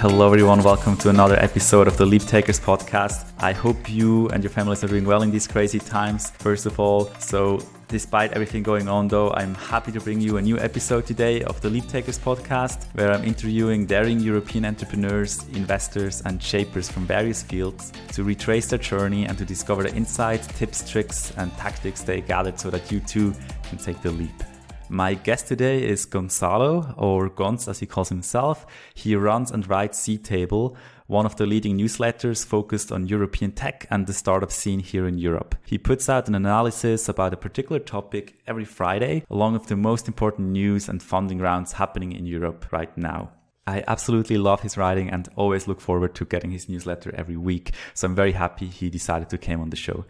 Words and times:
Hello, 0.00 0.28
everyone. 0.28 0.62
Welcome 0.62 0.96
to 0.98 1.08
another 1.08 1.34
episode 1.40 1.88
of 1.88 1.96
the 1.96 2.06
Leap 2.06 2.22
Takers 2.22 2.60
podcast. 2.60 3.32
I 3.40 3.50
hope 3.50 3.90
you 3.90 4.28
and 4.28 4.44
your 4.44 4.50
families 4.50 4.84
are 4.84 4.86
doing 4.86 5.04
well 5.04 5.22
in 5.22 5.32
these 5.32 5.48
crazy 5.48 5.80
times, 5.80 6.30
first 6.30 6.66
of 6.66 6.78
all. 6.78 7.06
So, 7.18 7.58
despite 7.88 8.30
everything 8.30 8.62
going 8.62 8.86
on, 8.86 9.08
though, 9.08 9.32
I'm 9.32 9.56
happy 9.56 9.90
to 9.90 10.00
bring 10.00 10.20
you 10.20 10.36
a 10.36 10.40
new 10.40 10.56
episode 10.56 11.04
today 11.04 11.42
of 11.42 11.60
the 11.62 11.68
Leap 11.68 11.88
Takers 11.88 12.16
podcast, 12.16 12.84
where 12.94 13.10
I'm 13.10 13.24
interviewing 13.24 13.86
daring 13.86 14.20
European 14.20 14.66
entrepreneurs, 14.66 15.44
investors, 15.48 16.22
and 16.24 16.40
shapers 16.40 16.88
from 16.88 17.04
various 17.04 17.42
fields 17.42 17.92
to 18.12 18.22
retrace 18.22 18.68
their 18.68 18.78
journey 18.78 19.26
and 19.26 19.36
to 19.36 19.44
discover 19.44 19.82
the 19.82 19.92
insights, 19.96 20.46
tips, 20.46 20.88
tricks, 20.88 21.32
and 21.38 21.50
tactics 21.56 22.02
they 22.02 22.20
gathered 22.20 22.60
so 22.60 22.70
that 22.70 22.92
you 22.92 23.00
too 23.00 23.34
can 23.64 23.78
take 23.78 24.00
the 24.02 24.12
leap. 24.12 24.44
My 24.90 25.12
guest 25.12 25.48
today 25.48 25.86
is 25.86 26.06
Gonzalo, 26.06 26.94
or 26.96 27.28
Gonz 27.28 27.68
as 27.68 27.80
he 27.80 27.86
calls 27.86 28.08
himself. 28.08 28.64
He 28.94 29.14
runs 29.14 29.50
and 29.50 29.68
writes 29.68 30.00
Seedtable, 30.00 30.76
one 31.06 31.26
of 31.26 31.36
the 31.36 31.44
leading 31.44 31.76
newsletters 31.76 32.44
focused 32.44 32.90
on 32.90 33.06
European 33.06 33.52
tech 33.52 33.86
and 33.90 34.06
the 34.06 34.14
startup 34.14 34.50
scene 34.50 34.80
here 34.80 35.06
in 35.06 35.18
Europe. 35.18 35.54
He 35.66 35.76
puts 35.76 36.08
out 36.08 36.26
an 36.26 36.34
analysis 36.34 37.06
about 37.06 37.34
a 37.34 37.36
particular 37.36 37.80
topic 37.80 38.38
every 38.46 38.64
Friday, 38.64 39.24
along 39.28 39.52
with 39.54 39.66
the 39.66 39.76
most 39.76 40.08
important 40.08 40.48
news 40.48 40.88
and 40.88 41.02
funding 41.02 41.38
rounds 41.38 41.72
happening 41.72 42.12
in 42.12 42.24
Europe 42.24 42.72
right 42.72 42.96
now. 42.96 43.30
I 43.66 43.84
absolutely 43.86 44.38
love 44.38 44.62
his 44.62 44.78
writing 44.78 45.10
and 45.10 45.28
always 45.36 45.68
look 45.68 45.82
forward 45.82 46.14
to 46.14 46.24
getting 46.24 46.50
his 46.50 46.70
newsletter 46.70 47.14
every 47.14 47.36
week. 47.36 47.72
So 47.92 48.06
I'm 48.06 48.14
very 48.14 48.32
happy 48.32 48.66
he 48.66 48.88
decided 48.88 49.28
to 49.28 49.36
come 49.36 49.60
on 49.60 49.68
the 49.68 49.76
show. 49.76 50.06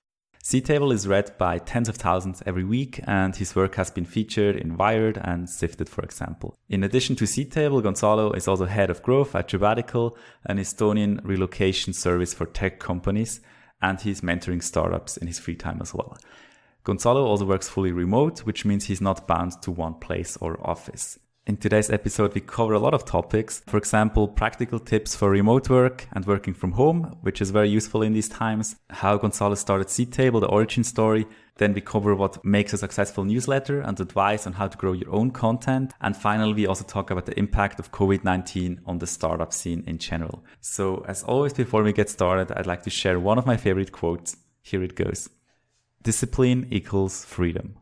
Seedtable 0.48 0.94
is 0.94 1.06
read 1.06 1.36
by 1.36 1.58
tens 1.58 1.90
of 1.90 1.96
thousands 1.96 2.42
every 2.46 2.64
week, 2.64 3.00
and 3.04 3.36
his 3.36 3.54
work 3.54 3.74
has 3.74 3.90
been 3.90 4.06
featured 4.06 4.56
in 4.56 4.78
Wired 4.78 5.18
and 5.22 5.46
Sifted, 5.46 5.90
for 5.90 6.00
example. 6.00 6.56
In 6.70 6.82
addition 6.82 7.16
to 7.16 7.24
Seedtable, 7.24 7.82
Gonzalo 7.82 8.32
is 8.32 8.48
also 8.48 8.64
head 8.64 8.88
of 8.88 9.02
growth 9.02 9.34
at 9.34 9.48
Jobbatical, 9.48 10.16
an 10.46 10.56
Estonian 10.56 11.20
relocation 11.22 11.92
service 11.92 12.32
for 12.32 12.46
tech 12.46 12.78
companies, 12.78 13.42
and 13.82 14.00
he's 14.00 14.22
mentoring 14.22 14.62
startups 14.62 15.18
in 15.18 15.26
his 15.26 15.38
free 15.38 15.54
time 15.54 15.80
as 15.82 15.92
well. 15.92 16.16
Gonzalo 16.82 17.26
also 17.26 17.44
works 17.44 17.68
fully 17.68 17.92
remote, 17.92 18.38
which 18.46 18.64
means 18.64 18.86
he's 18.86 19.02
not 19.02 19.28
bound 19.28 19.60
to 19.60 19.70
one 19.70 19.96
place 19.96 20.38
or 20.40 20.66
office. 20.66 21.18
In 21.48 21.56
today's 21.56 21.88
episode, 21.88 22.34
we 22.34 22.42
cover 22.42 22.74
a 22.74 22.78
lot 22.78 22.92
of 22.92 23.06
topics. 23.06 23.62
For 23.66 23.78
example, 23.78 24.28
practical 24.28 24.78
tips 24.78 25.16
for 25.16 25.30
remote 25.30 25.70
work 25.70 26.06
and 26.12 26.26
working 26.26 26.52
from 26.52 26.72
home, 26.72 27.16
which 27.22 27.40
is 27.40 27.52
very 27.52 27.70
useful 27.70 28.02
in 28.02 28.12
these 28.12 28.28
times. 28.28 28.76
How 28.90 29.16
Gonzalo 29.16 29.54
started 29.54 29.86
Seedtable, 29.86 30.42
the 30.42 30.46
origin 30.48 30.84
story. 30.84 31.26
Then 31.56 31.72
we 31.72 31.80
cover 31.80 32.14
what 32.14 32.44
makes 32.44 32.74
a 32.74 32.76
successful 32.76 33.24
newsletter 33.24 33.80
and 33.80 33.98
advice 33.98 34.46
on 34.46 34.52
how 34.52 34.68
to 34.68 34.76
grow 34.76 34.92
your 34.92 35.10
own 35.10 35.30
content. 35.30 35.94
And 36.02 36.14
finally, 36.14 36.52
we 36.52 36.66
also 36.66 36.84
talk 36.84 37.10
about 37.10 37.24
the 37.24 37.38
impact 37.38 37.80
of 37.80 37.92
COVID-19 37.92 38.80
on 38.84 38.98
the 38.98 39.06
startup 39.06 39.54
scene 39.54 39.84
in 39.86 39.96
general. 39.96 40.44
So 40.60 41.02
as 41.08 41.22
always, 41.22 41.54
before 41.54 41.82
we 41.82 41.94
get 41.94 42.10
started, 42.10 42.52
I'd 42.52 42.66
like 42.66 42.82
to 42.82 42.90
share 42.90 43.18
one 43.18 43.38
of 43.38 43.46
my 43.46 43.56
favorite 43.56 43.92
quotes. 43.92 44.36
Here 44.60 44.82
it 44.82 44.96
goes. 44.96 45.30
Discipline 46.02 46.68
equals 46.70 47.24
freedom. 47.24 47.76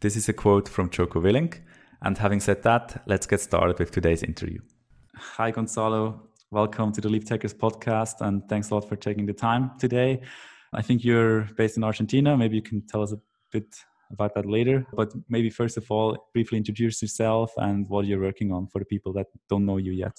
This 0.00 0.16
is 0.16 0.28
a 0.28 0.34
quote 0.34 0.68
from 0.68 0.90
Jocko 0.90 1.22
Willink 1.22 1.60
and 2.02 2.16
having 2.16 2.40
said 2.40 2.62
that, 2.62 3.02
let's 3.06 3.26
get 3.26 3.40
started 3.40 3.78
with 3.78 3.90
today's 3.90 4.22
interview. 4.22 4.60
Hi, 5.16 5.50
Gonzalo. 5.50 6.28
Welcome 6.50 6.92
to 6.92 7.00
the 7.00 7.08
Leap 7.08 7.24
Takers 7.24 7.54
podcast, 7.54 8.20
and 8.20 8.48
thanks 8.48 8.70
a 8.70 8.74
lot 8.74 8.88
for 8.88 8.96
taking 8.96 9.26
the 9.26 9.32
time 9.32 9.72
today. 9.78 10.20
I 10.72 10.82
think 10.82 11.04
you're 11.04 11.42
based 11.56 11.76
in 11.76 11.84
Argentina. 11.84 12.36
Maybe 12.36 12.56
you 12.56 12.62
can 12.62 12.82
tell 12.86 13.02
us 13.02 13.12
a 13.12 13.20
bit 13.52 13.76
about 14.10 14.34
that 14.34 14.46
later. 14.46 14.86
But 14.94 15.12
maybe 15.28 15.50
first 15.50 15.76
of 15.76 15.90
all, 15.90 16.16
briefly 16.32 16.58
introduce 16.58 17.02
yourself 17.02 17.52
and 17.56 17.88
what 17.88 18.06
you're 18.06 18.20
working 18.20 18.52
on 18.52 18.66
for 18.68 18.78
the 18.78 18.84
people 18.84 19.12
that 19.14 19.26
don't 19.48 19.66
know 19.66 19.76
you 19.76 19.92
yet. 19.92 20.16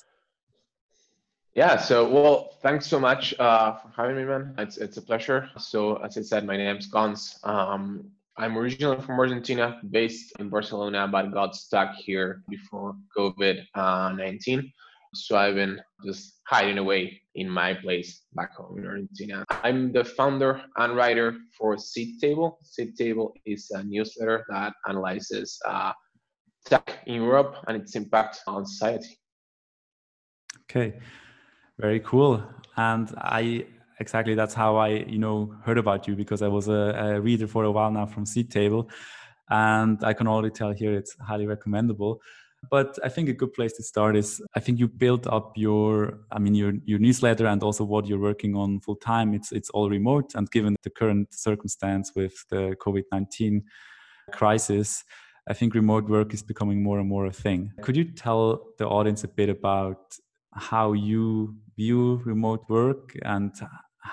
Yeah, 1.54 1.78
so 1.78 2.10
well, 2.10 2.58
thanks 2.62 2.88
so 2.88 3.00
much 3.00 3.34
uh, 3.40 3.74
for 3.74 3.90
having 3.96 4.16
me, 4.16 4.24
man. 4.24 4.54
It's 4.58 4.78
it's 4.78 4.98
a 4.98 5.02
pleasure. 5.02 5.50
So 5.58 5.98
as 5.98 6.18
I 6.18 6.22
said, 6.22 6.46
my 6.46 6.56
name's 6.56 6.90
Gonz. 6.90 7.46
Um, 7.46 8.12
I'm 8.38 8.58
originally 8.58 9.02
from 9.02 9.20
Argentina, 9.20 9.80
based 9.90 10.34
in 10.40 10.50
Barcelona, 10.50 11.08
but 11.08 11.32
got 11.32 11.56
stuck 11.56 11.96
here 11.96 12.44
before 12.50 12.96
COVID 13.18 13.66
uh, 13.76 14.14
19. 14.16 14.72
So 15.14 15.38
I've 15.38 15.56
been 15.56 15.82
just 16.06 16.40
hiding 16.48 16.78
away 16.78 17.22
in 17.36 17.50
my 17.50 17.74
place 17.74 18.22
back 18.34 18.56
home 18.56 18.78
in 18.78 18.88
Argentina. 18.88 19.44
I'm 19.64 19.92
the 19.92 20.06
founder 20.06 20.62
and 20.78 20.96
writer 20.96 21.36
for 21.58 21.76
Seedtable. 21.76 22.56
Seed 22.64 22.96
Table 22.96 23.34
is 23.46 23.70
a 23.72 23.84
newsletter 23.84 24.46
that 24.50 24.74
analyzes 24.88 25.60
uh, 25.66 25.92
tech 26.66 27.00
in 27.08 27.16
Europe 27.16 27.58
and 27.68 27.82
its 27.82 27.96
impact 27.96 28.40
on 28.48 28.66
society. 28.66 29.20
Okay, 30.64 30.98
very 31.78 32.00
cool. 32.00 32.42
And 32.78 33.14
I 33.18 33.66
exactly 34.00 34.36
that's 34.36 34.54
how 34.54 34.78
I, 34.78 34.90
you 34.90 35.20
know, 35.20 35.54
heard 35.66 35.78
about 35.78 36.08
you 36.08 36.16
because 36.16 36.42
I 36.42 36.48
was 36.48 36.68
a, 36.68 37.16
a 37.16 37.22
reader 37.22 37.48
for 37.48 37.64
a 37.64 37.72
while 37.72 37.92
now 37.92 38.06
from 38.06 38.26
Seedtable, 38.26 38.90
and 39.50 40.04
I 40.04 40.14
can 40.14 40.28
already 40.28 40.52
tell 40.52 40.72
here 40.72 40.94
it's 40.94 41.16
highly 41.20 41.48
recommendable. 41.48 42.22
But 42.70 43.00
I 43.04 43.10
think 43.10 43.28
a 43.28 43.34
good 43.34 43.54
place 43.54 43.74
to 43.74 43.84
start 43.84 44.16
is 44.16 44.40
I 44.56 44.60
think 44.60 44.78
you 44.78 44.88
built 44.88 45.26
up 45.26 45.54
your, 45.56 46.20
I 46.32 46.38
mean, 46.38 46.54
your 46.54 46.74
your 46.86 47.00
newsletter 47.00 47.48
and 47.48 47.64
also 47.64 47.84
what 47.84 48.06
you're 48.08 48.20
working 48.20 48.56
on 48.56 48.80
full 48.82 48.98
time. 48.98 49.34
It's 49.34 49.52
it's 49.52 49.72
all 49.72 49.90
remote, 49.90 50.36
and 50.36 50.50
given 50.52 50.76
the 50.84 50.92
current 50.92 51.34
circumstance 51.34 52.12
with 52.16 52.46
the 52.50 52.76
COVID 52.80 53.06
nineteen 53.12 53.64
crisis, 54.32 55.04
I 55.50 55.54
think 55.54 55.74
remote 55.74 56.08
work 56.08 56.34
is 56.34 56.44
becoming 56.44 56.84
more 56.84 57.00
and 57.00 57.10
more 57.10 57.26
a 57.26 57.32
thing. 57.32 57.72
Could 57.82 57.98
you 57.98 58.06
tell 58.06 58.68
the 58.78 58.88
audience 58.88 59.24
a 59.24 59.28
bit 59.28 59.50
about 59.50 60.16
how 60.54 60.94
you 60.94 61.56
view 61.82 62.22
remote 62.26 62.64
work 62.70 63.04
and 63.36 63.52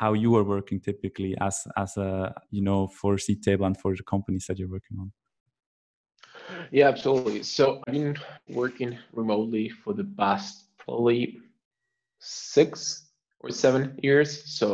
how 0.00 0.12
you 0.22 0.30
are 0.38 0.44
working 0.44 0.78
typically 0.80 1.32
as 1.48 1.56
as 1.76 1.96
a 1.96 2.10
you 2.50 2.62
know 2.68 2.80
for 3.00 3.12
Seedtable 3.24 3.66
and 3.66 3.76
for 3.82 3.90
the 3.96 4.04
companies 4.14 4.44
that 4.46 4.58
you're 4.58 4.74
working 4.76 4.96
on? 5.02 5.08
Yeah 6.78 6.88
absolutely. 6.88 7.42
So 7.42 7.64
i've 7.86 7.94
been 7.94 8.16
working 8.62 8.90
remotely 9.20 9.66
for 9.82 9.92
the 10.00 10.06
past 10.22 10.52
probably 10.82 11.20
six 12.18 12.68
or 13.42 13.50
seven 13.64 13.82
years. 14.06 14.30
So 14.58 14.68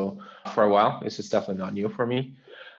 for 0.55 0.63
a 0.65 0.71
while 0.75 0.93
this 1.05 1.19
is 1.19 1.29
definitely 1.35 1.63
not 1.65 1.75
new 1.81 1.89
for 1.97 2.07
me. 2.07 2.19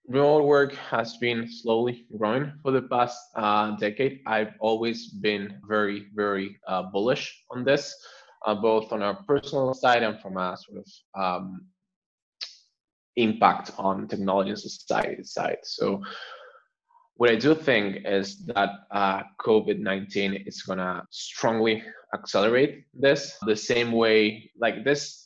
Remote 0.07 0.45
work 0.55 0.71
has 0.93 1.17
been 1.25 1.41
slowly 1.59 1.95
growing 2.17 2.45
for 2.61 2.71
the 2.77 2.85
past 2.93 3.17
uh, 3.43 3.67
decade. 3.85 4.13
I've 4.35 4.53
always 4.59 4.99
been 5.27 5.45
very 5.73 5.97
very 6.21 6.47
uh, 6.71 6.83
bullish 6.93 7.25
on 7.53 7.59
this 7.69 7.83
uh, 8.45 8.55
both 8.55 8.91
on 8.91 9.01
our 9.01 9.15
personal 9.23 9.73
side 9.73 10.03
and 10.03 10.19
from 10.21 10.37
a 10.37 10.57
sort 10.57 10.83
of 10.83 11.21
um, 11.21 11.65
impact 13.15 13.71
on 13.77 14.07
technology 14.07 14.49
and 14.49 14.59
society 14.59 15.23
side. 15.23 15.57
So 15.63 16.01
what 17.15 17.29
I 17.29 17.35
do 17.35 17.55
think 17.55 18.05
is 18.05 18.45
that 18.47 18.69
uh, 18.91 19.23
COVID-19 19.39 20.47
is 20.47 20.61
going 20.63 20.79
to 20.79 21.03
strongly 21.09 21.83
accelerate 22.13 22.85
this 22.93 23.37
the 23.45 23.55
same 23.55 23.91
way 23.91 24.51
like 24.57 24.83
this 24.83 25.25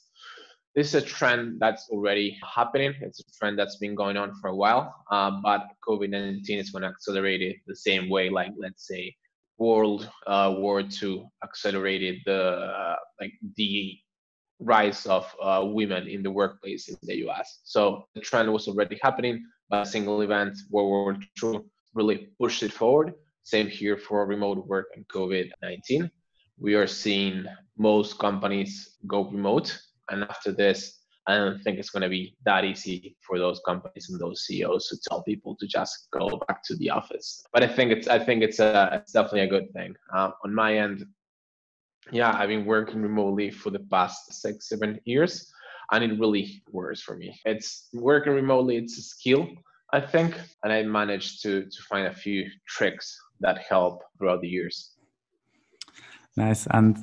this 0.76 0.94
is 0.94 1.04
a 1.04 1.06
trend 1.06 1.60
that's 1.60 1.90
already 1.90 2.38
happening. 2.56 2.94
It's 3.02 3.20
a 3.20 3.24
trend 3.38 3.58
that's 3.58 3.78
been 3.78 3.96
going 3.96 4.18
on 4.18 4.36
for 4.36 4.50
a 4.50 4.56
while, 4.56 4.96
uh, 5.12 5.32
but 5.44 5.62
COVID-19 5.86 6.48
is 6.48 6.70
going 6.70 6.84
to 6.84 6.88
accelerate 6.88 7.42
it 7.42 7.58
the 7.66 7.76
same 7.76 8.08
way, 8.08 8.30
like 8.30 8.52
let's 8.58 8.88
say 8.88 9.16
World 9.60 10.10
uh, 10.26 10.56
War 10.58 10.82
II 10.82 11.30
accelerated 11.44 12.22
the 12.26 12.42
uh, 12.42 12.96
like 13.20 13.34
the 13.58 14.00
rise 14.60 15.06
of 15.06 15.34
uh, 15.42 15.64
women 15.66 16.08
in 16.08 16.24
the 16.24 16.32
workplace 16.32 16.90
in 16.90 16.98
the 17.04 17.28
US. 17.28 17.60
So 17.64 18.06
the 18.16 18.22
trend 18.22 18.52
was 18.52 18.68
already 18.68 18.98
happening, 19.02 19.46
but 19.70 19.84
a 19.84 19.86
single 19.86 20.22
event, 20.22 20.58
World 20.70 20.90
War 20.90 21.18
II, 21.44 21.62
really 21.94 22.30
pushed 22.40 22.64
it 22.64 22.74
forward. 22.74 23.14
Same 23.44 23.68
here 23.68 23.98
for 23.98 24.26
remote 24.26 24.66
work 24.68 24.88
and 24.96 25.08
COVID 25.08 25.52
19. 25.62 26.10
We 26.58 26.76
are 26.76 26.88
seeing 26.88 27.46
most 27.78 28.20
companies 28.20 28.98
go 29.08 29.30
remote. 29.30 29.80
And 30.10 30.24
after 30.24 30.52
this, 30.52 30.99
I 31.30 31.38
don't 31.38 31.62
think 31.62 31.78
it's 31.78 31.92
going 31.92 32.02
to 32.02 32.10
be 32.10 32.36
that 32.46 32.66
easy 32.66 33.16
for 33.22 33.38
those 33.38 33.62
companies 33.64 34.10
and 34.10 34.20
those 34.20 34.46
CEOs 34.46 34.88
to 34.88 34.98
tell 35.08 35.22
people 35.22 35.56
to 35.60 35.68
just 35.68 36.08
go 36.12 36.42
back 36.48 36.64
to 36.64 36.76
the 36.78 36.90
office. 36.90 37.44
But 37.54 37.62
I 37.62 37.68
think 37.68 37.92
it's 37.92 38.08
I 38.08 38.18
think 38.18 38.42
it's 38.42 38.60
a 38.60 38.90
it's 38.94 39.12
definitely 39.12 39.42
a 39.42 39.48
good 39.48 39.72
thing. 39.74 39.94
Uh, 40.12 40.32
on 40.44 40.56
my 40.56 40.76
end, 40.76 41.06
yeah, 42.12 42.36
I've 42.36 42.50
been 42.50 42.66
working 42.66 43.04
remotely 43.04 43.52
for 43.52 43.70
the 43.70 43.86
past 43.92 44.34
six, 44.42 44.70
seven 44.70 45.00
years, 45.06 45.52
and 45.92 46.04
it 46.04 46.20
really 46.20 46.64
works 46.72 47.02
for 47.02 47.16
me. 47.16 47.40
It's 47.46 47.90
working 47.94 48.34
remotely, 48.34 48.78
it's 48.78 48.98
a 48.98 49.04
skill, 49.04 49.48
I 49.94 50.02
think, 50.02 50.36
and 50.64 50.74
I 50.74 50.82
managed 50.82 51.44
to 51.44 51.66
to 51.66 51.82
find 51.84 52.08
a 52.08 52.14
few 52.14 52.50
tricks 52.68 53.16
that 53.42 53.60
help 53.60 54.02
throughout 54.18 54.42
the 54.42 54.50
years. 54.50 54.96
Nice. 56.36 56.68
And 56.72 56.98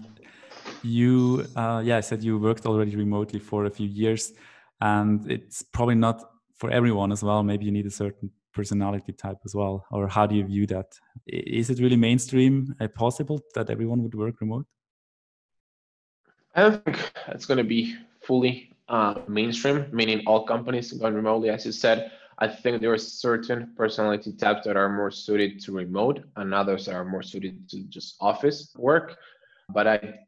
you, 0.87 1.47
uh, 1.57 1.83
yeah, 1.85 1.99
I 1.99 2.01
said 2.01 2.23
you 2.23 2.39
worked 2.39 2.67
already 2.67 2.97
remotely 2.97 3.41
for 3.41 3.65
a 3.65 3.71
few 3.71 3.89
years, 3.89 4.33
and 4.81 5.31
it's 5.31 5.63
probably 5.63 5.97
not 5.97 6.23
for 6.55 6.71
everyone 6.71 7.13
as 7.13 7.23
well. 7.23 7.43
Maybe 7.43 7.65
you 7.65 7.73
need 7.73 7.87
a 7.87 7.91
certain 7.91 8.31
personality 8.55 9.13
type 9.13 9.39
as 9.45 9.55
well, 9.55 9.85
or 9.91 10.09
how 10.09 10.27
do 10.27 10.35
you 10.35 10.45
view 10.45 10.67
that? 10.69 10.87
Is 11.27 11.71
it 11.71 11.79
really 11.81 11.97
mainstream 11.97 12.75
uh, 12.81 12.89
possible 12.89 13.41
that 13.55 13.69
everyone 13.71 14.03
would 14.03 14.15
work 14.15 14.41
remote? 14.41 14.67
I 16.55 16.63
don't 16.63 16.85
think 16.85 17.13
it's 17.29 17.45
going 17.45 17.59
to 17.59 17.65
be 17.65 17.97
fully 18.23 18.73
uh, 18.89 19.21
mainstream, 19.29 19.87
meaning 19.93 20.23
all 20.27 20.47
companies 20.47 20.93
going 20.93 21.15
remotely. 21.15 21.51
As 21.51 21.67
you 21.67 21.73
said, 21.73 22.11
I 22.39 22.49
think 22.49 22.81
there 22.81 22.93
are 22.93 22.99
certain 22.99 23.73
personality 23.77 24.33
types 24.33 24.67
that 24.67 24.77
are 24.77 24.89
more 24.89 25.11
suited 25.11 25.61
to 25.65 25.73
remote, 25.73 26.25
and 26.37 26.55
others 26.55 26.89
are 26.89 27.05
more 27.05 27.23
suited 27.23 27.69
to 27.71 27.83
just 27.85 28.17
office 28.21 28.75
work. 28.77 29.17
But 29.69 29.87
I, 29.87 30.26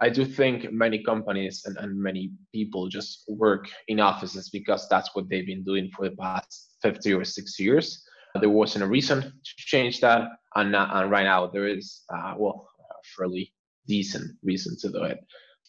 I 0.00 0.08
do 0.08 0.24
think 0.24 0.72
many 0.72 1.02
companies 1.02 1.62
and, 1.66 1.76
and 1.76 1.94
many 1.94 2.32
people 2.54 2.88
just 2.88 3.24
work 3.28 3.68
in 3.88 4.00
offices 4.00 4.48
because 4.48 4.88
that's 4.88 5.14
what 5.14 5.28
they've 5.28 5.46
been 5.46 5.62
doing 5.62 5.90
for 5.94 6.08
the 6.08 6.16
past 6.16 6.76
50 6.82 7.12
or 7.14 7.24
60 7.24 7.62
years. 7.62 8.02
There 8.40 8.48
wasn't 8.48 8.84
a 8.84 8.86
reason 8.86 9.20
to 9.22 9.52
change 9.56 10.00
that, 10.00 10.28
and, 10.54 10.74
and 10.74 11.10
right 11.10 11.24
now 11.24 11.48
there 11.48 11.66
is, 11.66 12.02
uh, 12.14 12.34
well, 12.38 12.68
a 12.78 12.94
fairly 13.16 13.52
decent 13.86 14.36
reason 14.42 14.76
to 14.80 14.88
do 14.88 15.02
it. 15.02 15.18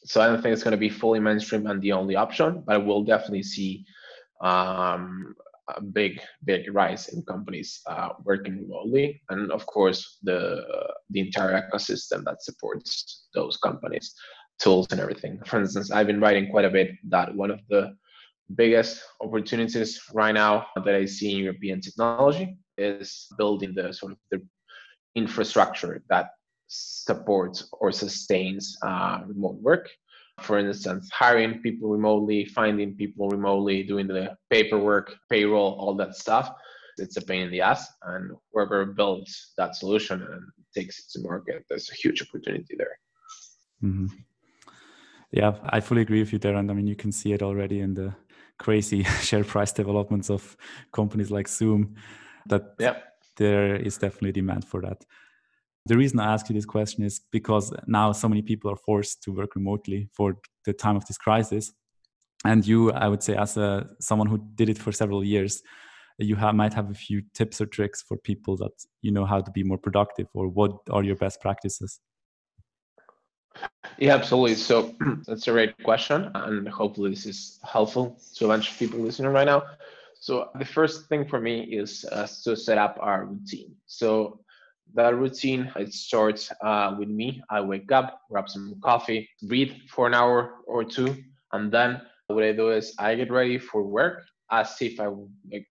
So 0.06 0.22
I 0.22 0.28
don't 0.28 0.42
think 0.42 0.54
it's 0.54 0.64
going 0.64 0.72
to 0.72 0.78
be 0.78 0.90
fully 0.90 1.20
mainstream 1.20 1.68
and 1.68 1.82
the 1.82 1.92
only 1.92 2.16
option, 2.16 2.64
but 2.66 2.86
we'll 2.86 3.04
definitely 3.04 3.44
see 3.44 3.86
um, 4.42 5.36
a 5.76 5.82
big, 5.82 6.20
big 6.46 6.74
rise 6.74 7.10
in 7.10 7.22
companies 7.24 7.82
uh, 7.88 8.10
working 8.24 8.58
remotely, 8.62 9.22
and 9.30 9.52
of 9.52 9.66
course 9.66 10.18
the 10.24 10.62
the 11.10 11.20
entire 11.20 11.62
ecosystem 11.62 12.24
that 12.26 12.44
supports 12.44 13.28
those 13.34 13.58
companies, 13.58 14.14
tools 14.60 14.88
and 14.92 15.00
everything. 15.00 15.40
For 15.46 15.60
instance, 15.60 15.92
I've 15.92 16.08
been 16.08 16.22
writing 16.22 16.50
quite 16.50 16.66
a 16.66 16.70
bit 16.70 16.92
that 17.10 17.36
one 17.36 17.52
of 17.52 17.60
the 17.70 17.96
biggest 18.56 19.02
opportunities 19.22 20.00
right 20.14 20.34
now 20.34 20.68
that 20.86 20.96
I 20.96 21.06
see 21.06 21.32
in 21.32 21.38
European 21.44 21.82
technology 21.82 22.58
is 22.78 23.28
building 23.38 23.74
the 23.76 23.94
sort 23.94 24.14
of 24.14 24.18
the 24.32 24.42
infrastructure 25.16 26.04
that 26.10 26.30
supports 26.68 27.68
or 27.74 27.92
sustains 27.92 28.78
uh, 28.84 29.20
remote 29.28 29.56
work. 29.62 29.90
For 30.44 30.58
instance, 30.60 31.10
hiring 31.12 31.62
people 31.62 31.90
remotely, 31.90 32.46
finding 32.46 32.96
people 32.96 33.30
remotely, 33.30 33.84
doing 33.84 34.08
the 34.08 34.36
paperwork, 34.50 35.16
payroll, 35.30 35.76
all 35.80 35.96
that 35.96 36.16
stuff. 36.16 36.52
It's 36.98 37.18
a 37.18 37.22
pain 37.22 37.44
in 37.44 37.52
the 37.52 37.62
ass, 37.62 37.88
and 38.04 38.32
whoever 38.52 38.86
builds 38.86 39.54
that 39.58 39.76
solution 39.76 40.22
and 40.22 40.44
takes 40.76 41.00
it 41.00 41.06
to 41.12 41.22
market, 41.22 41.66
there's 41.70 41.90
a 41.90 41.96
huge 41.96 42.22
opportunity 42.22 42.76
there. 42.78 43.00
Mm-hmm. 43.84 44.08
Yeah, 45.32 45.54
I 45.64 45.80
fully 45.80 46.02
agree 46.02 46.20
with 46.20 46.34
you 46.34 46.40
there, 46.40 46.56
and 46.56 46.70
I 46.70 46.74
mean 46.74 46.88
you 46.88 46.96
can 46.96 47.12
see 47.12 47.32
it 47.34 47.42
already 47.42 47.80
in 47.80 47.94
the 47.94 48.14
crazy 48.58 49.04
share 49.22 49.44
price 49.44 49.72
developments 49.72 50.30
of 50.30 50.58
companies 50.92 51.32
like 51.32 51.48
Zoom. 51.48 51.96
That 52.48 52.76
yeah. 52.80 52.98
there 53.38 53.76
is 53.76 53.98
definitely 53.98 54.34
demand 54.34 54.66
for 54.66 54.82
that. 54.82 55.06
The 55.88 55.98
reason 55.98 56.20
I 56.20 56.34
ask 56.34 56.48
you 56.48 56.54
this 56.54 56.66
question 56.66 57.04
is 57.04 57.22
because 57.32 57.74
now 57.88 58.12
so 58.12 58.30
many 58.30 58.42
people 58.42 58.72
are 58.72 58.76
forced 58.76 59.24
to 59.24 59.32
work 59.32 59.56
remotely 59.56 60.10
for 60.14 60.38
the 60.66 60.74
time 60.74 60.96
of 60.96 61.06
this 61.06 61.18
crisis. 61.18 61.74
And 62.46 62.66
you, 62.66 62.92
I 62.92 63.08
would 63.08 63.24
say, 63.24 63.36
as 63.36 63.58
a 63.58 63.88
someone 64.00 64.28
who 64.28 64.40
did 64.56 64.70
it 64.70 64.78
for 64.78 64.92
several 64.92 65.24
years, 65.24 65.62
you 66.18 66.36
have, 66.36 66.56
might 66.56 66.74
have 66.74 66.90
a 66.90 66.94
few 66.94 67.22
tips 67.34 67.62
or 67.62 67.66
tricks 67.66 68.02
for 68.02 68.18
people 68.18 68.58
that 68.58 68.72
you 69.02 69.12
know 69.12 69.26
how 69.26 69.42
to 69.42 69.52
be 69.52 69.64
more 69.64 69.78
productive, 69.78 70.28
or 70.34 70.48
what 70.48 70.72
are 70.90 71.04
your 71.04 71.16
best 71.16 71.42
practices? 71.42 72.00
Yeah, 73.98 74.16
absolutely. 74.16 74.56
So 74.56 74.96
that's 75.28 75.48
a 75.48 75.52
great 75.52 75.82
question, 75.84 76.32
and 76.34 76.68
hopefully 76.68 77.12
this 77.12 77.26
is 77.26 77.60
helpful 77.64 78.20
to 78.36 78.46
a 78.46 78.48
bunch 78.48 78.72
of 78.72 78.78
people 78.78 79.00
listening 79.00 79.32
right 79.32 79.46
now. 79.46 79.64
So 80.20 80.50
the 80.58 80.66
first 80.66 81.10
thing 81.10 81.28
for 81.28 81.40
me 81.40 81.62
is 81.62 82.06
uh, 82.12 82.28
to 82.44 82.56
set 82.56 82.78
up 82.78 82.98
our 83.02 83.26
routine. 83.26 83.76
So 83.88 84.40
that 84.96 85.16
routine. 85.16 85.72
It 85.76 85.94
starts 85.94 86.52
uh, 86.64 86.96
with 86.98 87.10
me. 87.10 87.42
I 87.50 87.62
wake 87.62 87.92
up 87.92 88.22
grab 88.30 88.50
some 88.50 88.76
coffee 88.84 89.30
breathe 89.44 89.74
for 89.90 90.08
an 90.08 90.14
hour 90.14 90.56
or 90.68 90.84
two 90.84 91.16
and 91.54 91.72
then 91.72 92.02
what 92.28 92.44
i 92.44 92.52
do 92.52 92.72
is 92.72 92.94
i 92.98 93.16
get 93.16 93.32
ready 93.32 93.58
for 93.58 93.84
work 93.84 94.24
as 94.52 94.76
if 94.82 95.00
i 95.00 95.08
like 95.52 95.68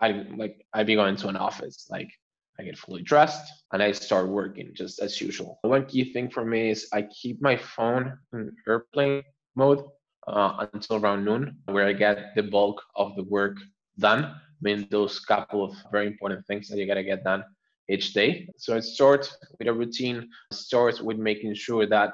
i 0.00 0.24
like 0.36 0.64
i 0.72 0.82
be 0.82 0.94
going 0.94 1.16
to 1.16 1.28
an 1.28 1.36
office. 1.36 1.86
Like 1.90 2.10
i 2.58 2.62
get 2.62 2.78
fully 2.78 3.02
dressed 3.02 3.46
and 3.72 3.82
i 3.82 3.90
start 3.92 4.28
working 4.28 4.70
just 4.74 5.00
as 5.00 5.20
usual. 5.20 5.58
One 5.62 5.86
key 5.86 6.12
thing 6.12 6.30
for 6.30 6.44
me 6.44 6.70
is 6.70 6.88
i 6.92 7.02
keep 7.02 7.42
my 7.42 7.56
phone 7.56 8.18
in 8.32 8.52
airplane 8.68 9.22
mode 9.56 9.82
uh, 10.26 10.66
until 10.72 10.96
around 10.96 11.24
noon 11.24 11.56
where 11.66 11.86
i 11.86 11.92
get 11.92 12.34
the 12.36 12.42
bulk 12.42 12.82
of 12.96 13.14
the 13.16 13.24
work 13.24 13.56
done. 13.98 14.24
I 14.24 14.60
mean 14.60 14.86
those 14.90 15.18
couple 15.20 15.64
of 15.64 15.74
very 15.90 16.06
important 16.06 16.46
things 16.46 16.68
that 16.68 16.78
you 16.78 16.86
got 16.86 16.94
to 16.94 17.04
get 17.04 17.24
done 17.24 17.44
each 17.88 18.12
day. 18.12 18.48
So 18.56 18.76
it 18.76 18.84
starts 18.84 19.36
with 19.58 19.68
a 19.68 19.72
routine, 19.72 20.28
starts 20.52 21.00
with 21.00 21.18
making 21.18 21.54
sure 21.54 21.86
that 21.86 22.12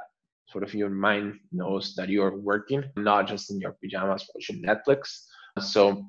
sort 0.48 0.64
of 0.64 0.74
your 0.74 0.90
mind 0.90 1.38
knows 1.52 1.94
that 1.94 2.08
you're 2.08 2.36
working, 2.36 2.84
not 2.96 3.28
just 3.28 3.50
in 3.50 3.60
your 3.60 3.76
pajamas 3.80 4.28
watching 4.34 4.62
Netflix. 4.62 5.26
So 5.60 6.06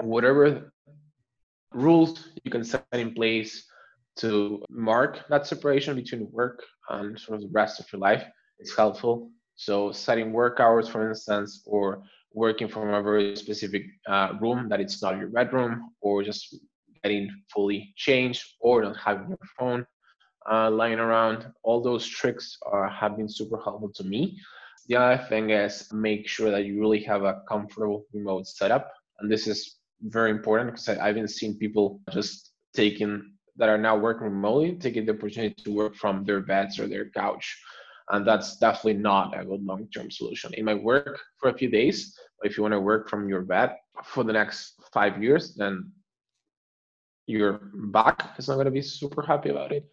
whatever 0.00 0.72
rules 1.72 2.28
you 2.44 2.50
can 2.50 2.64
set 2.64 2.86
in 2.92 3.14
place 3.14 3.66
to 4.16 4.62
mark 4.70 5.26
that 5.28 5.46
separation 5.46 5.96
between 5.96 6.30
work 6.30 6.62
and 6.90 7.18
sort 7.18 7.36
of 7.36 7.42
the 7.42 7.52
rest 7.52 7.80
of 7.80 7.86
your 7.92 8.00
life 8.00 8.24
is 8.58 8.74
helpful. 8.74 9.30
So 9.56 9.92
setting 9.92 10.32
work 10.32 10.60
hours, 10.60 10.88
for 10.88 11.08
instance, 11.08 11.62
or 11.66 12.02
working 12.32 12.68
from 12.68 12.94
a 12.94 13.02
very 13.02 13.36
specific 13.36 13.82
uh, 14.08 14.32
room 14.40 14.68
that 14.68 14.80
it's 14.80 15.02
not 15.02 15.18
your 15.18 15.28
bedroom, 15.28 15.90
or 16.00 16.22
just 16.22 16.56
getting 17.02 17.30
fully 17.52 17.92
changed 17.96 18.44
or 18.60 18.82
not 18.82 18.96
having 18.96 19.28
your 19.28 19.38
phone 19.58 19.86
uh, 20.50 20.70
lying 20.70 20.98
around. 20.98 21.46
All 21.62 21.82
those 21.82 22.06
tricks 22.06 22.56
are, 22.66 22.88
have 22.88 23.16
been 23.16 23.28
super 23.28 23.58
helpful 23.62 23.92
to 23.94 24.04
me. 24.04 24.38
The 24.88 24.96
other 24.96 25.24
thing 25.28 25.50
is 25.50 25.92
make 25.92 26.28
sure 26.28 26.50
that 26.50 26.64
you 26.64 26.80
really 26.80 27.02
have 27.04 27.22
a 27.22 27.42
comfortable 27.48 28.06
remote 28.12 28.46
setup. 28.46 28.92
And 29.20 29.30
this 29.30 29.46
is 29.46 29.76
very 30.02 30.30
important 30.30 30.70
because 30.70 30.88
I've 30.88 31.14
been 31.14 31.28
seeing 31.28 31.56
people 31.56 32.00
just 32.10 32.52
taking 32.74 33.32
that 33.56 33.68
are 33.68 33.78
now 33.78 33.96
working 33.96 34.24
remotely, 34.24 34.72
taking 34.76 35.04
the 35.04 35.12
opportunity 35.12 35.54
to 35.64 35.74
work 35.74 35.94
from 35.94 36.24
their 36.24 36.40
beds 36.40 36.78
or 36.78 36.86
their 36.86 37.10
couch. 37.10 37.60
And 38.10 38.26
that's 38.26 38.56
definitely 38.56 38.94
not 38.94 39.38
a 39.38 39.44
good 39.44 39.62
long 39.64 39.86
term 39.94 40.10
solution. 40.10 40.52
It 40.54 40.64
might 40.64 40.82
work 40.82 41.20
for 41.38 41.50
a 41.50 41.56
few 41.56 41.70
days, 41.70 42.18
but 42.40 42.50
if 42.50 42.56
you 42.56 42.62
want 42.62 42.72
to 42.72 42.80
work 42.80 43.08
from 43.08 43.28
your 43.28 43.42
bed 43.42 43.76
for 44.02 44.24
the 44.24 44.32
next 44.32 44.74
five 44.92 45.22
years, 45.22 45.54
then 45.54 45.92
your 47.30 47.60
back 47.92 48.34
is 48.38 48.48
not 48.48 48.54
going 48.54 48.66
to 48.66 48.70
be 48.70 48.82
super 48.82 49.22
happy 49.22 49.50
about 49.50 49.72
it 49.72 49.84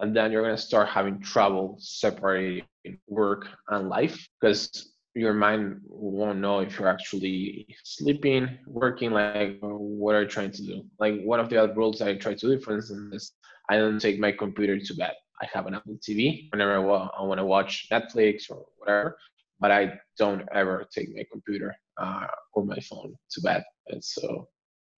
and 0.00 0.16
then 0.16 0.30
you're 0.30 0.42
going 0.42 0.56
to 0.56 0.60
start 0.60 0.88
having 0.88 1.20
trouble 1.20 1.76
separating 1.78 2.64
work 3.08 3.48
and 3.68 3.88
life 3.88 4.28
because 4.40 4.92
your 5.14 5.34
mind 5.34 5.80
won't 5.86 6.38
know 6.38 6.60
if 6.60 6.78
you're 6.78 6.88
actually 6.88 7.66
sleeping 7.84 8.58
working 8.66 9.10
like 9.10 9.58
what 9.60 10.14
are 10.14 10.22
you 10.22 10.28
trying 10.28 10.50
to 10.50 10.62
do? 10.62 10.82
Like 10.98 11.20
one 11.22 11.38
of 11.38 11.50
the 11.50 11.62
other 11.62 11.74
rules 11.74 12.00
i 12.00 12.14
try 12.14 12.34
to 12.34 12.56
do 12.56 12.60
for 12.60 12.74
instance 12.74 13.14
is 13.14 13.32
i 13.68 13.76
don't 13.76 14.00
take 14.00 14.18
my 14.18 14.32
computer 14.32 14.78
to 14.78 14.94
bed. 14.94 15.14
I 15.42 15.46
have 15.52 15.66
an 15.66 15.74
apple 15.74 15.98
tv 16.06 16.50
whenever 16.50 16.74
i 16.74 16.78
want 17.22 17.38
to 17.38 17.44
watch 17.44 17.88
netflix 17.90 18.50
or 18.50 18.64
whatever 18.78 19.16
but 19.60 19.70
i 19.70 19.92
don't 20.18 20.42
ever 20.52 20.86
take 20.94 21.14
my 21.14 21.24
computer 21.30 21.74
uh, 21.98 22.26
or 22.52 22.64
my 22.64 22.78
phone 22.80 23.14
to 23.30 23.40
bed. 23.40 23.62
And 23.88 24.02
so 24.02 24.48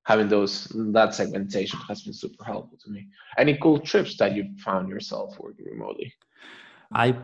having 0.05 0.29
those 0.29 0.67
that 0.93 1.15
segmentation 1.15 1.79
has 1.89 2.03
been 2.03 2.13
super 2.13 2.45
helpful 2.45 2.79
to 2.85 2.91
me. 2.91 3.09
Any 3.39 3.57
cool 3.57 3.79
trips 3.79 4.17
that 4.19 4.35
you 4.35 4.51
found 4.59 4.89
yourself 4.89 5.39
working 5.41 5.67
remotely? 5.67 6.13
I 6.93 7.17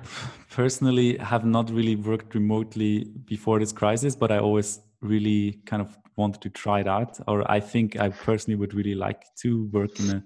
personally 0.50 1.16
have 1.18 1.44
not 1.44 1.70
really 1.70 1.94
worked 1.94 2.34
remotely 2.34 3.04
before 3.24 3.60
this 3.60 3.72
crisis, 3.72 4.16
but 4.16 4.32
I 4.32 4.38
always 4.38 4.80
really 5.00 5.60
kind 5.66 5.82
of 5.82 5.96
wanted 6.16 6.40
to 6.42 6.50
try 6.50 6.80
it 6.80 6.88
out. 6.88 7.20
Or 7.28 7.48
I 7.50 7.60
think 7.60 7.98
I 8.00 8.08
personally 8.08 8.56
would 8.56 8.74
really 8.74 8.94
like 8.94 9.24
to 9.42 9.66
work 9.72 10.00
in 10.00 10.10
a 10.10 10.24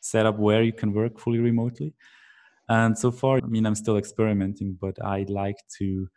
setup 0.00 0.38
where 0.38 0.62
you 0.62 0.72
can 0.72 0.92
work 0.92 1.18
fully 1.18 1.40
remotely. 1.40 1.94
And 2.68 2.96
so 2.98 3.10
far, 3.10 3.38
I 3.38 3.46
mean, 3.46 3.66
I'm 3.66 3.74
still 3.74 3.96
experimenting, 3.96 4.78
but 4.80 4.96
I'd 5.04 5.30
like 5.30 5.58
to 5.78 6.08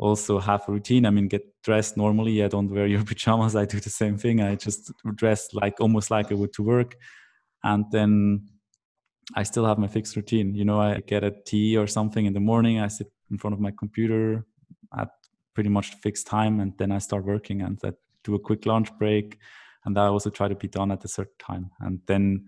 also 0.00 0.38
have 0.40 0.66
a 0.66 0.72
routine. 0.72 1.06
I 1.06 1.10
mean, 1.10 1.28
get 1.28 1.44
dressed 1.62 1.96
normally. 1.96 2.42
I 2.42 2.48
don't 2.48 2.70
wear 2.70 2.86
your 2.86 3.04
pajamas. 3.10 3.54
I 3.54 3.66
do 3.66 3.78
the 3.78 3.90
same 3.90 4.16
thing. 4.16 4.40
I 4.40 4.56
just 4.56 4.92
dress 5.14 5.52
like 5.52 5.80
almost 5.80 6.10
like 6.10 6.32
I 6.32 6.34
would 6.34 6.52
to 6.54 6.62
work. 6.62 6.96
And 7.62 7.84
then 7.92 8.48
I 9.36 9.42
still 9.42 9.66
have 9.66 9.78
my 9.78 9.86
fixed 9.86 10.16
routine. 10.16 10.54
You 10.54 10.64
know, 10.64 10.80
I 10.80 11.00
get 11.00 11.22
a 11.22 11.30
tea 11.30 11.76
or 11.76 11.86
something 11.86 12.26
in 12.26 12.32
the 12.32 12.40
morning. 12.40 12.80
I 12.80 12.88
sit 12.88 13.12
in 13.30 13.38
front 13.38 13.54
of 13.54 13.60
my 13.60 13.72
computer 13.78 14.46
at 14.98 15.10
pretty 15.54 15.70
much 15.70 15.94
fixed 15.96 16.26
time. 16.26 16.60
And 16.60 16.72
then 16.78 16.90
I 16.90 16.98
start 16.98 17.24
working 17.24 17.60
and 17.60 17.78
I 17.84 17.92
do 18.24 18.34
a 18.34 18.38
quick 18.38 18.66
lunch 18.66 18.96
break. 18.98 19.38
And 19.84 19.98
I 19.98 20.06
also 20.06 20.30
try 20.30 20.48
to 20.48 20.54
be 20.54 20.68
done 20.68 20.90
at 20.90 21.04
a 21.04 21.08
certain 21.08 21.38
time. 21.38 21.70
And 21.80 22.00
then 22.06 22.46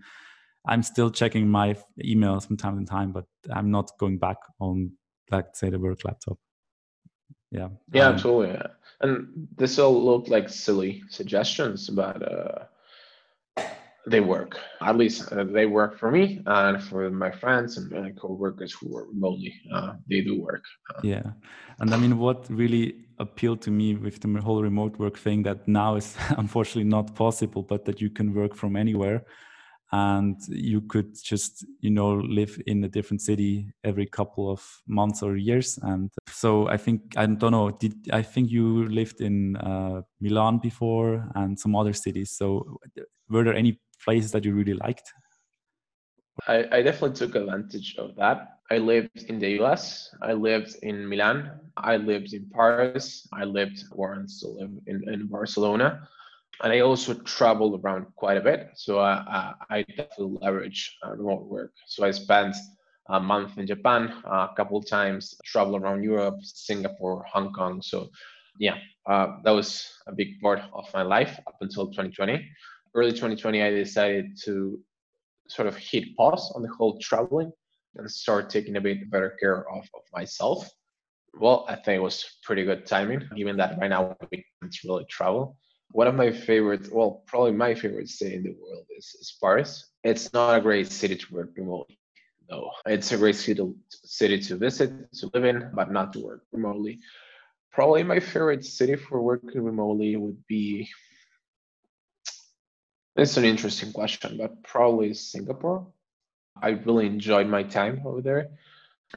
I'm 0.67 0.81
still 0.81 1.11
checking 1.11 1.47
my 1.47 1.75
emails 2.03 2.47
from 2.47 2.57
time 2.57 2.79
to 2.79 2.85
time, 2.85 3.11
but 3.11 3.25
I'm 3.51 3.69
not 3.69 3.91
going 3.99 4.17
back 4.17 4.37
on, 4.59 4.93
like, 5.29 5.47
say, 5.53 5.69
the 5.69 5.79
work 5.79 6.05
laptop 6.05 6.37
yeah 7.53 7.69
yeah 7.93 8.07
um, 8.07 8.15
absolutely 8.15 8.53
yeah. 8.53 8.67
and 9.01 9.47
this 9.57 9.79
all 9.79 10.03
look 10.03 10.27
like 10.27 10.49
silly 10.49 11.03
suggestions 11.09 11.89
but 11.89 12.21
uh 12.21 12.65
they 14.05 14.19
work. 14.19 14.59
At 14.81 14.97
least 14.97 15.31
uh, 15.31 15.43
they 15.45 15.65
work 15.65 15.97
for 15.97 16.11
me 16.11 16.41
and 16.45 16.83
for 16.83 17.09
my 17.09 17.31
friends 17.31 17.77
and 17.77 17.89
my 17.91 18.11
co-workers 18.11 18.73
who 18.73 18.89
work 18.89 19.07
remotely. 19.09 19.53
Uh, 19.73 19.93
they 20.09 20.21
do 20.21 20.41
work. 20.41 20.63
Uh, 20.93 21.01
yeah, 21.03 21.31
and 21.79 21.93
I 21.93 21.97
mean, 21.97 22.17
what 22.17 22.49
really 22.49 23.05
appealed 23.19 23.61
to 23.61 23.71
me 23.71 23.95
with 23.95 24.19
the 24.19 24.41
whole 24.41 24.61
remote 24.61 24.97
work 24.99 25.17
thing 25.17 25.43
that 25.43 25.67
now 25.67 25.95
is 25.95 26.17
unfortunately 26.37 26.89
not 26.89 27.15
possible, 27.15 27.63
but 27.63 27.85
that 27.85 28.01
you 28.01 28.09
can 28.09 28.33
work 28.33 28.55
from 28.55 28.75
anywhere 28.75 29.23
and 29.93 30.37
you 30.47 30.81
could 30.81 31.13
just 31.23 31.63
you 31.79 31.91
know 31.91 32.15
live 32.15 32.59
in 32.65 32.83
a 32.83 32.89
different 32.89 33.21
city 33.21 33.71
every 33.83 34.07
couple 34.07 34.49
of 34.49 34.61
months 34.87 35.21
or 35.21 35.37
years 35.37 35.77
and 35.83 36.09
so 36.27 36.67
i 36.67 36.75
think 36.75 37.01
i 37.15 37.27
don't 37.27 37.51
know 37.51 37.69
did 37.69 37.93
i 38.11 38.21
think 38.21 38.49
you 38.49 38.89
lived 38.89 39.21
in 39.21 39.55
uh, 39.57 40.01
milan 40.19 40.57
before 40.57 41.29
and 41.35 41.59
some 41.59 41.75
other 41.75 41.93
cities 41.93 42.31
so 42.31 42.79
were 43.29 43.43
there 43.43 43.53
any 43.53 43.79
places 44.03 44.31
that 44.31 44.43
you 44.43 44.53
really 44.53 44.73
liked 44.73 45.13
I, 46.47 46.65
I 46.71 46.81
definitely 46.81 47.15
took 47.15 47.35
advantage 47.35 47.95
of 47.99 48.15
that. 48.15 48.57
I 48.71 48.79
lived 48.79 49.25
in 49.29 49.37
the 49.37 49.61
US. 49.61 50.09
I 50.23 50.33
lived 50.33 50.75
in 50.81 51.07
Milan. 51.07 51.51
I 51.77 51.97
lived 51.97 52.33
in 52.33 52.49
Paris. 52.51 53.27
I 53.31 53.43
lived 53.43 53.83
where 53.91 54.15
I 54.15 54.25
still 54.25 54.57
live 54.57 54.71
in, 54.87 55.07
in 55.13 55.27
Barcelona 55.27 56.07
and 56.63 56.71
I 56.71 56.79
also 56.79 57.13
traveled 57.13 57.81
around 57.83 58.05
quite 58.15 58.37
a 58.37 58.41
bit. 58.41 58.69
So 58.75 58.99
I, 58.99 59.11
I, 59.11 59.53
I 59.69 59.81
definitely 59.83 60.37
leverage 60.41 60.97
uh, 61.05 61.11
remote 61.11 61.45
work. 61.47 61.73
So 61.87 62.05
I 62.05 62.11
spent 62.11 62.55
a 63.09 63.19
month 63.19 63.57
in 63.57 63.67
Japan, 63.67 64.13
uh, 64.25 64.47
a 64.49 64.53
couple 64.55 64.81
times, 64.81 65.35
travel 65.43 65.75
around 65.75 66.03
Europe, 66.03 66.37
Singapore, 66.41 67.25
Hong 67.29 67.51
Kong. 67.51 67.81
So 67.81 68.09
yeah, 68.59 68.77
uh, 69.05 69.39
that 69.43 69.51
was 69.51 69.91
a 70.07 70.13
big 70.13 70.39
part 70.41 70.61
of 70.73 70.85
my 70.93 71.01
life 71.01 71.37
up 71.47 71.57
until 71.59 71.87
2020. 71.87 72.49
Early 72.95 73.11
2020, 73.11 73.61
I 73.61 73.69
decided 73.71 74.37
to 74.45 74.79
sort 75.49 75.67
of 75.67 75.75
hit 75.75 76.15
pause 76.15 76.49
on 76.55 76.61
the 76.61 76.69
whole 76.69 76.97
traveling 76.99 77.51
and 77.95 78.09
start 78.09 78.49
taking 78.49 78.77
a 78.77 78.81
bit 78.81 79.11
better 79.11 79.35
care 79.37 79.69
of, 79.69 79.83
of 79.93 80.01
myself. 80.13 80.69
Well, 81.33 81.65
I 81.67 81.75
think 81.75 81.97
it 81.97 82.03
was 82.03 82.23
pretty 82.43 82.63
good 82.63 82.85
timing, 82.85 83.27
given 83.35 83.57
that 83.57 83.77
right 83.79 83.89
now 83.89 84.15
we 84.31 84.45
can't 84.61 84.75
really 84.85 85.05
travel 85.09 85.57
one 85.93 86.07
of 86.07 86.15
my 86.15 86.31
favorite, 86.31 86.91
well, 86.91 87.23
probably 87.27 87.51
my 87.51 87.75
favorite 87.75 88.09
city 88.09 88.35
in 88.35 88.43
the 88.43 88.55
world 88.59 88.85
is, 88.97 89.15
is 89.21 89.37
Paris. 89.39 89.91
It's 90.03 90.33
not 90.33 90.57
a 90.57 90.61
great 90.61 90.91
city 90.91 91.15
to 91.15 91.33
work 91.33 91.51
remotely, 91.55 91.99
though. 92.49 92.71
It's 92.87 93.11
a 93.11 93.17
great 93.17 93.35
city 93.35 93.55
to, 93.61 93.75
city 93.89 94.39
to 94.39 94.57
visit, 94.57 95.13
to 95.13 95.29
live 95.33 95.45
in, 95.45 95.69
but 95.73 95.91
not 95.91 96.11
to 96.13 96.19
work 96.19 96.41
remotely. 96.51 96.99
Probably 97.71 98.01
my 98.03 98.19
favorite 98.19 98.65
city 98.65 98.95
for 98.95 99.21
working 99.21 99.63
remotely 99.63 100.15
would 100.15 100.45
be. 100.47 100.89
It's 103.15 103.37
an 103.37 103.45
interesting 103.45 103.93
question, 103.93 104.37
but 104.37 104.63
probably 104.63 105.13
Singapore. 105.13 105.85
I 106.59 106.69
really 106.69 107.05
enjoyed 107.05 107.47
my 107.47 107.61
time 107.61 108.01
over 108.03 108.21
there. 108.21 108.49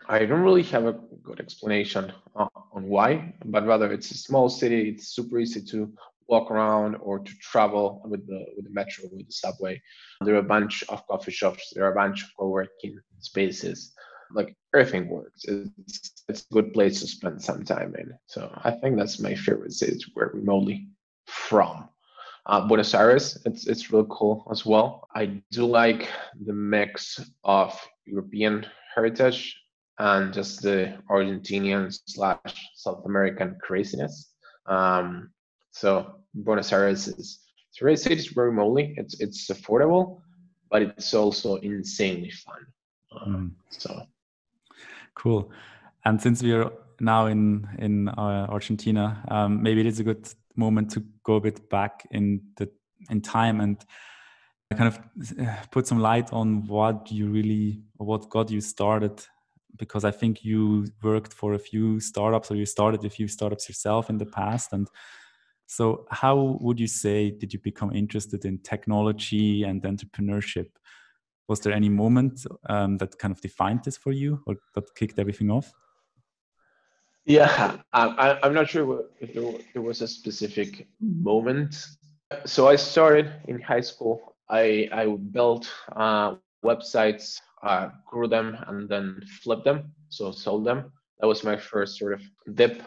I 0.06 0.26
don't 0.26 0.42
really 0.42 0.64
have 0.64 0.84
a 0.84 1.00
good 1.22 1.40
explanation 1.40 2.12
on, 2.34 2.48
on 2.72 2.84
why, 2.86 3.34
but 3.46 3.66
rather 3.66 3.90
it's 3.92 4.10
a 4.10 4.18
small 4.18 4.50
city. 4.50 4.90
It's 4.90 5.08
super 5.08 5.38
easy 5.38 5.62
to 5.72 5.90
walk 6.28 6.50
around 6.50 6.96
or 6.96 7.18
to 7.18 7.32
travel 7.40 8.02
with 8.04 8.26
the 8.26 8.44
with 8.56 8.64
the 8.64 8.72
metro 8.72 9.04
with 9.12 9.26
the 9.26 9.32
subway. 9.32 9.80
There 10.22 10.34
are 10.34 10.38
a 10.38 10.54
bunch 10.54 10.84
of 10.88 11.06
coffee 11.06 11.32
shops. 11.32 11.72
There 11.74 11.84
are 11.84 11.92
a 11.92 11.94
bunch 11.94 12.22
of 12.24 12.30
co-working 12.38 12.98
spaces. 13.20 13.92
Like 14.32 14.56
everything 14.74 15.08
works. 15.08 15.44
It's 15.44 16.24
it's 16.28 16.46
a 16.50 16.54
good 16.54 16.72
place 16.72 17.00
to 17.00 17.06
spend 17.06 17.42
some 17.42 17.64
time 17.64 17.94
in. 17.96 18.12
So 18.26 18.50
i 18.64 18.70
think 18.70 18.96
that's 18.96 19.20
my 19.20 19.34
favorite 19.34 19.72
city 19.72 19.98
to 19.98 20.10
work 20.14 20.32
remotely 20.34 20.88
from. 21.26 21.88
Uh, 22.46 22.60
Buenos 22.60 22.94
Aires, 22.94 23.38
it's 23.44 23.66
it's 23.66 23.90
really 23.92 24.06
cool 24.08 24.46
as 24.52 24.64
well. 24.64 25.08
I 25.14 25.42
do 25.50 25.66
like 25.66 26.08
the 26.44 26.52
mix 26.52 27.20
of 27.42 27.76
European 28.04 28.64
heritage 28.94 29.56
and 29.98 30.32
just 30.32 30.62
the 30.62 30.96
Argentinian 31.10 31.98
slash 32.06 32.70
South 32.74 33.04
American 33.04 33.56
craziness. 33.60 34.32
Um, 34.66 35.30
so 35.76 36.20
Buenos 36.32 36.72
Aires 36.72 37.06
is 37.06 37.40
it's 37.68 37.80
a 37.80 37.84
great 37.84 37.98
city. 37.98 38.14
It's 38.14 38.32
very 38.32 38.48
remotely. 38.48 38.94
It's 38.96 39.20
it's 39.20 39.50
affordable, 39.50 40.22
but 40.70 40.80
it's 40.80 41.12
also 41.12 41.56
insanely 41.56 42.30
fun. 42.30 42.66
mm. 43.28 43.50
So 43.68 44.06
cool. 45.14 45.50
And 46.06 46.20
since 46.20 46.42
we 46.42 46.52
are 46.52 46.72
now 46.98 47.26
in 47.26 47.68
in 47.78 48.08
uh, 48.08 48.46
Argentina, 48.48 49.22
um, 49.28 49.62
maybe 49.62 49.80
it 49.80 49.86
is 49.86 50.00
a 50.00 50.04
good 50.04 50.26
moment 50.54 50.90
to 50.92 51.04
go 51.22 51.34
a 51.34 51.40
bit 51.40 51.68
back 51.68 52.06
in 52.10 52.40
the 52.56 52.70
in 53.10 53.20
time 53.20 53.60
and 53.60 53.76
kind 54.74 54.88
of 54.88 54.98
uh, 55.38 55.56
put 55.70 55.86
some 55.86 56.00
light 56.00 56.32
on 56.32 56.66
what 56.66 57.12
you 57.12 57.28
really 57.28 57.82
what 57.98 58.30
got 58.30 58.50
you 58.50 58.62
started 58.62 59.20
because 59.78 60.06
I 60.06 60.10
think 60.10 60.42
you 60.42 60.86
worked 61.02 61.34
for 61.34 61.52
a 61.52 61.58
few 61.58 62.00
startups 62.00 62.50
or 62.50 62.56
you 62.56 62.64
started 62.64 63.04
a 63.04 63.10
few 63.10 63.28
startups 63.28 63.68
yourself 63.68 64.08
in 64.08 64.16
the 64.16 64.24
past 64.24 64.72
and 64.72 64.88
so, 65.66 66.06
how 66.10 66.58
would 66.60 66.78
you 66.78 66.86
say 66.86 67.30
did 67.30 67.52
you 67.52 67.58
become 67.58 67.92
interested 67.92 68.44
in 68.44 68.58
technology 68.58 69.64
and 69.64 69.82
entrepreneurship? 69.82 70.68
Was 71.48 71.60
there 71.60 71.72
any 71.72 71.88
moment 71.88 72.46
um, 72.68 72.98
that 72.98 73.18
kind 73.18 73.32
of 73.32 73.40
defined 73.40 73.84
this 73.84 73.96
for 73.96 74.12
you, 74.12 74.42
or 74.46 74.56
that 74.74 74.94
kicked 74.94 75.18
everything 75.18 75.50
off? 75.50 75.72
Yeah, 77.24 77.78
I, 77.92 78.38
am 78.44 78.54
not 78.54 78.68
sure 78.68 79.06
if 79.20 79.34
there, 79.34 79.82
was 79.82 80.00
a 80.00 80.06
specific 80.06 80.86
moment. 81.00 81.84
So 82.44 82.68
I 82.68 82.76
started 82.76 83.32
in 83.48 83.60
high 83.60 83.80
school. 83.80 84.36
I 84.48 84.88
I 84.92 85.06
built 85.06 85.68
uh, 85.96 86.36
websites, 86.64 87.40
uh, 87.64 87.88
grew 88.06 88.28
them, 88.28 88.56
and 88.68 88.88
then 88.88 89.20
flipped 89.42 89.64
them. 89.64 89.92
So 90.10 90.30
sold 90.30 90.64
them. 90.64 90.92
That 91.18 91.26
was 91.26 91.42
my 91.42 91.56
first 91.56 91.98
sort 91.98 92.12
of 92.12 92.22
dip 92.54 92.82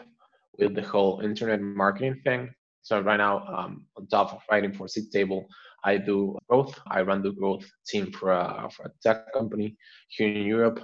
with 0.58 0.74
the 0.74 0.82
whole 0.82 1.20
internet 1.20 1.60
marketing 1.60 2.22
thing. 2.24 2.54
So 2.82 3.00
right 3.00 3.16
now, 3.16 3.46
um, 3.46 3.84
on 3.96 4.06
top 4.06 4.32
of 4.32 4.40
writing 4.50 4.72
for 4.72 4.86
Table, 5.12 5.46
I 5.84 5.96
do 5.96 6.36
growth. 6.48 6.78
I 6.88 7.02
run 7.02 7.22
the 7.22 7.32
growth 7.32 7.64
team 7.86 8.12
for 8.12 8.32
a, 8.32 8.68
for 8.74 8.84
a 8.86 8.90
tech 9.02 9.32
company 9.32 9.76
here 10.08 10.28
in 10.28 10.46
Europe. 10.46 10.80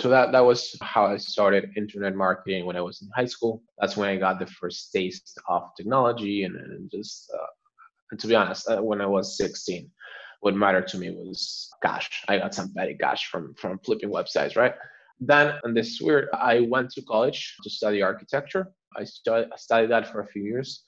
So 0.00 0.08
that 0.08 0.32
that 0.32 0.44
was 0.44 0.76
how 0.82 1.06
I 1.06 1.16
started 1.16 1.70
internet 1.76 2.14
marketing 2.14 2.66
when 2.66 2.76
I 2.76 2.80
was 2.80 3.02
in 3.02 3.08
high 3.14 3.26
school. 3.26 3.62
That's 3.78 3.96
when 3.96 4.08
I 4.08 4.16
got 4.16 4.38
the 4.38 4.46
first 4.46 4.92
taste 4.92 5.38
of 5.48 5.62
technology, 5.76 6.44
and, 6.44 6.56
and 6.56 6.90
just 6.90 7.30
uh, 7.34 7.46
and 8.10 8.20
to 8.20 8.26
be 8.26 8.34
honest, 8.34 8.68
uh, 8.68 8.82
when 8.82 9.00
I 9.00 9.06
was 9.06 9.36
16, 9.36 9.90
what 10.40 10.54
mattered 10.54 10.88
to 10.88 10.98
me 10.98 11.10
was 11.10 11.68
cash. 11.82 12.24
I 12.28 12.38
got 12.38 12.54
some 12.54 12.72
petty 12.74 12.94
cash 12.94 13.28
from 13.30 13.54
from 13.54 13.78
flipping 13.84 14.10
websites, 14.10 14.56
right? 14.56 14.74
Then, 15.20 15.54
and 15.64 15.76
this 15.76 15.88
is 15.88 16.00
weird, 16.00 16.28
I 16.32 16.60
went 16.60 16.90
to 16.92 17.02
college 17.02 17.56
to 17.62 17.70
study 17.70 18.00
architecture. 18.00 18.72
I 18.96 19.04
studied 19.04 19.90
that 19.90 20.10
for 20.10 20.22
a 20.22 20.26
few 20.26 20.42
years. 20.42 20.82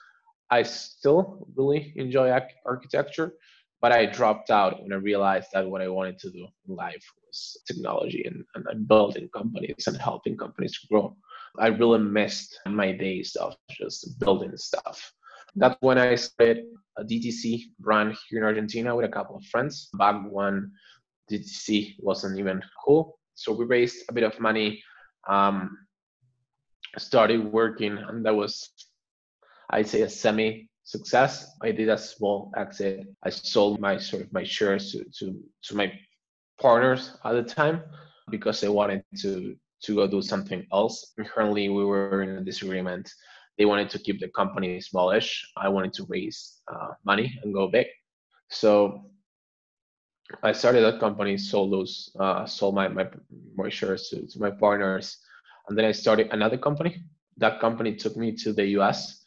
I 0.53 0.65
still 0.65 1.49
really 1.57 1.95
enjoy 1.97 2.31
architecture, 2.67 3.33
but 3.81 3.91
I 3.91 4.05
dropped 4.05 4.51
out 4.51 4.83
when 4.83 4.93
I 4.93 4.97
realized 4.97 5.49
that 5.55 5.67
what 5.67 5.81
I 5.81 5.89
wanted 5.89 6.19
to 6.19 6.31
do 6.31 6.47
in 6.69 6.77
life 6.77 7.03
was 7.25 7.57
technology 7.67 8.23
and, 8.27 8.45
and 8.67 8.87
building 8.87 9.31
companies 9.35 9.85
and 9.87 9.97
helping 9.97 10.37
companies 10.37 10.77
grow. 10.91 11.17
I 11.59 11.69
really 11.69 12.01
missed 12.01 12.61
my 12.67 12.93
days 12.93 13.35
of 13.37 13.57
just 13.71 14.21
building 14.21 14.55
stuff. 14.59 15.15
That's 15.57 15.77
when 15.81 15.97
I 15.97 16.17
started 16.17 16.67
a 16.99 17.03
DTC 17.03 17.73
brand 17.81 18.15
here 18.29 18.41
in 18.41 18.45
Argentina 18.45 18.95
with 18.95 19.07
a 19.07 19.15
couple 19.17 19.37
of 19.37 19.45
friends 19.47 19.89
back 19.95 20.23
when 20.31 20.71
DTC 21.31 21.95
wasn't 21.99 22.39
even 22.39 22.63
cool. 22.85 23.19
So 23.37 23.55
we 23.55 23.65
raised 23.65 24.05
a 24.11 24.13
bit 24.13 24.25
of 24.25 24.39
money, 24.39 24.85
um, 25.27 25.79
started 26.99 27.43
working, 27.43 27.97
and 27.97 28.27
that 28.27 28.37
was 28.37 28.69
I'd 29.73 29.89
say 29.89 30.03
a 30.03 30.09
semi 30.09 30.69
success. 30.85 31.57
I 31.63 31.73
did 31.73 31.89
a 31.89 31.99
small 31.99 32.53
exit. 32.57 33.07
I 33.23 33.31
sold 33.31 33.81
my 33.81 33.97
sort 33.99 34.23
of 34.23 34.33
my 34.33 34.45
shares 34.45 34.93
to 34.93 35.05
to, 35.19 35.43
to 35.65 35.77
my 35.77 35.93
partners 36.61 37.17
at 37.25 37.33
the 37.33 37.43
time 37.43 37.83
because 38.31 38.63
I 38.65 38.69
wanted 38.69 39.05
to 39.23 39.57
to 39.85 39.95
go 39.95 40.07
do 40.07 40.23
something 40.23 40.67
else. 40.73 41.13
Currently, 41.19 41.69
we 41.69 41.85
were 41.85 42.23
in 42.23 42.31
a 42.31 42.45
disagreement. 42.45 43.11
They 43.59 43.65
wanted 43.65 43.91
to 43.91 43.99
keep 43.99 44.21
the 44.21 44.29
company 44.29 44.81
smallish. 44.81 45.53
I 45.57 45.69
wanted 45.69 45.93
to 45.95 46.07
raise 46.09 46.63
uh, 46.73 46.93
money 47.05 47.39
and 47.43 47.53
go 47.53 47.69
big. 47.69 47.87
So 48.49 49.11
I 50.43 50.53
started 50.53 50.83
that 50.83 51.01
company, 51.01 51.37
sold 51.37 51.73
those, 51.73 52.11
uh, 52.19 52.47
sold 52.47 52.75
my, 52.75 52.89
my 52.89 53.07
my 53.57 53.69
shares 53.69 54.09
to, 54.11 54.27
to 54.27 54.41
my 54.41 54.51
partners, 54.51 55.19
and 55.69 55.77
then 55.77 55.85
I 55.85 55.93
started 55.93 56.29
another 56.33 56.57
company. 56.57 57.03
That 57.39 57.61
company 57.61 57.95
took 57.97 58.17
me 58.17 58.33
to 58.37 58.53
the 58.53 58.67
U.S. 58.79 59.22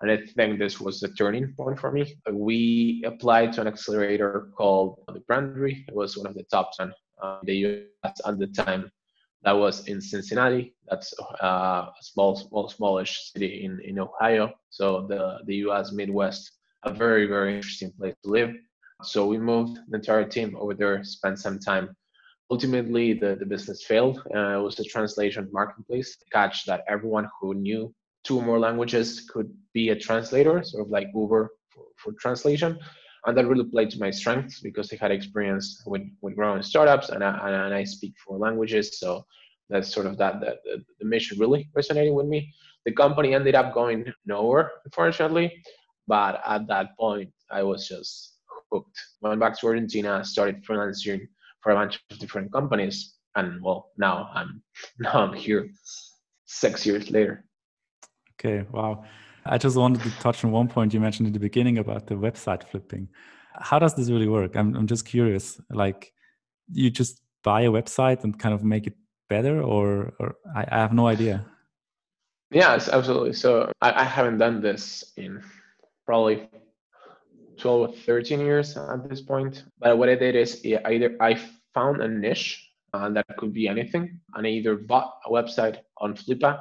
And 0.00 0.10
I 0.10 0.18
think 0.36 0.58
this 0.58 0.80
was 0.80 1.00
the 1.00 1.08
turning 1.08 1.52
point 1.56 1.78
for 1.78 1.90
me. 1.90 2.16
We 2.30 3.02
applied 3.04 3.52
to 3.54 3.62
an 3.62 3.66
accelerator 3.66 4.48
called 4.56 5.02
the 5.08 5.20
Brandery. 5.20 5.84
It 5.88 5.94
was 5.94 6.16
one 6.16 6.26
of 6.26 6.34
the 6.34 6.44
top 6.44 6.70
10 6.76 6.92
uh, 7.22 7.38
in 7.42 7.46
the 7.46 7.56
US 8.04 8.20
at 8.24 8.38
the 8.38 8.46
time. 8.46 8.90
That 9.42 9.52
was 9.52 9.86
in 9.86 10.00
Cincinnati. 10.00 10.74
That's 10.88 11.14
uh, 11.42 11.46
a 11.46 11.92
small, 12.00 12.36
small, 12.36 12.68
smallish 12.68 13.32
city 13.32 13.64
in, 13.64 13.80
in 13.84 13.98
Ohio. 13.98 14.52
So 14.70 15.06
the, 15.08 15.38
the 15.46 15.56
US 15.68 15.92
Midwest, 15.92 16.52
a 16.84 16.92
very, 16.92 17.26
very 17.26 17.56
interesting 17.56 17.92
place 17.98 18.14
to 18.22 18.30
live. 18.30 18.54
So 19.02 19.26
we 19.26 19.38
moved 19.38 19.78
the 19.88 19.96
entire 19.96 20.24
team 20.24 20.56
over 20.58 20.74
there, 20.74 21.02
spent 21.04 21.38
some 21.38 21.58
time. 21.58 21.96
Ultimately, 22.50 23.12
the, 23.12 23.36
the 23.36 23.46
business 23.46 23.84
failed. 23.84 24.22
Uh, 24.34 24.58
it 24.58 24.62
was 24.62 24.78
a 24.80 24.84
translation 24.84 25.48
marketplace 25.52 26.16
catch 26.32 26.64
that 26.66 26.82
everyone 26.88 27.28
who 27.40 27.54
knew 27.54 27.94
two 28.24 28.38
or 28.38 28.42
more 28.42 28.58
languages 28.58 29.28
could 29.28 29.52
be 29.72 29.90
a 29.90 29.96
translator, 29.96 30.62
sort 30.62 30.86
of 30.86 30.90
like 30.90 31.08
Uber 31.14 31.50
for, 31.70 31.84
for 31.96 32.12
translation. 32.14 32.78
And 33.26 33.36
that 33.36 33.46
really 33.46 33.64
played 33.64 33.90
to 33.90 33.98
my 33.98 34.10
strengths 34.10 34.60
because 34.60 34.92
I 34.92 34.96
had 35.00 35.10
experience 35.10 35.82
with, 35.86 36.02
with 36.22 36.36
growing 36.36 36.62
startups 36.62 37.08
and 37.10 37.22
I, 37.24 37.64
and 37.64 37.74
I 37.74 37.84
speak 37.84 38.14
four 38.24 38.38
languages. 38.38 38.98
So 38.98 39.24
that's 39.68 39.92
sort 39.92 40.06
of 40.06 40.16
that, 40.18 40.40
that 40.40 40.58
the, 40.64 40.84
the 40.98 41.04
mission 41.04 41.38
really 41.38 41.68
resonated 41.76 42.14
with 42.14 42.26
me. 42.26 42.52
The 42.84 42.92
company 42.92 43.34
ended 43.34 43.54
up 43.54 43.74
going 43.74 44.10
nowhere, 44.24 44.70
unfortunately. 44.84 45.62
But 46.06 46.40
at 46.46 46.66
that 46.68 46.96
point, 46.98 47.30
I 47.50 47.62
was 47.62 47.86
just 47.86 48.38
hooked. 48.72 48.98
Went 49.20 49.40
back 49.40 49.58
to 49.58 49.66
Argentina, 49.66 50.24
started 50.24 50.64
freelancing 50.64 51.20
for 51.60 51.72
a 51.72 51.74
bunch 51.74 52.00
of 52.10 52.18
different 52.18 52.52
companies, 52.52 53.14
and 53.36 53.62
well, 53.62 53.90
now 53.98 54.30
I'm 54.34 54.62
now 54.98 55.12
I'm 55.14 55.34
here, 55.34 55.68
six 56.46 56.86
years 56.86 57.10
later. 57.10 57.44
Okay, 58.38 58.66
wow. 58.70 59.04
I 59.46 59.58
just 59.58 59.76
wanted 59.76 60.02
to 60.02 60.10
touch 60.20 60.44
on 60.44 60.52
one 60.52 60.68
point 60.68 60.94
you 60.94 61.00
mentioned 61.00 61.26
in 61.26 61.32
the 61.32 61.40
beginning 61.40 61.78
about 61.78 62.06
the 62.06 62.14
website 62.14 62.62
flipping. 62.64 63.08
How 63.54 63.78
does 63.78 63.94
this 63.94 64.10
really 64.10 64.28
work? 64.28 64.56
I'm 64.56 64.76
I'm 64.76 64.86
just 64.86 65.06
curious. 65.06 65.60
Like, 65.70 66.12
you 66.72 66.90
just 66.90 67.22
buy 67.42 67.62
a 67.62 67.70
website 67.70 68.24
and 68.24 68.38
kind 68.38 68.54
of 68.54 68.62
make 68.62 68.86
it 68.86 68.94
better, 69.28 69.60
or 69.62 70.12
or 70.20 70.36
I, 70.54 70.64
I 70.70 70.78
have 70.78 70.92
no 70.92 71.06
idea. 71.06 71.44
Yes, 72.50 72.88
absolutely. 72.88 73.32
So 73.32 73.70
I, 73.82 74.02
I 74.02 74.04
haven't 74.04 74.38
done 74.38 74.62
this 74.62 75.12
in 75.16 75.42
probably 76.06 76.48
12 77.58 77.90
or 77.90 77.92
13 77.92 78.40
years 78.40 78.76
at 78.76 79.08
this 79.08 79.20
point. 79.20 79.64
But 79.78 79.98
what 79.98 80.08
I 80.08 80.14
did 80.14 80.34
is 80.34 80.64
either 80.64 81.16
I 81.20 81.38
found 81.74 82.00
a 82.00 82.08
niche 82.08 82.70
uh, 82.94 83.10
that 83.10 83.26
could 83.36 83.52
be 83.52 83.68
anything, 83.68 84.20
and 84.34 84.46
I 84.46 84.50
either 84.50 84.76
bought 84.76 85.18
a 85.26 85.30
website 85.30 85.78
on 85.98 86.14
Flippa, 86.14 86.60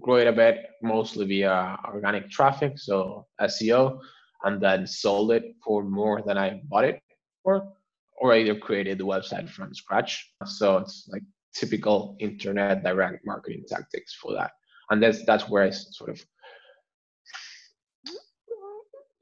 grow 0.00 0.16
it 0.16 0.26
a 0.26 0.32
bit, 0.32 0.66
mostly 0.82 1.26
via 1.26 1.78
organic 1.86 2.30
traffic, 2.30 2.78
so 2.78 3.26
SEO, 3.40 4.00
and 4.44 4.60
then 4.60 4.86
sold 4.86 5.32
it 5.32 5.54
for 5.64 5.84
more 5.84 6.22
than 6.22 6.38
I 6.38 6.60
bought 6.64 6.84
it 6.84 7.00
for, 7.42 7.72
or 8.16 8.32
I 8.32 8.38
either 8.38 8.56
created 8.56 8.98
the 8.98 9.06
website 9.06 9.48
from 9.48 9.74
scratch. 9.74 10.32
So 10.46 10.78
it's 10.78 11.08
like 11.12 11.22
typical 11.54 12.16
internet 12.18 12.82
direct 12.82 13.26
marketing 13.26 13.64
tactics 13.68 14.14
for 14.14 14.32
that 14.32 14.52
and 14.92 15.02
that's 15.02 15.24
that's 15.24 15.48
where 15.48 15.62
I 15.62 15.70
sort 15.70 16.10
of 16.10 16.22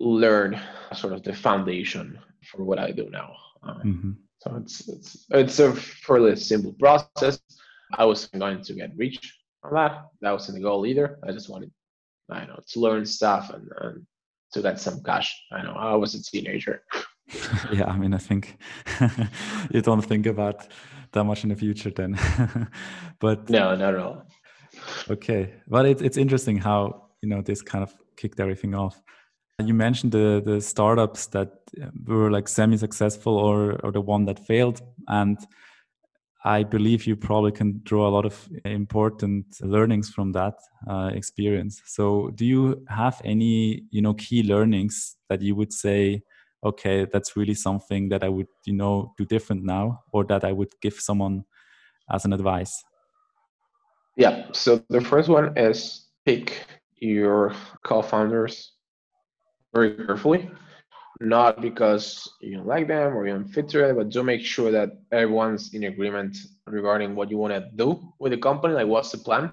learn 0.00 0.60
sort 0.94 1.12
of 1.12 1.22
the 1.22 1.32
foundation 1.32 2.18
for 2.50 2.64
what 2.64 2.78
I 2.78 2.90
do 2.90 3.08
now. 3.10 3.32
Um, 3.62 3.82
mm-hmm. 3.84 4.10
So 4.38 4.56
it's 4.56 4.88
it's 4.88 5.26
it's 5.30 5.58
a 5.60 5.72
fairly 5.72 6.34
simple 6.36 6.72
process. 6.72 7.40
I 7.96 8.04
was 8.04 8.26
going 8.26 8.62
to 8.64 8.74
get 8.74 8.96
rich 8.96 9.38
that. 9.62 10.06
That 10.20 10.32
wasn't 10.32 10.56
the 10.58 10.62
goal 10.62 10.86
either. 10.86 11.18
I 11.26 11.32
just 11.32 11.48
wanted, 11.48 11.70
I 12.30 12.46
know, 12.46 12.60
to 12.68 12.80
learn 12.80 13.04
stuff 13.06 13.50
and, 13.50 13.68
and 13.80 14.06
to 14.52 14.62
get 14.62 14.80
some 14.80 15.02
cash. 15.02 15.38
I 15.52 15.62
know 15.62 15.72
I 15.72 15.94
was 15.94 16.14
a 16.14 16.22
teenager. 16.22 16.82
yeah, 17.72 17.86
I 17.86 17.96
mean, 17.96 18.14
I 18.14 18.18
think 18.18 18.58
you 19.70 19.82
don't 19.82 20.02
think 20.02 20.26
about 20.26 20.66
that 21.12 21.24
much 21.24 21.42
in 21.44 21.50
the 21.50 21.56
future 21.56 21.90
then. 21.90 22.18
but 23.20 23.48
no, 23.50 23.76
not 23.76 23.94
at 23.94 24.00
all 24.00 24.26
okay 25.08 25.52
but 25.66 25.86
it's 25.86 26.02
it's 26.02 26.16
interesting 26.16 26.56
how 26.56 27.08
you 27.22 27.28
know 27.28 27.42
this 27.42 27.62
kind 27.62 27.82
of 27.82 27.94
kicked 28.16 28.40
everything 28.40 28.74
off 28.74 29.02
you 29.62 29.74
mentioned 29.74 30.12
the 30.12 30.42
the 30.44 30.60
startups 30.60 31.26
that 31.26 31.50
were 32.06 32.30
like 32.30 32.48
semi 32.48 32.76
successful 32.76 33.36
or 33.36 33.78
or 33.84 33.92
the 33.92 34.00
one 34.00 34.24
that 34.24 34.38
failed 34.46 34.80
and 35.08 35.38
i 36.44 36.62
believe 36.62 37.06
you 37.06 37.16
probably 37.16 37.52
can 37.52 37.80
draw 37.84 38.08
a 38.08 38.14
lot 38.16 38.24
of 38.24 38.48
important 38.64 39.44
learnings 39.60 40.08
from 40.08 40.32
that 40.32 40.54
uh, 40.88 41.10
experience. 41.12 41.82
So 41.86 42.30
do 42.34 42.46
you 42.46 42.84
have 42.88 43.20
any 43.24 43.82
you 43.90 44.02
know 44.02 44.14
key 44.14 44.42
learnings 44.42 45.16
that 45.28 45.42
you 45.42 45.54
would 45.54 45.72
say 45.72 46.22
okay 46.64 47.06
that's 47.10 47.36
really 47.36 47.54
something 47.54 48.10
that 48.10 48.22
i 48.22 48.28
would 48.28 48.48
you 48.66 48.74
know 48.74 49.14
do 49.16 49.24
different 49.24 49.64
now 49.64 50.00
or 50.12 50.24
that 50.24 50.44
i 50.44 50.52
would 50.52 50.72
give 50.82 50.94
someone 50.94 51.44
as 52.10 52.24
an 52.24 52.32
advice? 52.32 52.84
Yeah. 54.16 54.46
So 54.52 54.82
the 54.88 55.00
first 55.00 55.28
one 55.28 55.56
is 55.56 56.06
pick 56.24 56.66
your 56.96 57.54
co-founders 57.84 58.72
very 59.72 59.94
carefully, 59.96 60.50
not 61.20 61.60
because 61.60 62.28
you 62.40 62.56
don't 62.56 62.66
like 62.66 62.88
them 62.88 63.14
or 63.14 63.26
you 63.26 63.32
don't 63.34 63.48
fit 63.48 63.68
to 63.68 63.88
it, 63.88 63.94
but 63.94 64.08
do 64.08 64.22
make 64.22 64.40
sure 64.40 64.70
that 64.70 64.90
everyone's 65.12 65.74
in 65.74 65.84
agreement 65.84 66.36
regarding 66.66 67.14
what 67.14 67.30
you 67.30 67.36
want 67.36 67.52
to 67.52 67.68
do 67.76 68.12
with 68.18 68.32
the 68.32 68.38
company. 68.38 68.74
Like, 68.74 68.86
what's 68.86 69.12
the 69.12 69.18
plan? 69.18 69.52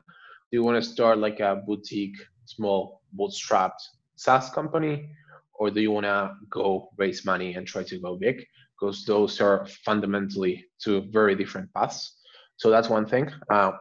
Do 0.50 0.58
you 0.58 0.64
want 0.64 0.82
to 0.82 0.90
start 0.90 1.18
like 1.18 1.42
a 1.42 1.62
boutique, 1.68 2.16
small, 2.46 3.02
bootstrapped 3.20 3.82
SaaS 4.16 4.50
company, 4.50 5.10
or 5.56 5.70
do 5.70 5.82
you 5.82 5.92
want 5.92 6.06
to 6.06 6.36
go 6.50 6.90
raise 6.98 7.26
money 7.26 7.56
and 7.56 7.68
try 7.68 7.84
to 7.84 8.00
go 8.00 8.16
big? 8.16 8.46
Because 8.80 9.04
those 9.04 9.42
are 9.42 9.68
fundamentally 9.84 10.66
two 10.80 11.02
very 11.12 11.36
different 11.36 11.74
paths. 11.74 12.16
So 12.56 12.70
that's 12.70 12.90
one 12.90 13.06
thing. 13.06 13.30
Uh, 13.50 13.72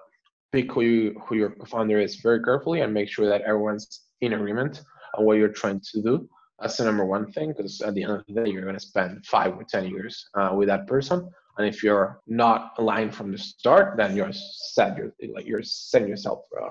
pick 0.51 0.73
who 0.73 0.81
you 0.81 1.21
who 1.25 1.37
your 1.37 1.55
founder 1.67 2.01
is 2.01 2.17
very 2.17 2.43
carefully 2.43 2.81
and 2.81 2.93
make 2.93 3.09
sure 3.09 3.29
that 3.29 3.43
everyone's 3.43 4.01
in 4.23 4.33
agreement 4.33 4.83
on 5.17 5.25
what 5.25 5.39
you're 5.39 5.49
trying 5.49 5.81
to 5.93 6.03
do. 6.03 6.29
That's 6.61 6.77
the 6.77 6.85
number 6.85 7.05
one 7.05 7.31
thing 7.33 7.53
because 7.53 7.81
at 7.83 7.95
the 7.95 8.03
end 8.03 8.13
of 8.13 8.25
the 8.27 8.35
day, 8.35 8.51
you're 8.51 8.63
going 8.63 8.75
to 8.75 8.81
spend 8.81 9.27
five 9.27 9.55
or 9.55 9.65
ten 9.65 9.87
years 9.87 10.29
uh, 10.35 10.51
with 10.55 10.69
that 10.69 10.87
person. 10.87 11.29
And 11.59 11.67
if 11.67 11.83
you're 11.83 12.21
not 12.27 12.73
aligned 12.79 13.15
from 13.15 13.33
the 13.33 13.39
start, 13.39 13.97
then 13.97 14.17
you're 14.17 14.33
set. 14.33 14.97
You're 14.97 15.13
like 15.35 15.47
you're 15.47 15.63
setting 15.63 16.09
yourself 16.09 16.45
uh, 16.63 16.71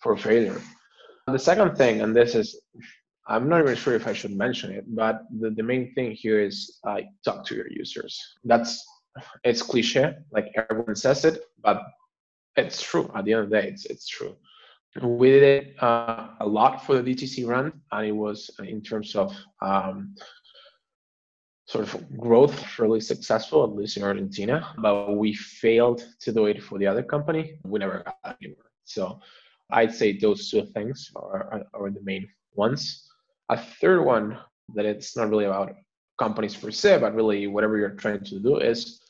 for 0.00 0.16
failure. 0.16 0.60
The 1.26 1.38
second 1.38 1.76
thing, 1.76 2.00
and 2.00 2.14
this 2.14 2.34
is, 2.34 2.60
I'm 3.28 3.48
not 3.48 3.60
even 3.60 3.76
sure 3.76 3.94
if 3.94 4.06
I 4.06 4.12
should 4.12 4.32
mention 4.32 4.72
it, 4.72 4.84
but 4.88 5.22
the, 5.40 5.50
the 5.50 5.62
main 5.62 5.94
thing 5.94 6.12
here 6.12 6.40
is 6.40 6.78
uh, 6.84 7.00
talk 7.24 7.46
to 7.46 7.54
your 7.54 7.70
users. 7.70 8.20
That's 8.44 8.84
it's 9.44 9.62
cliche, 9.62 10.14
like 10.32 10.46
everyone 10.56 10.96
says 10.96 11.24
it, 11.24 11.42
but 11.62 11.82
it's 12.56 12.82
true. 12.82 13.10
At 13.14 13.24
the 13.24 13.34
end 13.34 13.44
of 13.44 13.50
the 13.50 13.60
day, 13.60 13.68
it's 13.68 13.86
it's 13.86 14.08
true. 14.08 14.34
We 15.00 15.30
did 15.30 15.42
it 15.42 15.82
uh, 15.82 16.28
a 16.40 16.46
lot 16.46 16.84
for 16.84 17.00
the 17.00 17.14
DTC 17.14 17.46
run, 17.46 17.72
and 17.92 18.06
it 18.06 18.12
was 18.12 18.50
uh, 18.60 18.64
in 18.64 18.82
terms 18.82 19.16
of 19.16 19.34
um, 19.62 20.14
sort 21.66 21.84
of 21.84 22.18
growth 22.18 22.54
fairly 22.66 23.00
successful, 23.00 23.64
at 23.64 23.74
least 23.74 23.96
in 23.96 24.02
Argentina. 24.02 24.74
But 24.78 25.16
we 25.16 25.32
failed 25.34 26.04
to 26.20 26.32
do 26.32 26.46
it 26.46 26.62
for 26.62 26.78
the 26.78 26.86
other 26.86 27.02
company. 27.02 27.58
We 27.64 27.78
never 27.78 28.02
got 28.04 28.36
anywhere. 28.42 28.70
So 28.84 29.20
I'd 29.70 29.94
say 29.94 30.18
those 30.18 30.50
two 30.50 30.66
things 30.66 31.10
are, 31.16 31.64
are 31.72 31.90
the 31.90 32.02
main 32.02 32.28
ones. 32.54 33.08
A 33.48 33.56
third 33.56 34.04
one 34.04 34.38
that 34.74 34.84
it's 34.84 35.16
not 35.16 35.30
really 35.30 35.46
about 35.46 35.74
companies 36.18 36.54
per 36.54 36.70
se, 36.70 36.98
but 36.98 37.14
really 37.14 37.46
whatever 37.46 37.78
you're 37.78 37.90
trying 37.90 38.22
to 38.24 38.38
do 38.38 38.58
is 38.58 39.00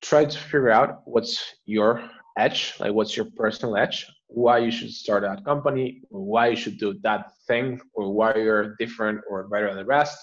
try 0.00 0.24
to 0.24 0.38
figure 0.38 0.70
out 0.70 1.02
what's 1.04 1.56
your 1.66 2.08
edge 2.36 2.74
like 2.80 2.92
what's 2.92 3.16
your 3.16 3.26
personal 3.36 3.76
edge? 3.76 4.06
Why 4.28 4.58
you 4.58 4.70
should 4.70 4.90
start 4.90 5.22
that 5.22 5.44
company 5.44 6.02
why 6.10 6.48
you 6.48 6.56
should 6.56 6.78
do 6.78 6.98
that 7.02 7.32
thing 7.46 7.80
or 7.94 8.12
why 8.12 8.34
you're 8.34 8.74
different 8.76 9.20
or 9.28 9.48
better 9.48 9.68
than 9.68 9.76
the 9.76 9.84
rest 9.84 10.18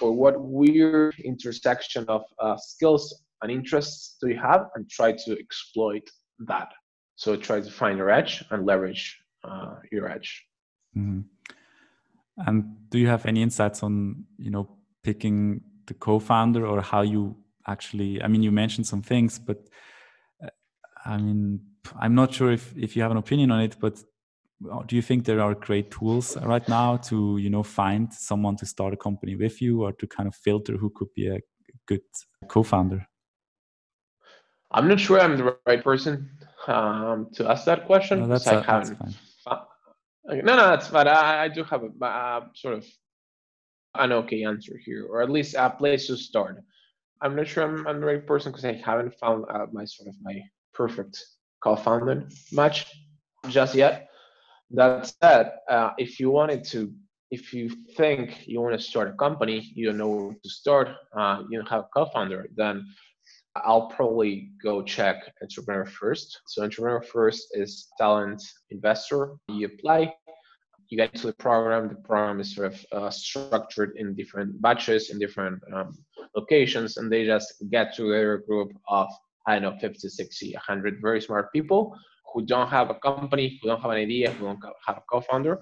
or 0.00 0.12
what 0.12 0.40
weird 0.40 1.14
intersection 1.18 2.04
of 2.08 2.22
uh, 2.38 2.56
skills 2.56 3.22
and 3.42 3.50
interests 3.50 4.16
do 4.20 4.28
you 4.28 4.38
have 4.38 4.66
and 4.74 4.88
try 4.88 5.12
to 5.12 5.38
exploit 5.38 6.08
that. 6.46 6.68
So 7.16 7.36
try 7.36 7.60
to 7.60 7.70
find 7.70 7.98
your 7.98 8.10
edge 8.10 8.44
and 8.50 8.64
leverage 8.64 9.18
uh, 9.44 9.76
your 9.92 10.08
edge. 10.08 10.44
Mm-hmm. 10.96 11.22
and 12.46 12.76
do 12.88 12.98
you 13.00 13.08
have 13.08 13.26
any 13.26 13.42
insights 13.42 13.82
on 13.82 14.26
you 14.38 14.48
know 14.48 14.68
picking 15.02 15.60
the 15.86 15.94
co-founder 15.94 16.64
or 16.64 16.80
how 16.82 17.02
you 17.02 17.34
actually 17.66 18.22
i 18.22 18.28
mean 18.28 18.44
you 18.44 18.52
mentioned 18.52 18.86
some 18.86 19.02
things 19.02 19.40
but 19.40 19.66
I 21.04 21.16
mean, 21.18 21.60
I'm 21.98 22.14
not 22.14 22.32
sure 22.32 22.50
if 22.52 22.74
if 22.76 22.96
you 22.96 23.02
have 23.02 23.10
an 23.10 23.18
opinion 23.18 23.50
on 23.50 23.60
it, 23.60 23.76
but 23.80 24.02
uh, 24.70 24.82
do 24.86 24.96
you 24.96 25.02
think 25.02 25.24
there 25.24 25.40
are 25.40 25.54
great 25.54 25.90
tools 25.90 26.36
right 26.38 26.66
now 26.68 26.96
to 27.08 27.36
you 27.38 27.50
know 27.50 27.62
find 27.62 28.12
someone 28.12 28.56
to 28.56 28.66
start 28.66 28.94
a 28.94 28.96
company 28.96 29.36
with 29.36 29.60
you, 29.60 29.82
or 29.82 29.92
to 29.92 30.06
kind 30.06 30.26
of 30.26 30.34
filter 30.34 30.76
who 30.76 30.90
could 30.90 31.12
be 31.14 31.28
a 31.28 31.40
good 31.86 32.02
co-founder? 32.48 33.06
I'm 34.70 34.88
not 34.88 34.98
sure 34.98 35.20
I'm 35.20 35.36
the 35.36 35.56
right 35.66 35.84
person 35.84 36.30
um, 36.66 37.28
to 37.34 37.48
ask 37.48 37.64
that 37.66 37.86
question. 37.86 38.20
No, 38.20 38.26
that's, 38.26 38.46
a, 38.46 38.64
that's 38.66 38.90
fine. 38.90 39.14
no, 40.26 40.56
no, 40.56 40.56
that's 40.56 40.88
fine. 40.88 41.06
I, 41.06 41.44
I 41.44 41.48
do 41.48 41.62
have 41.64 41.82
a, 41.84 42.04
a 42.04 42.50
sort 42.54 42.74
of 42.74 42.86
an 43.96 44.12
okay 44.12 44.44
answer 44.44 44.76
here, 44.84 45.06
or 45.06 45.22
at 45.22 45.30
least 45.30 45.54
a 45.56 45.70
place 45.70 46.08
to 46.08 46.16
start. 46.16 46.62
I'm 47.20 47.36
not 47.36 47.46
sure 47.46 47.62
I'm, 47.62 47.86
I'm 47.86 48.00
the 48.00 48.06
right 48.06 48.26
person 48.26 48.50
because 48.50 48.64
I 48.64 48.72
haven't 48.72 49.14
found 49.14 49.44
uh, 49.48 49.66
my 49.72 49.84
sort 49.84 50.08
of 50.08 50.14
my 50.22 50.40
perfect 50.74 51.24
co-founded 51.62 52.32
match 52.52 52.86
just 53.48 53.74
yet. 53.74 54.08
That 54.70 55.12
said, 55.22 55.52
uh, 55.70 55.90
if 55.98 56.18
you 56.20 56.30
wanted 56.30 56.64
to 56.72 56.92
if 57.30 57.52
you 57.52 57.68
think 57.96 58.46
you 58.46 58.60
want 58.60 58.78
to 58.78 58.80
start 58.80 59.08
a 59.08 59.12
company, 59.12 59.72
you 59.74 59.86
don't 59.86 59.96
know 59.96 60.08
where 60.08 60.36
to 60.40 60.50
start, 60.50 60.88
uh, 61.18 61.42
you 61.48 61.58
don't 61.58 61.68
have 61.68 61.84
a 61.84 61.88
co-founder, 61.92 62.46
then 62.54 62.86
I'll 63.56 63.88
probably 63.88 64.50
go 64.62 64.82
check 64.82 65.16
Entrepreneur 65.42 65.84
First. 65.84 66.40
So 66.46 66.62
Entrepreneur 66.62 67.02
First 67.02 67.48
is 67.52 67.88
talent 67.98 68.42
investor. 68.70 69.36
You 69.48 69.66
apply, 69.66 70.14
you 70.88 70.96
get 70.96 71.14
to 71.16 71.28
the 71.28 71.32
program. 71.34 71.88
The 71.88 71.96
program 71.96 72.40
is 72.40 72.54
sort 72.54 72.72
of 72.72 72.86
uh, 72.92 73.10
structured 73.10 73.92
in 73.96 74.14
different 74.14 74.60
batches 74.60 75.10
in 75.10 75.18
different 75.18 75.60
um, 75.72 75.96
locations, 76.36 76.96
and 76.96 77.10
they 77.10 77.24
just 77.24 77.54
get 77.70 77.94
together 77.94 78.34
a 78.34 78.44
group 78.44 78.72
of 78.88 79.08
I 79.46 79.58
don't 79.58 79.62
know 79.74 79.78
50, 79.78 80.08
60, 80.08 80.52
100 80.52 81.00
very 81.00 81.20
smart 81.20 81.52
people 81.52 81.96
who 82.32 82.44
don't 82.44 82.68
have 82.68 82.90
a 82.90 82.94
company, 82.94 83.58
who 83.62 83.68
don't 83.68 83.80
have 83.80 83.90
an 83.90 83.98
idea, 83.98 84.30
who 84.32 84.46
don't 84.46 84.60
have 84.86 84.98
a 84.98 85.02
co-founder, 85.10 85.60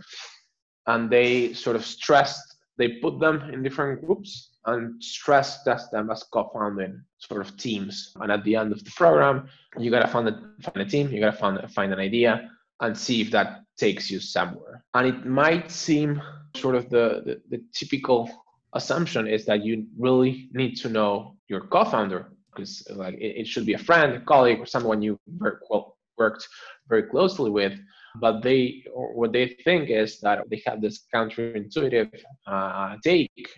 and 0.87 1.11
they 1.11 1.53
sort 1.53 1.77
of 1.77 1.85
stress. 1.85 2.40
They 2.79 3.01
put 3.01 3.21
them 3.21 3.51
in 3.53 3.62
different 3.62 4.05
groups 4.05 4.53
and 4.66 5.03
stress 5.03 5.62
test 5.64 5.90
them 5.90 6.11
as 6.11 6.23
co-founding 6.23 7.03
sort 7.18 7.40
of 7.40 7.57
teams. 7.57 8.12
And 8.21 8.33
at 8.33 8.45
the 8.45 8.57
end 8.57 8.73
of 8.73 8.83
the 8.85 8.90
program, 8.92 9.49
you 9.79 9.90
gotta 9.90 10.09
find 10.09 10.29
a, 10.29 10.40
find 10.62 10.87
a 10.87 10.90
team, 10.90 11.11
you 11.11 11.21
gotta 11.21 11.37
find 11.37 11.59
find 11.73 11.92
an 11.92 11.99
idea, 11.99 12.49
and 12.81 12.97
see 12.97 13.21
if 13.21 13.31
that 13.33 13.62
takes 13.77 14.11
you 14.11 14.21
somewhere. 14.21 14.85
And 14.95 15.07
it 15.07 15.27
might 15.27 15.71
seem 15.71 16.23
sort 16.57 16.75
of 16.75 16.88
the, 16.90 17.23
the, 17.27 17.57
the 17.57 17.64
typical 17.73 18.31
assumption 18.75 19.27
is 19.27 19.45
that 19.47 19.64
you 19.64 19.87
really 19.99 20.49
need 20.53 20.77
to 20.77 20.88
know 20.88 21.37
your 21.49 21.62
co-founder 21.62 22.33
because 22.55 22.87
like 22.91 23.15
it, 23.15 23.41
it, 23.41 23.47
should 23.47 23.67
be 23.67 23.75
a 23.75 23.79
friend, 23.79 24.15
a 24.15 24.21
colleague, 24.21 24.61
or 24.61 24.67
someone 24.67 25.03
you 25.03 25.19
worked 25.38 26.49
very 26.88 27.05
closely 27.05 27.51
with. 27.51 27.79
But 28.21 28.43
they, 28.43 28.85
or 28.93 29.15
what 29.15 29.33
they 29.33 29.57
think 29.65 29.88
is 29.88 30.21
that 30.21 30.41
they 30.51 30.62
have 30.67 30.83
this 30.83 31.07
counterintuitive 31.15 32.12
uh, 32.47 32.97
take 33.03 33.49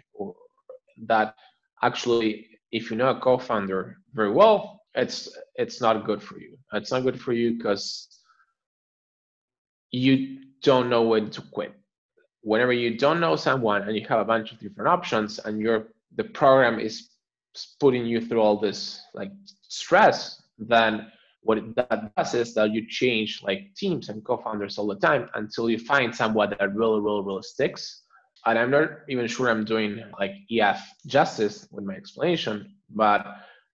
that 1.06 1.34
actually, 1.82 2.46
if 2.70 2.90
you 2.90 2.96
know 2.96 3.10
a 3.10 3.20
co-founder 3.20 3.96
very 4.12 4.30
well, 4.30 4.80
it's 4.94 5.28
it's 5.56 5.80
not 5.80 6.04
good 6.04 6.22
for 6.22 6.38
you. 6.38 6.56
It's 6.72 6.92
not 6.92 7.02
good 7.02 7.20
for 7.20 7.32
you 7.32 7.56
because 7.56 8.08
you 9.90 10.38
don't 10.62 10.88
know 10.88 11.02
when 11.02 11.30
to 11.30 11.42
quit. 11.52 11.74
Whenever 12.42 12.72
you 12.72 12.96
don't 12.96 13.20
know 13.20 13.36
someone 13.36 13.82
and 13.82 13.96
you 13.96 14.06
have 14.08 14.20
a 14.20 14.24
bunch 14.24 14.52
of 14.52 14.60
different 14.60 14.88
options 14.88 15.38
and 15.40 15.60
your 15.60 15.88
the 16.16 16.24
program 16.24 16.78
is 16.78 17.10
putting 17.80 18.06
you 18.06 18.20
through 18.20 18.40
all 18.40 18.58
this 18.58 19.00
like 19.14 19.30
stress, 19.62 20.42
then 20.58 21.10
what 21.42 21.58
that 21.76 22.14
does 22.16 22.34
is 22.34 22.54
that 22.54 22.72
you 22.72 22.86
change 22.88 23.40
like 23.42 23.74
teams 23.76 24.08
and 24.08 24.24
co-founders 24.24 24.78
all 24.78 24.86
the 24.86 24.96
time 24.96 25.28
until 25.34 25.68
you 25.68 25.78
find 25.78 26.14
someone 26.14 26.50
that 26.50 26.74
really, 26.74 27.00
really, 27.00 27.22
really 27.22 27.42
sticks. 27.42 28.02
And 28.46 28.58
I'm 28.58 28.70
not 28.70 28.90
even 29.08 29.26
sure 29.26 29.50
I'm 29.50 29.64
doing 29.64 30.02
like 30.18 30.32
EF 30.50 30.80
justice 31.06 31.68
with 31.70 31.84
my 31.84 31.94
explanation, 31.94 32.74
but 32.90 33.26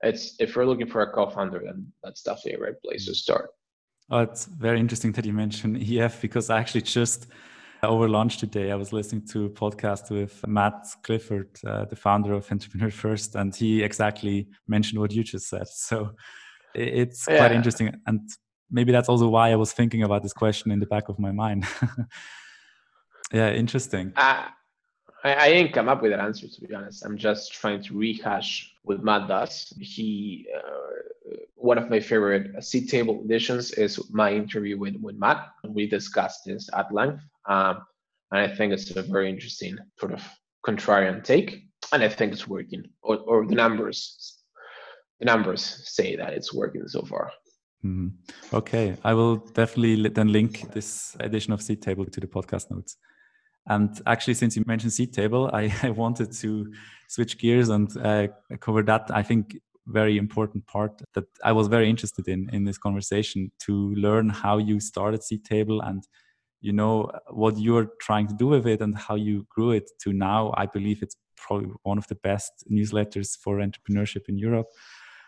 it's 0.03 0.37
if 0.41 0.55
you're 0.55 0.67
looking 0.67 0.89
for 0.89 1.03
a 1.03 1.13
co-founder, 1.13 1.61
then 1.65 1.93
that's 2.03 2.23
definitely 2.23 2.55
a 2.55 2.61
right 2.61 2.83
place 2.83 3.07
to 3.07 3.13
mm. 3.13 3.17
start. 3.17 3.51
Oh, 4.11 4.21
it's 4.21 4.47
very 4.47 4.81
interesting 4.81 5.13
that 5.13 5.25
you 5.25 5.33
mentioned 5.33 5.77
EF 5.81 6.21
because 6.21 6.51
I 6.51 6.59
actually 6.59 6.83
just 6.83 7.29
over 7.85 8.09
lunch 8.09 8.39
today 8.39 8.71
I 8.71 8.75
was 8.75 8.93
listening 8.93 9.27
to 9.29 9.47
a 9.47 9.51
podcast 9.51 10.11
with 10.11 10.47
Matt 10.47 10.87
Clifford, 11.03 11.59
uh, 11.67 11.85
the 11.87 11.97
founder 11.97 12.35
of 12.35 12.51
Entrepreneur 12.51 12.91
First, 12.91 13.35
and 13.35 13.55
he 13.55 13.83
exactly 13.83 14.49
mentioned 14.69 15.01
what 15.01 15.13
you 15.13 15.25
just 15.25 15.49
said. 15.49 15.67
So 15.69 16.13
it's 16.75 17.27
yeah. 17.29 17.39
quite 17.39 17.53
interesting, 17.53 17.95
and 18.07 18.29
maybe 18.71 18.93
that's 18.93 19.09
also 19.09 19.29
why 19.29 19.51
I 19.51 19.57
was 19.57 19.73
thinking 19.73 20.03
about 20.03 20.23
this 20.23 20.33
question 20.33 20.71
in 20.71 20.79
the 20.79 20.87
back 20.87 21.09
of 21.09 21.19
my 21.19 21.33
mind. 21.33 21.67
yeah, 23.33 23.51
interesting. 23.51 24.13
Uh, 24.17 24.47
I, 25.25 25.35
I 25.35 25.49
didn't 25.53 25.73
come 25.73 25.89
up 25.89 26.03
with 26.03 26.13
an 26.13 26.21
answer 26.21 26.49
to 26.49 26.61
be 26.61 26.75
honest. 26.75 27.05
I'm 27.05 27.17
just 27.17 27.53
trying 27.53 27.83
to 27.85 27.97
rehash 27.97 28.73
what 28.83 29.05
Matt 29.05 29.29
does. 29.29 29.73
He 29.81 30.47
uh, 30.57 30.91
one 31.57 31.79
of 31.79 31.91
my 31.91 32.01
favorite 32.01 32.57
Seedtable 32.57 33.25
editions 33.25 33.73
is 33.73 34.11
my 34.11 34.33
interview 34.33 34.79
with, 34.79 34.97
with 35.01 35.17
Matt. 35.17 35.49
And 35.63 35.75
we 35.75 35.87
discussed 35.87 36.45
this 36.47 36.69
at 36.75 36.93
length. 36.93 37.23
Um, 37.47 37.83
and 38.33 38.41
I 38.41 38.49
think 38.55 38.73
it's 38.73 38.91
a 38.97 39.03
very 39.03 39.29
interesting 39.29 39.77
sort 39.99 40.13
of 40.13 40.23
contrarian 40.67 41.23
take. 41.23 41.65
And 41.93 42.03
I 42.03 42.09
think 42.09 42.33
it's 42.33 42.49
working, 42.49 42.85
or, 43.03 43.17
or 43.19 43.47
the 43.47 43.55
numbers 43.55 44.37
the 45.19 45.27
numbers 45.27 45.63
say 45.63 46.17
that 46.17 46.33
it's 46.33 46.53
working 46.53 46.89
so 46.89 47.03
far. 47.03 47.31
Mm. 47.85 48.13
Okay, 48.53 48.97
I 49.05 49.15
will 49.15 49.37
definitely 49.37 50.09
then 50.09 50.33
link 50.33 50.73
this 50.73 51.17
edition 51.21 51.53
of 51.53 51.61
Seedtable 51.61 52.11
to 52.11 52.21
the 52.21 52.27
podcast 52.27 52.71
notes. 52.71 52.97
And 53.69 54.01
actually, 54.07 54.35
since 54.35 54.57
you 54.57 54.65
mentioned 54.67 54.93
Seedtable, 54.93 55.53
I, 55.53 55.73
I 55.87 55.91
wanted 55.91 56.33
to 56.33 56.73
switch 57.09 57.39
gears 57.39 57.69
and 57.69 57.95
uh, 57.97 58.29
cover 58.61 58.83
that. 58.85 59.11
I 59.11 59.23
think 59.23 59.59
very 59.87 60.19
important 60.19 60.67
part 60.67 61.03
that 61.15 61.25
I 61.43 61.53
was 61.53 61.67
very 61.67 61.89
interested 61.91 62.29
in 62.29 62.49
in 62.53 62.65
this 62.65 62.79
conversation 62.79 63.51
to 63.61 63.95
learn 63.95 64.29
how 64.29 64.59
you 64.59 64.79
started 64.79 65.21
Seedtable 65.21 65.81
and 65.83 66.07
you 66.61 66.73
know 66.73 67.11
what 67.31 67.59
you're 67.59 67.89
trying 68.01 68.27
to 68.29 68.35
do 68.35 68.47
with 68.47 68.67
it 68.67 68.81
and 68.81 68.97
how 68.97 69.15
you 69.15 69.47
grew 69.49 69.71
it 69.73 69.91
to 70.03 70.13
now. 70.13 70.53
I 70.57 70.67
believe 70.67 71.03
it's 71.03 71.17
probably 71.37 71.71
one 71.83 71.99
of 71.99 72.07
the 72.09 72.17
best 72.17 72.53
newsletters 72.71 73.37
for 73.37 73.59
entrepreneurship 73.59 74.29
in 74.29 74.39
Europe. 74.39 74.67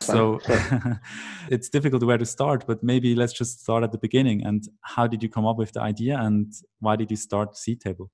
So 0.01 0.41
it's 1.49 1.69
difficult 1.69 2.03
where 2.03 2.19
to 2.19 2.27
start, 2.27 2.67
but 2.67 2.83
maybe 2.83 3.15
let's 3.15 3.33
just 3.33 3.61
start 3.61 3.85
at 3.85 3.93
the 3.93 3.99
beginning. 3.99 4.45
And 4.45 4.63
how 4.83 5.07
did 5.07 5.23
you 5.23 5.29
come 5.29 5.47
up 5.47 5.57
with 5.57 5.73
the 5.73 5.81
idea 5.81 6.19
and 6.19 6.53
why 6.81 6.97
did 6.97 7.11
you 7.11 7.17
start 7.17 7.55
Seedtable? 7.55 8.09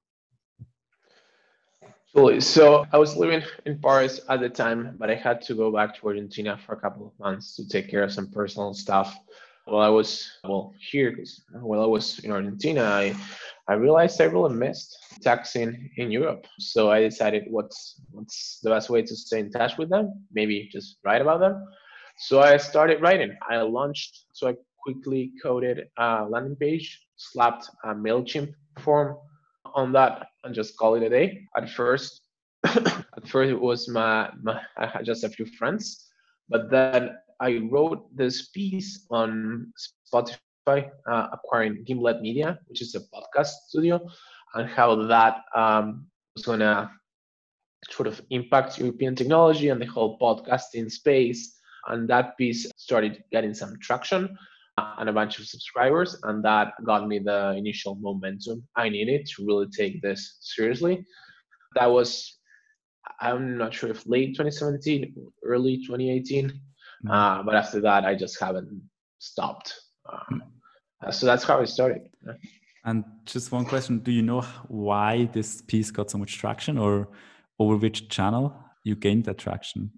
So 2.19 2.85
I 2.93 2.99
was 2.99 3.17
living 3.17 3.45
in 3.65 3.79
Paris 3.79 4.21
at 4.29 4.41
the 4.41 4.49
time, 4.49 4.97
but 4.99 5.09
I 5.09 5.15
had 5.15 5.41
to 5.43 5.55
go 5.55 5.71
back 5.71 5.95
to 5.95 6.07
Argentina 6.09 6.59
for 6.59 6.73
a 6.73 6.81
couple 6.81 7.07
of 7.07 7.13
months 7.21 7.55
to 7.55 7.69
take 7.69 7.89
care 7.89 8.03
of 8.03 8.13
some 8.13 8.29
personal 8.33 8.75
stuff. 8.75 9.17
While 9.67 9.83
I 9.83 9.89
was 9.89 10.29
well 10.43 10.75
here, 10.81 11.17
while 11.53 11.81
I 11.81 11.87
was 11.87 12.19
in 12.25 12.33
Argentina, 12.33 12.83
I 12.83 13.15
I 13.69 13.75
realized 13.75 14.21
I 14.21 14.25
really 14.25 14.53
missed 14.53 14.99
taxing 15.23 15.91
in 15.97 16.11
Europe. 16.11 16.45
So 16.59 16.91
I 16.91 17.03
decided 17.03 17.45
what's 17.51 18.01
what's 18.11 18.59
the 18.65 18.71
best 18.71 18.91
way 18.91 19.01
to 19.03 19.15
stay 19.15 19.39
in 19.39 19.53
touch 19.53 19.79
with 19.79 19.89
them? 19.89 20.27
Maybe 20.33 20.69
just 20.73 20.99
write 21.05 21.23
about 21.23 21.39
them. 21.39 21.65
So 22.17 22.41
I 22.41 22.57
started 22.57 23.01
writing. 23.01 23.33
I 23.49 23.59
launched. 23.59 24.25
So 24.33 24.49
I 24.49 24.55
quickly 24.83 25.31
coded 25.41 25.87
a 25.97 26.27
landing 26.29 26.57
page, 26.57 27.01
slapped 27.15 27.71
a 27.85 27.95
Mailchimp 27.95 28.55
form 28.81 29.19
on 29.75 29.93
that, 29.93 30.29
and 30.45 30.55
just 30.55 30.77
call 30.77 30.95
it 30.95 31.03
a 31.03 31.09
day. 31.09 31.47
At 31.57 31.71
first, 31.71 32.23
at 32.65 33.27
first 33.27 33.51
it 33.51 33.61
was 33.61 33.89
my, 33.89 34.31
my 34.43 34.61
just 35.03 35.25
a 35.25 35.29
few 35.29 35.47
friends, 35.47 36.07
but 36.49 36.71
then 36.71 37.17
I 37.41 37.59
wrote 37.71 38.05
this 38.17 38.49
piece 38.49 39.07
on 39.11 39.73
Spotify 40.13 40.91
uh, 41.11 41.29
acquiring 41.33 41.85
Gimlet 41.85 42.21
Media, 42.21 42.59
which 42.67 42.83
is 42.83 42.95
a 42.95 43.01
podcast 43.01 43.53
studio, 43.69 44.01
and 44.55 44.69
how 44.69 45.07
that 45.07 45.43
um, 45.55 46.07
was 46.35 46.45
to 46.45 46.91
sort 47.91 48.09
of 48.09 48.21
impact 48.31 48.79
European 48.79 49.15
technology 49.15 49.69
and 49.69 49.81
the 49.81 49.87
whole 49.87 50.19
podcasting 50.19 50.91
space. 50.91 51.55
And 51.87 52.09
that 52.09 52.37
piece 52.37 52.71
started 52.77 53.23
getting 53.31 53.55
some 53.55 53.79
traction 53.81 54.37
and 54.99 55.09
a 55.09 55.13
bunch 55.13 55.39
of 55.39 55.47
subscribers, 55.47 56.17
and 56.25 56.45
that 56.45 56.73
got 56.85 57.07
me 57.07 57.19
the 57.19 57.55
initial 57.57 57.95
momentum 57.97 58.67
I 58.77 58.89
needed 58.89 59.27
to 59.27 59.47
really 59.47 59.69
take 59.69 60.03
this 60.03 60.39
seriously. 60.41 61.05
That 61.75 61.87
was, 61.87 62.39
I'm 63.21 63.59
not 63.59 63.75
sure 63.75 63.91
if 63.91 64.07
late 64.07 64.37
2017, 64.37 65.15
early 65.45 65.77
2018, 65.79 66.49
mm-hmm. 66.49 67.11
uh, 67.11 67.43
but 67.43 67.55
after 67.55 67.81
that, 67.81 68.05
I 68.05 68.15
just 68.15 68.41
haven't 68.41 68.83
stopped. 69.19 69.75
Uh, 70.11 71.11
so 71.11 71.27
that's 71.27 71.45
how 71.45 71.61
it 71.61 71.69
started. 71.69 72.03
And 72.85 73.05
just 73.27 73.53
one 73.53 73.65
question: 73.65 73.99
Do 73.99 74.11
you 74.11 74.23
know 74.23 74.43
why 74.69 75.29
this 75.33 75.63
piece 75.63 75.91
got 75.91 76.11
so 76.11 76.19
much 76.19 76.39
traction, 76.39 76.79
or 76.79 77.09
over 77.59 77.77
which 77.77 78.09
channel 78.09 78.55
you 78.85 78.97
gained 78.97 79.25
that 79.25 79.39
traction? 79.39 79.91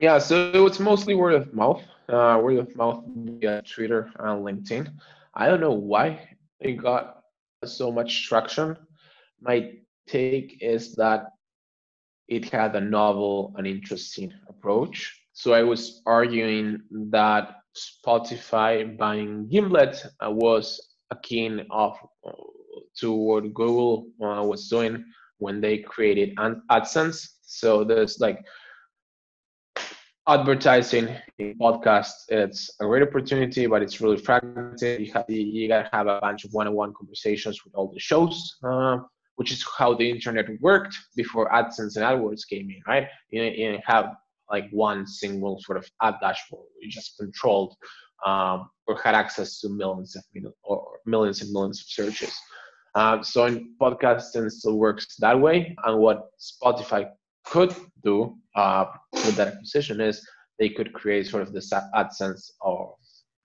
Yeah, 0.00 0.18
so 0.18 0.66
it's 0.66 0.80
mostly 0.80 1.14
word 1.14 1.34
of 1.34 1.54
mouth. 1.54 1.82
Uh, 2.12 2.38
word 2.42 2.58
of 2.58 2.76
mouth 2.76 3.02
via 3.06 3.62
Twitter 3.62 4.12
and 4.18 4.44
LinkedIn. 4.44 4.86
I 5.34 5.48
don't 5.48 5.62
know 5.62 5.72
why 5.72 6.28
it 6.60 6.72
got 6.72 7.22
so 7.64 7.90
much 7.90 8.28
traction. 8.28 8.76
My 9.40 9.72
take 10.06 10.58
is 10.60 10.94
that 10.96 11.28
it 12.28 12.50
had 12.50 12.76
a 12.76 12.80
novel 12.82 13.54
and 13.56 13.66
interesting 13.66 14.30
approach. 14.46 15.18
So 15.32 15.54
I 15.54 15.62
was 15.62 16.02
arguing 16.04 16.82
that 17.12 17.56
Spotify 17.74 18.94
buying 18.98 19.48
Gimlet 19.48 20.04
uh, 20.20 20.30
was 20.30 20.96
akin 21.10 21.66
of 21.70 21.96
to 22.98 23.12
what 23.12 23.54
Google 23.54 24.08
uh, 24.22 24.42
was 24.44 24.68
doing 24.68 25.02
when 25.38 25.62
they 25.62 25.78
created 25.78 26.36
AdSense. 26.36 27.26
So 27.40 27.84
there's 27.84 28.20
like 28.20 28.44
advertising 30.28 31.08
in 31.38 31.58
podcast. 31.58 32.12
It's 32.28 32.70
a 32.80 32.84
great 32.84 33.02
opportunity, 33.02 33.66
but 33.66 33.82
it's 33.82 34.00
really 34.00 34.18
fragmented. 34.18 35.00
You 35.00 35.12
have 35.12 35.24
you 35.28 35.68
gotta 35.68 35.88
have 35.92 36.06
a 36.06 36.20
bunch 36.20 36.44
of 36.44 36.52
one-on-one 36.52 36.94
conversations 36.98 37.64
with 37.64 37.74
all 37.74 37.92
the 37.92 38.00
shows 38.00 38.56
uh, 38.62 38.98
which 39.36 39.50
is 39.50 39.64
how 39.78 39.94
the 39.94 40.08
internet 40.08 40.46
worked 40.60 40.96
before 41.16 41.50
AdSense 41.50 41.96
and 41.96 42.04
AdWords 42.04 42.46
came 42.48 42.70
in, 42.70 42.80
right? 42.86 43.08
You 43.30 43.42
didn't 43.42 43.82
have 43.86 44.14
like 44.50 44.68
one 44.70 45.06
single 45.06 45.60
sort 45.60 45.78
of 45.78 45.88
ad 46.02 46.14
dashboard. 46.20 46.66
You 46.80 46.90
just 46.90 47.16
controlled 47.18 47.74
um, 48.26 48.68
or 48.86 49.00
had 49.02 49.14
access 49.14 49.60
to 49.60 49.68
millions 49.68 50.16
of 50.16 50.22
or 50.62 50.98
millions 51.06 51.40
and 51.40 51.50
millions 51.52 51.80
of 51.80 51.86
searches. 51.88 52.34
Um, 52.94 53.24
so 53.24 53.46
in 53.46 53.74
podcasting 53.80 54.46
it 54.46 54.52
still 54.52 54.78
works 54.78 55.16
that 55.18 55.40
way. 55.40 55.74
And 55.84 55.98
what 55.98 56.28
Spotify 56.38 57.08
could 57.44 57.74
do 58.04 58.36
uh, 58.54 58.86
with 59.12 59.36
that 59.36 59.48
acquisition 59.48 60.00
is 60.00 60.26
they 60.58 60.68
could 60.68 60.92
create 60.92 61.26
sort 61.26 61.42
of 61.42 61.52
this 61.52 61.72
AdSense 61.72 62.50
of 62.62 62.94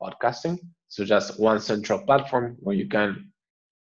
podcasting. 0.02 0.60
So 0.90 1.04
just 1.04 1.40
one 1.40 1.60
central 1.60 2.00
platform 2.00 2.58
where 2.60 2.76
you 2.76 2.88
can 2.88 3.32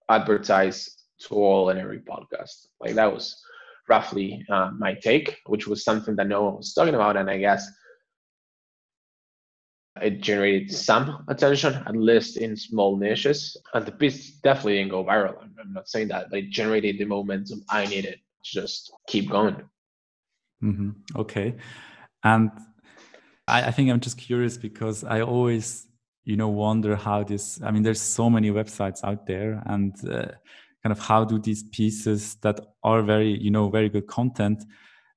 advertise 0.09 0.89
to 1.21 1.35
all 1.35 1.69
and 1.69 1.79
every 1.79 1.99
podcast. 1.99 2.67
Like 2.79 2.95
that 2.95 3.11
was 3.13 3.35
roughly 3.89 4.45
uh, 4.49 4.71
my 4.77 4.93
take, 4.95 5.37
which 5.45 5.67
was 5.67 5.83
something 5.83 6.15
that 6.15 6.27
no 6.27 6.43
one 6.43 6.57
was 6.57 6.73
talking 6.73 6.95
about, 6.95 7.17
and 7.17 7.29
I 7.29 7.37
guess 7.37 7.67
it 10.01 10.21
generated 10.21 10.71
some 10.71 11.25
attention, 11.27 11.73
at 11.73 11.95
least 11.95 12.37
in 12.37 12.55
small 12.55 12.97
niches. 12.97 13.57
And 13.73 13.85
the 13.85 13.91
piece 13.91 14.31
definitely 14.41 14.77
didn't 14.77 14.91
go 14.91 15.03
viral. 15.03 15.41
I'm 15.41 15.73
not 15.73 15.89
saying 15.89 16.09
that, 16.09 16.29
but 16.29 16.39
it 16.39 16.49
generated 16.49 16.97
the 16.97 17.05
momentum 17.05 17.63
I 17.69 17.85
needed 17.85 18.19
to 18.43 18.51
just 18.61 18.91
keep 19.07 19.29
going. 19.29 19.57
Mm-hmm. 20.63 20.91
Okay, 21.15 21.55
and 22.23 22.51
I, 23.47 23.63
I 23.63 23.71
think 23.71 23.91
I'm 23.91 23.99
just 23.99 24.17
curious 24.17 24.57
because 24.57 25.03
I 25.03 25.21
always, 25.21 25.87
you 26.25 26.35
know, 26.35 26.49
wonder 26.49 26.95
how 26.95 27.23
this. 27.23 27.61
I 27.61 27.71
mean, 27.71 27.83
there's 27.83 28.01
so 28.01 28.29
many 28.29 28.51
websites 28.51 29.03
out 29.03 29.27
there, 29.27 29.61
and 29.65 29.93
uh, 30.09 30.31
kind 30.83 30.91
of 30.91 30.99
how 30.99 31.25
do 31.25 31.39
these 31.39 31.63
pieces 31.63 32.35
that 32.41 32.59
are 32.83 33.01
very, 33.01 33.37
you 33.37 33.51
know, 33.51 33.69
very 33.69 33.89
good 33.89 34.07
content. 34.07 34.63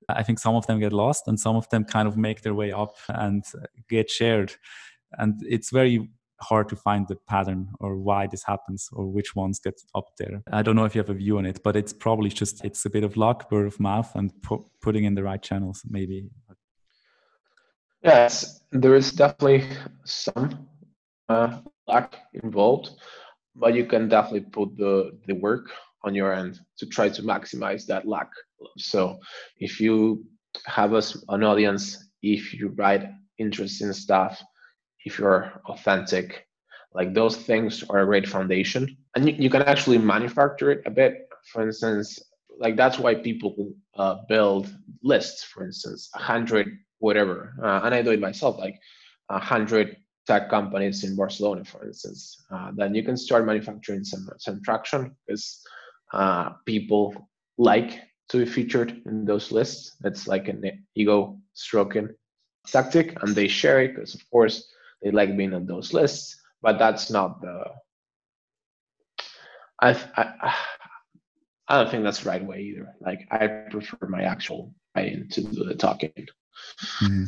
I 0.09 0.23
think 0.23 0.39
some 0.39 0.57
of 0.57 0.67
them 0.67 0.81
get 0.81 0.93
lost 0.93 1.29
and 1.29 1.39
some 1.39 1.57
of 1.57 1.69
them 1.69 1.85
kind 1.85 2.09
of 2.09 2.17
make 2.17 2.43
their 2.43 2.55
way 2.55 2.73
up 2.73 2.97
and 3.09 3.45
get 3.89 4.11
shared. 4.11 4.53
And 5.19 5.41
it's 5.47 5.71
very 5.71 6.09
hard 6.43 6.69
to 6.69 6.77
find 6.77 7.07
the 7.09 7.17
pattern 7.29 7.71
or 7.81 7.97
why 7.97 8.27
this 8.27 8.43
happens 8.45 8.89
or 8.93 9.07
which 9.07 9.35
ones 9.37 9.59
get 9.59 9.81
up 9.95 10.07
there. 10.19 10.43
I 10.53 10.63
don't 10.63 10.77
know 10.77 10.85
if 10.85 10.95
you 10.95 11.01
have 11.01 11.11
a 11.11 11.15
view 11.15 11.39
on 11.39 11.47
it, 11.47 11.63
but 11.63 11.77
it's 11.77 11.93
probably 11.93 12.31
just 12.31 12.65
it's 12.65 12.85
a 12.87 12.91
bit 12.91 13.05
of 13.05 13.17
luck, 13.17 13.51
word 13.51 13.67
of 13.67 13.79
mouth, 13.81 14.11
and 14.15 14.31
pu- 14.43 14.65
putting 14.81 15.05
in 15.05 15.15
the 15.15 15.23
right 15.23 15.43
channels, 15.43 15.83
maybe. 15.89 16.29
Yes, 18.03 18.63
there 18.73 18.95
is 18.95 19.13
definitely 19.13 19.65
some 20.05 20.67
uh, 21.29 21.61
luck 21.87 22.17
involved, 22.33 22.91
but 23.55 23.75
you 23.75 23.85
can 23.85 24.09
definitely 24.09 24.49
put 24.51 24.77
the 24.77 25.19
the 25.27 25.35
work 25.35 25.71
on 26.03 26.15
your 26.15 26.33
end 26.33 26.59
to 26.79 26.87
try 26.87 27.09
to 27.11 27.23
maximize 27.23 27.85
that 27.87 28.07
luck. 28.07 28.31
So 28.79 29.19
if 29.59 29.81
you 29.81 30.25
have 30.67 30.95
a, 30.95 31.03
an 31.29 31.45
audience, 31.45 32.09
if 32.23 32.55
you 32.55 32.69
write 32.69 33.05
interesting 33.39 33.93
stuff, 33.93 34.43
if 35.05 35.19
you're 35.19 35.53
authentic, 35.67 36.47
like 36.93 37.15
those 37.15 37.37
things 37.37 37.85
are 37.89 38.01
a 38.01 38.07
great 38.07 38.29
foundation. 38.29 38.97
And 39.15 39.29
you, 39.29 39.35
you 39.39 39.51
can 39.51 39.63
actually 39.63 39.99
manufacture 39.99 40.71
it 40.71 40.83
a 40.87 40.91
bit. 40.91 41.29
For 41.53 41.63
instance, 41.63 42.19
like 42.59 42.77
that's 42.77 42.99
why 42.99 43.15
people 43.15 43.73
uh, 43.97 44.17
build 44.29 44.75
lists, 45.03 45.45
for 45.45 45.65
instance, 45.65 46.11
a 46.15 46.19
hundred, 46.19 46.79
whatever. 46.99 47.55
Uh, 47.63 47.81
and 47.85 47.95
I 47.95 48.03
do 48.03 48.11
it 48.11 48.21
myself, 48.21 48.59
like 48.59 48.79
a 49.29 49.39
hundred 49.39 49.97
tech 50.27 50.51
companies 50.51 51.05
in 51.05 51.17
Barcelona, 51.17 51.65
for 51.65 51.85
instance. 51.87 52.37
Uh, 52.51 52.71
then 52.75 52.95
you 52.95 53.03
can 53.03 53.17
start 53.17 53.47
manufacturing 53.47 54.05
some, 54.05 54.29
some 54.39 54.63
traction 54.63 55.17
because 55.27 55.63
uh, 56.13 56.51
people 56.67 57.29
like 57.57 58.01
to 58.29 58.39
be 58.39 58.47
featured 58.47 59.03
in 59.07 59.25
those 59.25 59.51
lists. 59.51 59.97
It's 60.05 60.27
like 60.27 60.49
an 60.49 60.87
ego 60.95 61.39
stroking 61.55 62.11
tactic, 62.67 63.21
and 63.23 63.35
they 63.35 63.49
share 63.49 63.81
it 63.81 63.95
because, 63.95 64.15
of 64.15 64.29
course, 64.31 64.73
they 65.03 65.11
like 65.11 65.37
being 65.37 65.55
on 65.55 65.67
those 65.67 65.93
lists. 65.93 66.37
But 66.63 66.79
that's 66.79 67.11
not 67.11 67.41
the. 67.41 67.65
I, 69.83 69.91
I 70.17 70.55
I 71.69 71.77
don't 71.79 71.91
think 71.91 72.05
that's 72.05 72.21
the 72.21 72.29
right 72.29 72.45
way 72.45 72.61
either. 72.61 72.95
Like 73.01 73.27
I 73.31 73.47
prefer 73.71 74.09
my 74.09 74.23
actual 74.23 74.75
writing 74.95 75.29
to 75.31 75.43
do 75.43 75.65
the 75.65 75.75
talking. 75.75 76.13
Mm-hmm. 77.03 77.25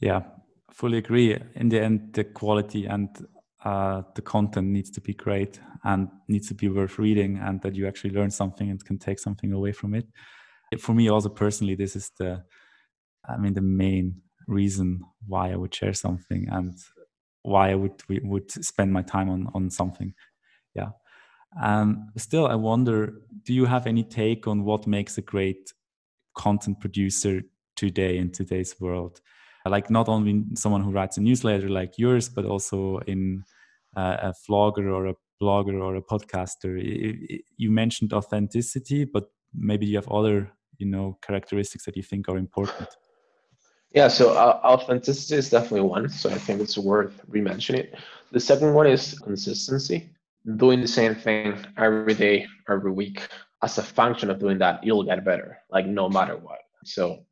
Yeah, 0.00 0.22
fully 0.70 0.98
agree. 0.98 1.36
In 1.54 1.68
the 1.68 1.80
end, 1.80 2.12
the 2.12 2.24
quality 2.24 2.86
and 2.86 3.08
uh, 3.64 4.02
the 4.14 4.22
content 4.22 4.68
needs 4.68 4.90
to 4.90 5.00
be 5.00 5.14
great 5.14 5.60
and 5.84 6.08
needs 6.28 6.48
to 6.48 6.54
be 6.54 6.68
worth 6.68 6.98
reading 6.98 7.38
and 7.38 7.60
that 7.62 7.74
you 7.74 7.86
actually 7.86 8.10
learn 8.10 8.30
something 8.30 8.70
and 8.70 8.84
can 8.84 8.98
take 8.98 9.18
something 9.18 9.52
away 9.52 9.72
from 9.72 9.94
it 9.94 10.06
for 10.80 10.94
me 10.94 11.08
also 11.08 11.28
personally 11.28 11.74
this 11.74 11.96
is 11.96 12.10
the 12.18 12.42
i 13.28 13.36
mean 13.36 13.54
the 13.54 13.60
main 13.60 14.20
reason 14.46 15.00
why 15.26 15.52
i 15.52 15.56
would 15.56 15.74
share 15.74 15.92
something 15.92 16.46
and 16.50 16.74
why 17.42 17.70
i 17.70 17.74
would 17.74 18.02
would 18.08 18.50
spend 18.50 18.92
my 18.92 19.02
time 19.02 19.28
on 19.28 19.48
on 19.54 19.70
something 19.70 20.14
yeah 20.74 20.90
um 21.60 22.10
still 22.16 22.46
i 22.46 22.54
wonder 22.54 23.14
do 23.44 23.52
you 23.52 23.64
have 23.66 23.86
any 23.86 24.04
take 24.04 24.46
on 24.46 24.64
what 24.64 24.86
makes 24.86 25.18
a 25.18 25.22
great 25.22 25.72
content 26.36 26.80
producer 26.80 27.42
today 27.76 28.16
in 28.16 28.30
today's 28.30 28.80
world 28.80 29.20
like 29.70 29.90
not 29.90 30.08
only 30.08 30.44
someone 30.54 30.82
who 30.82 30.90
writes 30.90 31.16
a 31.16 31.20
newsletter 31.20 31.68
like 31.68 31.98
yours, 31.98 32.28
but 32.28 32.44
also 32.44 32.98
in 33.06 33.44
uh, 33.96 34.16
a 34.22 34.34
vlogger 34.48 34.92
or 34.92 35.06
a 35.06 35.14
blogger 35.40 35.80
or 35.80 35.96
a 35.96 36.02
podcaster. 36.02 36.80
You 37.56 37.70
mentioned 37.70 38.12
authenticity, 38.12 39.04
but 39.04 39.24
maybe 39.54 39.86
you 39.86 39.96
have 39.96 40.08
other, 40.08 40.52
you 40.78 40.86
know, 40.86 41.18
characteristics 41.22 41.84
that 41.84 41.96
you 41.96 42.02
think 42.02 42.28
are 42.28 42.38
important. 42.38 42.88
Yeah, 43.94 44.08
so 44.08 44.32
uh, 44.32 44.60
authenticity 44.64 45.36
is 45.36 45.50
definitely 45.50 45.82
one. 45.82 46.08
So 46.08 46.30
I 46.30 46.38
think 46.38 46.60
it's 46.60 46.78
worth 46.78 47.20
re-mentioning 47.28 47.82
it. 47.82 47.94
The 48.30 48.40
second 48.40 48.72
one 48.72 48.86
is 48.86 49.18
consistency. 49.18 50.10
Doing 50.56 50.80
the 50.80 50.88
same 50.88 51.14
thing 51.14 51.56
every 51.76 52.14
day, 52.14 52.46
every 52.68 52.90
week. 52.90 53.28
As 53.62 53.78
a 53.78 53.82
function 53.82 54.30
of 54.30 54.40
doing 54.40 54.58
that, 54.58 54.82
you'll 54.82 55.04
get 55.04 55.24
better, 55.24 55.58
like 55.70 55.86
no 55.86 56.08
matter 56.08 56.36
what. 56.36 56.60
So 56.84 57.24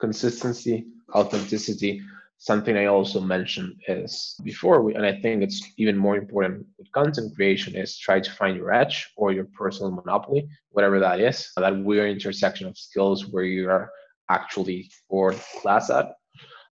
consistency, 0.00 0.86
authenticity. 1.14 2.02
Something 2.38 2.76
I 2.76 2.86
also 2.86 3.20
mentioned 3.20 3.76
is 3.86 4.34
before, 4.42 4.90
and 4.90 5.06
I 5.06 5.20
think 5.20 5.44
it's 5.44 5.62
even 5.76 5.96
more 5.96 6.16
important 6.16 6.66
with 6.76 6.90
content 6.90 7.36
creation 7.36 7.76
is 7.76 7.96
try 7.96 8.18
to 8.18 8.30
find 8.32 8.56
your 8.56 8.72
edge 8.72 9.08
or 9.16 9.30
your 9.32 9.46
personal 9.56 9.92
monopoly, 9.92 10.48
whatever 10.70 10.98
that 10.98 11.20
is, 11.20 11.52
that 11.56 11.84
weird 11.84 12.10
intersection 12.10 12.66
of 12.66 12.76
skills 12.76 13.28
where 13.28 13.44
you 13.44 13.70
are 13.70 13.92
actually 14.36 14.90
for 15.08 15.34
class 15.60 15.90
at. 15.90 16.14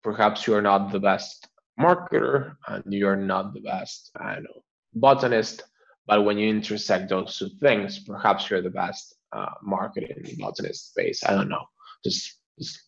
Perhaps 0.03 0.47
you 0.47 0.53
are 0.55 0.61
not 0.61 0.91
the 0.91 0.99
best 0.99 1.47
marketer 1.79 2.55
and 2.67 2.83
you're 2.99 3.15
not 3.15 3.53
the 3.53 3.61
best, 3.61 4.11
I 4.15 4.35
don't 4.35 4.43
know, 4.43 4.61
botanist, 4.93 5.63
but 6.07 6.23
when 6.25 6.37
you 6.37 6.49
intersect 6.49 7.09
those 7.09 7.37
two 7.37 7.49
things, 7.59 7.99
perhaps 7.99 8.49
you're 8.49 8.61
the 8.61 8.69
best 8.69 9.15
uh, 9.31 9.53
marketing 9.61 10.23
botanist 10.39 10.91
space. 10.91 11.23
I 11.25 11.31
don't 11.35 11.49
know. 11.49 11.65
Just, 12.03 12.39
just 12.57 12.79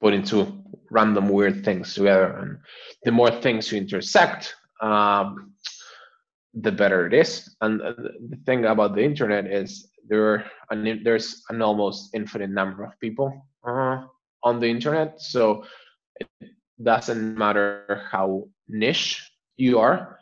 putting 0.00 0.22
two 0.22 0.62
random 0.90 1.28
weird 1.28 1.64
things 1.64 1.94
together. 1.94 2.36
And 2.38 2.58
the 3.04 3.12
more 3.12 3.30
things 3.30 3.70
you 3.70 3.78
intersect, 3.78 4.54
um, 4.80 5.52
the 6.54 6.72
better 6.72 7.06
it 7.06 7.14
is. 7.14 7.54
And 7.60 7.80
the 7.80 8.38
thing 8.46 8.64
about 8.64 8.94
the 8.94 9.04
internet 9.04 9.46
is 9.46 9.90
there 10.08 10.50
an, 10.70 11.02
there's 11.04 11.42
an 11.50 11.60
almost 11.60 12.14
infinite 12.14 12.50
number 12.50 12.84
of 12.84 12.98
people 13.00 13.28
uh, 13.55 13.55
on 14.46 14.60
the 14.60 14.68
internet. 14.68 15.20
So 15.20 15.64
it 16.20 16.28
doesn't 16.82 17.36
matter 17.36 18.02
how 18.10 18.48
niche 18.68 19.30
you 19.56 19.78
are, 19.78 20.18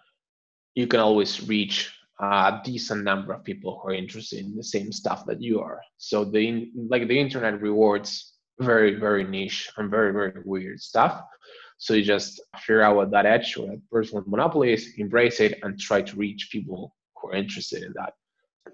you 0.75 0.87
can 0.87 1.01
always 1.01 1.47
reach 1.47 1.77
a 2.21 2.61
decent 2.65 3.05
number 3.05 3.33
of 3.35 3.45
people 3.45 3.71
who 3.79 3.89
are 3.91 3.95
interested 3.95 4.41
in 4.41 4.57
the 4.57 4.71
same 4.75 4.91
stuff 4.93 5.27
that 5.27 5.43
you 5.43 5.61
are. 5.61 5.81
So 5.99 6.25
the 6.25 6.71
like 6.93 7.07
the 7.09 7.19
internet 7.19 7.61
rewards 7.61 8.35
very 8.61 8.95
very 8.95 9.25
niche 9.25 9.71
and 9.77 9.91
very 9.91 10.13
very 10.13 10.41
weird 10.45 10.81
stuff 10.81 11.23
so 11.79 11.95
you 11.95 12.05
just 12.05 12.41
figure 12.59 12.83
out 12.83 12.97
what 12.97 13.11
that 13.11 13.27
edge 13.27 13.57
or 13.57 13.67
that 13.67 13.83
personal 13.91 14.25
monopoly 14.27 14.73
is 14.73 14.95
embrace 14.99 15.41
it 15.41 15.59
and 15.63 15.79
try 15.79 16.01
to 16.01 16.17
reach 16.17 16.49
people 16.53 16.95
who 17.17 17.31
are 17.31 17.35
interested 17.35 17.83
in 17.83 17.93
that 17.97 18.15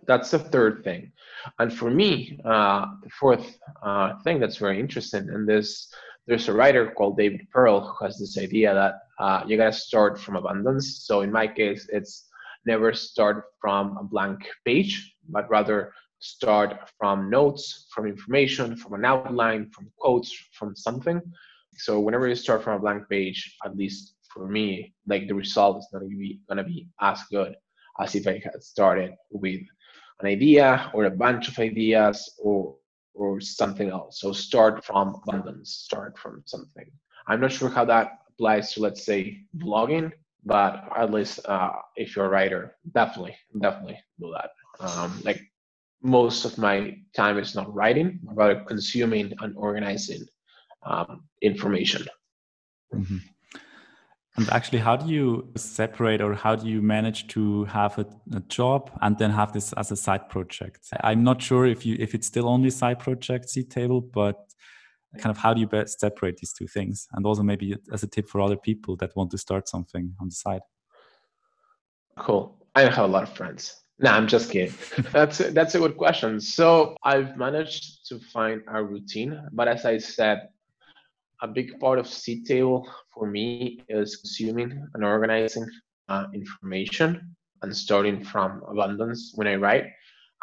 that's 0.07 0.31
the 0.31 0.38
third 0.38 0.83
thing 0.85 1.12
and 1.59 1.72
for 1.72 1.90
me 1.90 2.38
uh, 2.44 2.87
the 3.03 3.11
fourth 3.11 3.59
uh, 3.83 4.14
thing 4.24 4.40
that's 4.40 4.57
very 4.57 4.79
interesting 4.79 5.29
and 5.31 5.48
this 5.48 5.92
there's 6.26 6.48
a 6.48 6.53
writer 6.53 6.92
called 6.92 7.16
David 7.16 7.46
Perell 7.55 7.81
who 7.81 8.05
has 8.05 8.18
this 8.18 8.38
idea 8.38 8.72
that 8.74 8.94
uh, 9.18 9.42
you 9.46 9.57
gotta 9.57 9.72
start 9.72 10.18
from 10.20 10.37
abundance 10.37 11.05
so 11.05 11.22
in 11.22 11.33
my 11.33 11.46
case 11.46 11.88
it's 11.92 12.29
never 12.66 12.92
start 12.92 13.44
from 13.61 13.96
a 13.96 14.05
blank 14.05 14.38
page 14.64 15.14
but 15.29 15.48
rather 15.50 15.92
start 16.20 16.76
from 16.98 17.31
notes, 17.31 17.87
from 17.92 18.07
information, 18.07 18.76
from 18.76 18.92
an 18.94 19.05
outline, 19.05 19.70
from 19.70 19.90
quotes, 19.98 20.33
from 20.53 20.76
something. 20.76 21.20
So 21.76 21.98
whenever 21.98 22.29
you 22.29 22.35
start 22.35 22.62
from 22.62 22.76
a 22.76 22.79
blank 22.79 23.09
page, 23.09 23.57
at 23.64 23.76
least 23.76 24.14
for 24.33 24.46
me, 24.46 24.94
like 25.07 25.26
the 25.26 25.35
result 25.35 25.79
is 25.79 25.88
not 25.92 26.00
gonna 26.00 26.11
be 26.11 26.40
gonna 26.48 26.64
be 26.64 26.88
as 27.00 27.20
good 27.31 27.57
as 27.98 28.14
if 28.14 28.26
I 28.26 28.40
had 28.44 28.62
started 28.62 29.12
with 29.31 29.61
an 30.20 30.26
idea 30.26 30.90
or 30.94 31.04
a 31.04 31.11
bunch 31.11 31.48
of 31.48 31.59
ideas 31.59 32.35
or 32.38 32.76
or 33.14 33.40
something 33.40 33.90
else. 33.90 34.20
So 34.20 34.33
start 34.33 34.85
from 34.85 35.20
abundance, 35.22 35.70
start 35.70 36.16
from 36.18 36.42
something. 36.46 36.90
I'm 37.26 37.40
not 37.40 37.52
sure 37.52 37.68
how 37.68 37.85
that 37.87 38.20
applies 38.28 38.72
to 38.72 38.80
let's 38.80 39.04
say 39.04 39.42
blogging, 39.59 40.12
but 40.44 40.88
at 40.96 41.11
least 41.11 41.40
uh, 41.46 41.72
if 41.96 42.16
you're 42.16 42.26
a 42.26 42.28
writer, 42.28 42.76
definitely, 42.92 43.37
definitely 43.61 43.98
do 44.18 44.33
that. 44.33 44.50
Um, 44.80 45.20
like 45.24 45.40
most 46.02 46.44
of 46.44 46.56
my 46.56 46.96
time 47.14 47.38
is 47.38 47.54
not 47.54 47.72
writing, 47.74 48.20
but 48.22 48.66
consuming 48.66 49.33
and 49.40 49.54
organizing 49.56 50.24
um, 50.83 51.24
information. 51.42 52.06
Mm-hmm. 52.94 53.18
And 54.37 54.49
actually, 54.51 54.79
how 54.79 54.97
do 54.97 55.12
you 55.12 55.51
separate 55.57 56.21
or 56.21 56.35
how 56.35 56.55
do 56.55 56.69
you 56.69 56.81
manage 56.81 57.27
to 57.29 57.64
have 57.64 57.99
a, 57.99 58.07
a, 58.35 58.40
job 58.49 58.90
and 59.03 59.19
then 59.19 59.31
have 59.31 59.53
this 59.53 59.73
as 59.73 59.90
a 59.90 59.97
side 59.97 60.29
project? 60.29 60.87
I'm 61.03 61.25
not 61.25 61.43
sure 61.43 61.66
if 61.66 61.85
you 61.85 61.97
if 61.99 62.14
it's 62.14 62.29
still 62.29 62.49
only 62.49 62.71
side 62.71 63.01
project 63.01 63.47
Seedtable, 63.49 64.11
but 64.12 64.37
kind 65.19 65.31
of 65.31 65.38
how 65.38 65.53
do 65.53 65.61
you 65.61 65.66
best 65.66 65.99
separate 65.99 66.37
these 66.37 66.53
two 66.53 66.69
things? 66.69 67.09
And 67.12 67.27
also 67.27 67.43
maybe 67.43 67.77
as 67.93 68.03
a 68.03 68.07
tip 68.07 68.29
for 68.29 68.40
other 68.40 68.57
people 68.57 68.97
that 68.97 69.16
want 69.16 69.31
to 69.33 69.38
start 69.38 69.69
something 69.69 70.14
on 70.21 70.29
the 70.29 70.35
side. 70.35 70.62
Cool. 72.19 72.57
I 72.77 72.83
have 72.83 72.99
a 72.99 73.07
lot 73.07 73.25
of 73.25 73.33
friends. 73.37 73.83
No, 73.99 74.12
I'm 74.12 74.29
just 74.29 74.51
kidding. 74.51 74.75
that's 75.12 75.40
a, 75.40 75.51
that's 75.51 75.75
a 75.75 75.79
good 75.79 75.97
question. 75.97 76.40
So 76.40 76.97
I've 77.03 77.37
managed 77.37 78.07
to 78.09 78.19
find 78.19 78.62
a 78.73 78.83
routine, 78.83 79.38
but 79.53 79.69
as 79.69 79.85
I 79.85 79.99
said, 79.99 80.49
a 81.42 81.48
big 81.48 81.79
part 81.81 81.98
of 81.98 82.09
table 82.46 82.88
for 83.14 83.26
me 83.26 83.83
is 83.88 84.16
consuming 84.16 84.87
and 84.94 85.05
organizing 85.05 85.66
uh, 86.09 86.26
information 86.35 87.35
and 87.62 87.76
starting 87.76 88.22
from 88.22 88.62
abundance 88.68 89.33
when 89.35 89.46
I 89.46 89.57
write. 89.57 89.87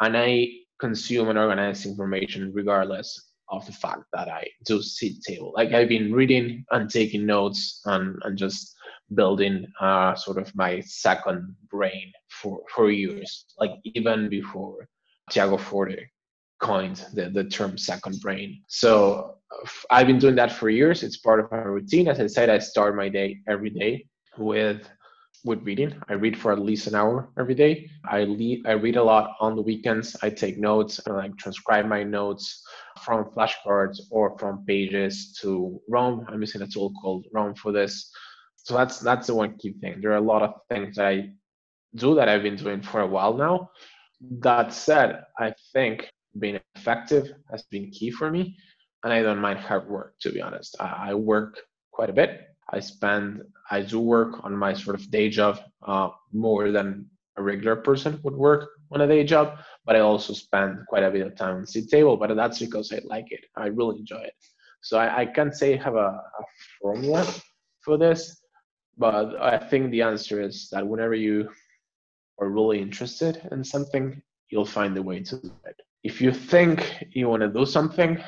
And 0.00 0.16
I 0.16 0.48
consume 0.78 1.28
and 1.28 1.38
organize 1.38 1.86
information 1.86 2.52
regardless 2.54 3.32
of 3.50 3.64
the 3.66 3.72
fact 3.72 4.04
that 4.12 4.28
I 4.28 4.46
do 4.66 4.82
table. 5.26 5.52
Like 5.56 5.72
I've 5.72 5.88
been 5.88 6.12
reading 6.12 6.64
and 6.70 6.90
taking 6.90 7.26
notes 7.26 7.80
and, 7.86 8.16
and 8.24 8.36
just 8.36 8.76
building 9.14 9.66
uh, 9.80 10.14
sort 10.14 10.38
of 10.38 10.54
my 10.54 10.80
second 10.80 11.56
brain 11.70 12.12
for, 12.28 12.60
for 12.74 12.90
years, 12.90 13.46
like 13.58 13.72
even 13.84 14.28
before 14.28 14.86
Tiago 15.30 15.56
Forte 15.56 16.06
coined 16.60 17.04
the, 17.14 17.30
the 17.30 17.44
term 17.44 17.78
second 17.78 18.20
brain. 18.20 18.62
So 18.66 19.37
I've 19.90 20.06
been 20.06 20.18
doing 20.18 20.34
that 20.36 20.52
for 20.52 20.68
years. 20.68 21.02
It's 21.02 21.16
part 21.16 21.40
of 21.40 21.50
my 21.50 21.58
routine. 21.58 22.08
As 22.08 22.20
I 22.20 22.26
said, 22.26 22.50
I 22.50 22.58
start 22.58 22.96
my 22.96 23.08
day 23.08 23.38
every 23.48 23.70
day 23.70 24.06
with 24.36 24.88
with 25.44 25.62
reading. 25.62 25.94
I 26.08 26.14
read 26.14 26.36
for 26.36 26.52
at 26.52 26.58
least 26.58 26.88
an 26.88 26.94
hour 26.94 27.30
every 27.38 27.54
day. 27.54 27.88
I 28.04 28.24
lead, 28.24 28.66
I 28.66 28.72
read 28.72 28.96
a 28.96 29.02
lot 29.02 29.36
on 29.40 29.54
the 29.54 29.62
weekends. 29.62 30.16
I 30.22 30.30
take 30.30 30.58
notes 30.58 31.00
and 31.06 31.16
like 31.16 31.36
transcribe 31.36 31.86
my 31.86 32.02
notes 32.02 32.62
from 33.04 33.24
flashcards 33.26 33.98
or 34.10 34.36
from 34.38 34.64
pages 34.66 35.38
to 35.40 35.80
Roam. 35.88 36.26
I'm 36.28 36.40
using 36.40 36.62
a 36.62 36.66
tool 36.66 36.92
called 37.00 37.26
Roam 37.32 37.54
for 37.54 37.72
this. 37.72 38.10
So 38.56 38.74
that's 38.74 38.98
that's 38.98 39.28
the 39.28 39.34
one 39.34 39.56
key 39.58 39.74
thing. 39.80 40.00
There 40.00 40.10
are 40.10 40.16
a 40.16 40.32
lot 40.32 40.42
of 40.42 40.54
things 40.68 40.96
that 40.96 41.06
I 41.06 41.30
do 41.94 42.14
that 42.16 42.28
I've 42.28 42.42
been 42.42 42.56
doing 42.56 42.82
for 42.82 43.00
a 43.00 43.06
while 43.06 43.34
now. 43.34 43.70
That 44.40 44.72
said, 44.72 45.22
I 45.38 45.54
think 45.72 46.10
being 46.38 46.60
effective 46.74 47.32
has 47.50 47.62
been 47.70 47.90
key 47.90 48.10
for 48.10 48.30
me 48.30 48.56
and 49.04 49.12
i 49.12 49.22
don't 49.22 49.40
mind 49.40 49.58
hard 49.58 49.88
work 49.88 50.14
to 50.20 50.32
be 50.32 50.40
honest. 50.40 50.76
I, 50.80 51.10
I 51.10 51.14
work 51.14 51.60
quite 51.92 52.10
a 52.10 52.12
bit. 52.12 52.42
I 52.70 52.80
spend 52.80 53.42
i 53.70 53.80
do 53.82 54.00
work 54.00 54.44
on 54.44 54.56
my 54.56 54.72
sort 54.74 54.96
of 54.98 55.10
day 55.10 55.28
job 55.28 55.60
uh, 55.86 56.08
more 56.32 56.70
than 56.70 57.06
a 57.36 57.42
regular 57.42 57.76
person 57.76 58.20
would 58.24 58.34
work 58.34 58.70
on 58.92 59.00
a 59.00 59.06
day 59.06 59.24
job 59.24 59.58
but 59.84 59.96
i 59.96 60.00
also 60.00 60.32
spend 60.32 60.78
quite 60.88 61.04
a 61.04 61.10
bit 61.10 61.26
of 61.26 61.36
time 61.36 61.56
on 61.56 61.64
Seedtable 61.64 62.18
but 62.18 62.34
that's 62.34 62.58
because 62.58 62.92
i 62.92 63.00
like 63.04 63.30
it. 63.30 63.44
I 63.56 63.66
really 63.66 63.98
enjoy 63.98 64.22
it. 64.30 64.34
So 64.82 64.98
i, 64.98 65.20
I 65.20 65.26
can't 65.26 65.54
say 65.54 65.78
I 65.78 65.82
have 65.82 65.94
a, 65.96 66.10
a 66.40 66.44
formula 66.80 67.26
for 67.84 67.96
this 67.96 68.20
but 68.96 69.40
i 69.40 69.56
think 69.56 69.90
the 69.90 70.02
answer 70.02 70.42
is 70.42 70.68
that 70.72 70.86
whenever 70.86 71.14
you 71.14 71.48
are 72.40 72.48
really 72.48 72.80
interested 72.80 73.34
in 73.52 73.64
something 73.64 74.20
you'll 74.50 74.64
find 74.64 74.96
a 74.96 75.02
way 75.02 75.20
to 75.20 75.36
do 75.36 75.52
it. 75.66 75.80
If 76.02 76.20
you 76.20 76.32
think 76.32 77.04
you 77.12 77.28
want 77.28 77.42
to 77.42 77.48
do 77.48 77.66
something, 77.66 78.22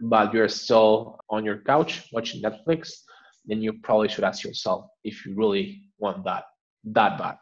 but 0.00 0.32
you're 0.32 0.48
still 0.48 1.18
on 1.30 1.44
your 1.44 1.58
couch 1.58 2.08
watching 2.12 2.42
Netflix, 2.42 2.92
then 3.46 3.60
you 3.62 3.74
probably 3.74 4.08
should 4.08 4.24
ask 4.24 4.44
yourself 4.44 4.86
if 5.04 5.24
you 5.24 5.34
really 5.34 5.82
want 5.98 6.24
that 6.24 6.44
that 6.84 7.18
bad 7.18 7.36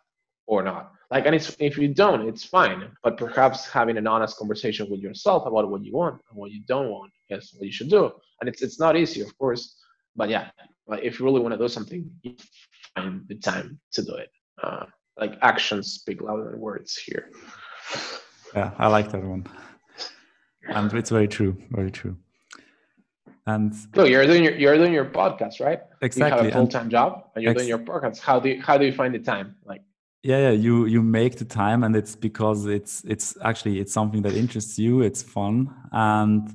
or 0.46 0.62
not. 0.62 0.92
Like, 1.10 1.26
and 1.26 1.34
if 1.34 1.76
you 1.78 1.88
don't, 1.88 2.28
it's 2.28 2.44
fine. 2.44 2.90
But 3.02 3.18
perhaps 3.18 3.68
having 3.68 3.98
an 3.98 4.06
honest 4.06 4.38
conversation 4.38 4.88
with 4.90 5.00
yourself 5.00 5.46
about 5.46 5.70
what 5.70 5.84
you 5.84 5.92
want 5.92 6.20
and 6.30 6.38
what 6.38 6.50
you 6.52 6.62
don't 6.66 6.88
want 6.88 7.10
is 7.28 7.52
what 7.54 7.66
you 7.66 7.72
should 7.72 7.90
do. 7.90 8.10
And 8.40 8.48
it's 8.48 8.62
it's 8.62 8.80
not 8.80 8.96
easy, 8.96 9.20
of 9.20 9.36
course. 9.38 9.76
But 10.16 10.28
yeah, 10.28 10.50
like 10.86 11.02
if 11.02 11.18
you 11.18 11.24
really 11.24 11.40
want 11.40 11.52
to 11.52 11.58
do 11.58 11.68
something, 11.68 12.10
you 12.22 12.34
find 12.94 13.22
the 13.28 13.36
time 13.36 13.78
to 13.92 14.02
do 14.02 14.14
it. 14.14 14.30
Uh, 14.62 14.86
like 15.18 15.36
actions 15.42 15.92
speak 15.92 16.22
louder 16.22 16.50
than 16.50 16.60
words 16.60 16.96
here. 16.96 17.30
Yeah, 18.54 18.70
I 18.78 18.88
like 18.88 19.10
that 19.12 19.22
one 19.22 19.46
and 20.68 20.92
it's 20.94 21.10
very 21.10 21.28
true, 21.28 21.56
very 21.70 21.90
true. 21.90 22.16
And 23.46 23.74
no, 23.96 24.04
you're 24.04 24.24
doing 24.26 24.44
your 24.44 24.54
you're 24.54 24.76
doing 24.76 24.92
your 24.92 25.04
podcast, 25.04 25.60
right? 25.60 25.80
Exactly. 26.00 26.38
You 26.38 26.44
have 26.44 26.46
a 26.46 26.58
full 26.58 26.68
time 26.68 26.88
job, 26.88 27.24
and 27.34 27.42
you're 27.42 27.54
doing 27.54 27.68
your 27.68 27.78
podcast. 27.78 28.20
How 28.20 28.38
do 28.38 28.50
you, 28.50 28.62
how 28.62 28.78
do 28.78 28.86
you 28.86 28.92
find 28.92 29.12
the 29.12 29.18
time? 29.18 29.56
Like, 29.64 29.82
yeah, 30.22 30.38
yeah, 30.38 30.50
you 30.50 30.86
you 30.86 31.02
make 31.02 31.36
the 31.36 31.44
time, 31.44 31.82
and 31.82 31.96
it's 31.96 32.14
because 32.14 32.66
it's 32.66 33.02
it's 33.04 33.36
actually 33.42 33.80
it's 33.80 33.92
something 33.92 34.22
that 34.22 34.34
interests 34.34 34.78
you. 34.78 35.02
It's 35.02 35.24
fun, 35.24 35.74
and 35.90 36.54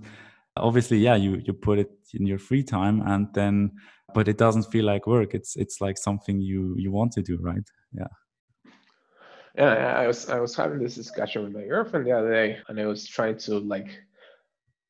obviously, 0.56 1.00
yeah, 1.00 1.16
you 1.16 1.42
you 1.44 1.52
put 1.52 1.78
it 1.80 1.92
in 2.14 2.26
your 2.26 2.40
free 2.40 2.64
time, 2.64 3.02
and 3.06 3.28
then, 3.34 3.72
but 4.14 4.30
it 4.30 4.38
doesn't 4.38 4.72
feel 4.72 4.86
like 4.86 5.08
work. 5.08 5.34
It's 5.34 5.58
it's 5.58 5.82
like 5.82 5.98
something 5.98 6.40
you 6.40 6.74
you 6.78 6.92
want 6.94 7.12
to 7.14 7.22
do, 7.22 7.38
right? 7.42 7.68
Yeah 7.92 8.08
yeah 9.58 9.96
i 9.98 10.06
was 10.06 10.30
i 10.30 10.40
was 10.40 10.56
having 10.56 10.80
this 10.80 10.96
discussion 10.96 11.44
with 11.44 11.52
my 11.52 11.64
girlfriend 11.64 12.06
the 12.06 12.12
other 12.12 12.32
day 12.32 12.60
and 12.68 12.80
i 12.80 12.86
was 12.86 13.08
trying 13.08 13.38
to 13.38 13.58
like 13.60 14.04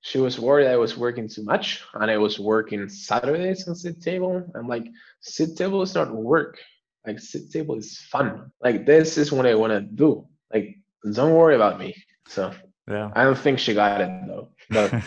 she 0.02 0.20
was 0.20 0.40
worried 0.40 0.68
i 0.68 0.78
was 0.78 0.98
working 0.98 1.28
too 1.28 1.44
much 1.44 1.84
and 1.96 2.10
i 2.12 2.18
was 2.18 2.40
working 2.40 2.88
saturdays 2.88 3.68
on 3.68 3.74
Seedtable. 3.76 4.50
I'm 4.56 4.68
like 4.68 4.88
Seedtable 5.24 5.84
is 5.84 5.96
not 5.96 6.14
work. 6.14 6.60
Like 7.06 7.18
Seedtable 7.18 7.78
is 7.78 7.98
fun. 7.98 8.52
Like 8.62 8.86
this 8.86 9.18
is 9.18 9.32
what 9.32 9.46
i 9.46 9.56
want 9.56 9.74
to 9.74 9.82
do. 9.82 10.28
Like 10.54 10.78
don't 11.14 11.34
worry 11.34 11.56
about 11.56 11.80
me. 11.80 11.96
So 12.28 12.54
yeah. 12.90 13.12
I 13.16 13.24
don't 13.24 13.38
think 13.38 13.60
she 13.60 13.74
got 13.74 14.02
it 14.02 14.12
though. 14.28 14.50
But 14.70 14.94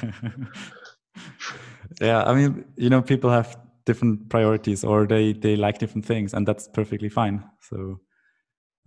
yeah 2.00 2.22
i 2.22 2.32
mean 2.32 2.64
you 2.76 2.88
know 2.88 3.02
people 3.02 3.28
have 3.30 3.58
different 3.84 4.28
priorities 4.28 4.84
or 4.84 5.06
they 5.06 5.32
they 5.32 5.56
like 5.56 5.78
different 5.78 6.06
things 6.06 6.34
and 6.34 6.46
that's 6.46 6.68
perfectly 6.68 7.08
fine. 7.08 7.44
So 7.60 8.00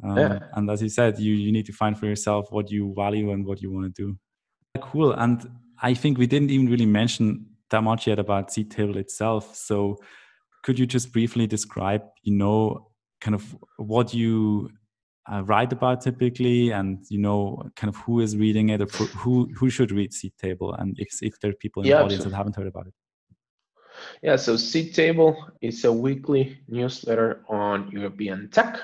um, 0.04 0.18
yeah. 0.18 0.40
And 0.54 0.70
as 0.70 0.82
you 0.82 0.90
said, 0.90 1.20
you 1.20 1.34
you 1.34 1.52
need 1.52 1.66
to 1.68 1.74
find 1.74 1.98
for 1.98 2.06
yourself 2.06 2.52
what 2.52 2.72
you 2.72 2.94
value 2.96 3.32
and 3.32 3.46
what 3.46 3.62
you 3.62 3.72
want 3.72 3.94
to 3.94 4.02
do. 4.04 4.18
Cool. 4.82 5.14
And 5.14 5.50
I 5.84 5.94
think 5.94 6.18
we 6.18 6.28
didn't 6.28 6.50
even 6.50 6.68
really 6.68 6.86
mention 6.86 7.46
that 7.70 7.84
much 7.84 8.08
yet 8.08 8.18
about 8.18 8.50
Seedtable 8.50 8.96
itself. 8.96 9.56
So 9.56 9.98
could 10.64 10.80
you 10.80 10.86
just 10.86 11.12
briefly 11.14 11.46
describe, 11.46 12.04
you 12.24 12.34
know, 12.34 12.90
kind 13.22 13.36
of 13.36 13.56
what 13.78 14.14
you 14.14 14.72
uh, 15.32 15.44
write 15.44 15.72
about 15.72 16.02
typically, 16.02 16.72
and 16.72 17.06
you 17.10 17.20
know, 17.20 17.64
kind 17.76 17.90
of 17.90 17.98
who 17.98 18.20
is 18.20 18.36
reading 18.36 18.70
it, 18.70 18.82
or 18.82 18.86
who 18.86 19.50
who 19.58 19.70
should 19.70 19.92
read 19.92 20.12
Seedtable, 20.12 20.80
and 20.82 20.96
if 21.00 21.22
if 21.22 21.40
there 21.40 21.52
are 21.52 21.56
people 21.56 21.84
in 21.84 21.90
yeah, 21.90 22.00
the 22.00 22.06
audience 22.06 22.24
that 22.24 22.34
haven't 22.34 22.56
heard 22.56 22.68
about 22.68 22.88
it. 22.88 22.94
Yeah, 24.22 24.38
so 24.38 24.56
Seedtable 24.56 25.36
is 25.62 25.86
a 25.86 25.94
weekly 25.94 26.58
newsletter 26.68 27.44
on 27.48 27.90
European 27.92 28.50
tech 28.50 28.80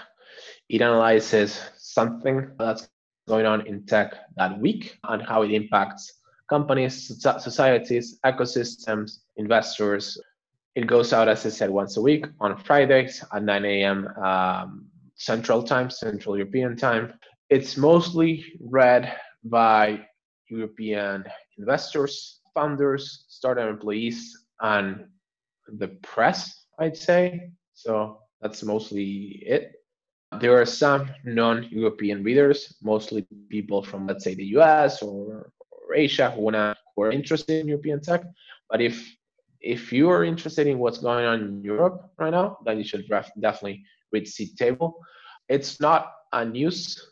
it 0.69 0.81
analyzes 0.81 1.59
something 1.77 2.51
that's 2.57 2.87
going 3.27 3.45
on 3.45 3.65
in 3.67 3.85
tech 3.85 4.13
that 4.37 4.57
week 4.59 4.97
and 5.03 5.21
how 5.21 5.41
it 5.41 5.51
impacts 5.51 6.13
companies, 6.49 7.07
societies, 7.21 8.19
ecosystems, 8.25 9.19
investors. 9.37 10.19
It 10.75 10.87
goes 10.87 11.13
out, 11.13 11.27
as 11.27 11.45
I 11.45 11.49
said, 11.49 11.69
once 11.69 11.97
a 11.97 12.01
week 12.01 12.25
on 12.39 12.57
Fridays 12.57 13.23
at 13.33 13.43
9 13.43 13.65
a.m. 13.65 14.07
Um, 14.17 14.85
Central 15.15 15.63
Time, 15.63 15.89
Central 15.89 16.37
European 16.37 16.75
Time. 16.75 17.13
It's 17.49 17.77
mostly 17.77 18.45
read 18.59 19.17
by 19.43 20.05
European 20.49 21.25
investors, 21.57 22.41
founders, 22.53 23.25
startup 23.27 23.69
employees, 23.69 24.45
and 24.61 25.05
the 25.77 25.89
press, 26.01 26.65
I'd 26.79 26.97
say. 26.97 27.51
So 27.73 28.19
that's 28.41 28.63
mostly 28.63 29.43
it. 29.45 29.73
There 30.39 30.59
are 30.59 30.65
some 30.65 31.09
non-European 31.25 32.23
readers, 32.23 32.75
mostly 32.83 33.25
people 33.49 33.83
from, 33.83 34.07
let's 34.07 34.23
say, 34.23 34.35
the 34.35 34.45
US 34.57 35.01
or, 35.01 35.51
Asia 35.95 36.31
who 36.31 36.41
wanna 36.41 36.75
who 36.95 37.03
are 37.03 37.11
interested 37.11 37.61
in 37.61 37.67
European 37.67 38.01
tech. 38.01 38.23
But 38.69 38.81
if 38.81 39.15
if 39.61 39.91
you 39.91 40.09
are 40.09 40.23
interested 40.23 40.67
in 40.67 40.79
what's 40.79 40.99
going 40.99 41.25
on 41.25 41.39
in 41.41 41.63
Europe 41.63 42.11
right 42.17 42.31
now, 42.31 42.57
then 42.65 42.77
you 42.77 42.83
should 42.83 43.05
definitely 43.39 43.83
read 44.11 44.25
Seedtable. 44.25 44.93
It's 45.49 45.81
not 45.81 46.13
a 46.31 46.45
news 46.45 47.11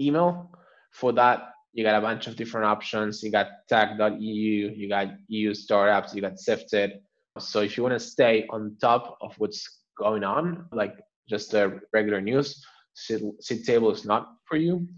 email 0.00 0.50
for 0.92 1.12
that 1.14 1.50
you 1.72 1.84
got 1.84 1.96
a 1.96 2.00
bunch 2.00 2.26
of 2.26 2.36
different 2.36 2.66
options. 2.66 3.22
You 3.22 3.30
got 3.30 3.48
tech.eu, 3.68 4.18
you 4.18 4.88
got 4.88 5.08
EU 5.28 5.54
startups, 5.54 6.14
you 6.14 6.22
got 6.22 6.38
Sifted. 6.38 7.00
So 7.38 7.60
if 7.60 7.76
you 7.76 7.82
want 7.82 7.94
to 7.94 8.00
stay 8.00 8.46
on 8.50 8.76
top 8.80 9.16
of 9.20 9.34
what's 9.38 9.82
going 9.96 10.24
on, 10.24 10.66
like 10.72 10.96
just 11.28 11.52
the 11.52 11.80
regular 11.92 12.20
news, 12.20 12.64
Seedtable 12.98 13.92
is 13.92 14.04
not 14.04 14.32
for 14.46 14.56
you. 14.56 14.88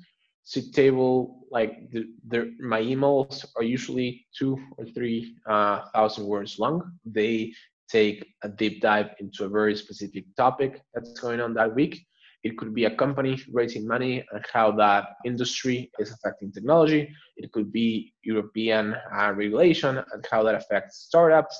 Seedtable, 0.45 1.36
like 1.51 1.90
the, 1.90 2.07
the, 2.28 2.55
my 2.61 2.80
emails 2.80 3.45
are 3.57 3.62
usually 3.62 4.26
two 4.36 4.59
or 4.76 4.84
three 4.86 5.36
uh, 5.49 5.82
thousand 5.95 6.26
words 6.26 6.59
long. 6.59 6.99
They 7.05 7.53
take 7.88 8.24
a 8.43 8.49
deep 8.49 8.80
dive 8.80 9.11
into 9.20 9.45
a 9.45 9.49
very 9.49 9.76
specific 9.76 10.24
topic 10.36 10.80
that's 10.95 11.18
going 11.20 11.40
on 11.40 11.55
that 11.55 11.74
week. 11.74 12.05
It 12.43 12.59
could 12.59 12.74
be 12.74 12.86
a 12.86 12.97
company 12.97 13.40
raising 13.53 13.86
money 13.86 14.24
and 14.32 14.45
how 14.53 14.72
that 14.72 15.11
industry 15.24 15.90
is 16.01 16.11
affecting 16.11 16.51
technology. 16.51 17.09
It 17.36 17.53
could 17.53 17.70
be 17.70 18.14
European 18.24 18.97
uh, 19.16 19.32
regulation 19.32 19.99
and 19.99 20.26
how 20.28 20.43
that 20.43 20.57
affects 20.57 21.05
startups. 21.07 21.57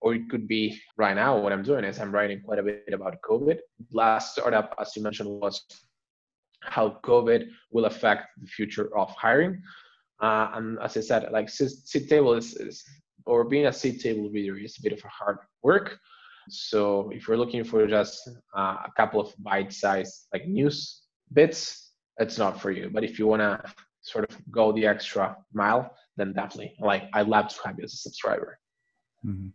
Or 0.00 0.14
it 0.14 0.28
could 0.30 0.46
be 0.46 0.78
right 0.96 1.16
now, 1.16 1.38
what 1.38 1.52
I'm 1.52 1.62
doing 1.62 1.84
is 1.84 1.98
I'm 1.98 2.12
writing 2.12 2.40
quite 2.42 2.58
a 2.58 2.62
bit 2.62 2.92
about 2.92 3.16
COVID. 3.22 3.58
Last 3.90 4.32
startup, 4.32 4.74
as 4.78 4.94
you 4.94 5.02
mentioned, 5.02 5.28
was 5.28 5.64
how 6.60 6.98
COVID 7.04 7.48
will 7.70 7.86
affect 7.86 8.28
the 8.40 8.46
future 8.46 8.96
of 8.96 9.10
hiring. 9.10 9.62
Uh, 10.20 10.50
and 10.54 10.78
as 10.80 10.96
I 10.96 11.00
said, 11.00 11.28
like 11.30 11.46
Seedtable 11.46 12.36
is, 12.36 12.54
is, 12.56 12.84
or 13.26 13.44
being 13.44 13.66
a 13.66 13.70
Seedtable 13.70 14.32
reader 14.32 14.56
is 14.58 14.76
a 14.78 14.82
bit 14.82 14.92
of 14.92 15.00
a 15.04 15.08
hard 15.08 15.38
work. 15.62 15.98
So 16.48 17.10
if 17.10 17.28
you're 17.28 17.36
looking 17.36 17.62
for 17.62 17.86
just 17.86 18.28
uh, 18.56 18.76
a 18.84 18.90
couple 18.96 19.20
of 19.20 19.32
bite-sized 19.38 20.28
like 20.32 20.46
news 20.46 21.02
bits, 21.32 21.92
it's 22.18 22.38
not 22.38 22.60
for 22.60 22.70
you. 22.70 22.90
But 22.92 23.04
if 23.04 23.18
you 23.18 23.26
want 23.26 23.42
to 23.42 23.62
sort 24.00 24.28
of 24.28 24.36
go 24.50 24.72
the 24.72 24.86
extra 24.86 25.36
mile, 25.52 25.94
then 26.16 26.32
definitely, 26.32 26.74
like 26.80 27.04
I'd 27.12 27.28
love 27.28 27.48
to 27.48 27.56
have 27.64 27.78
you 27.78 27.84
as 27.84 27.92
a 27.92 27.96
subscriber. 27.96 28.58
Mm-hmm. 29.24 29.48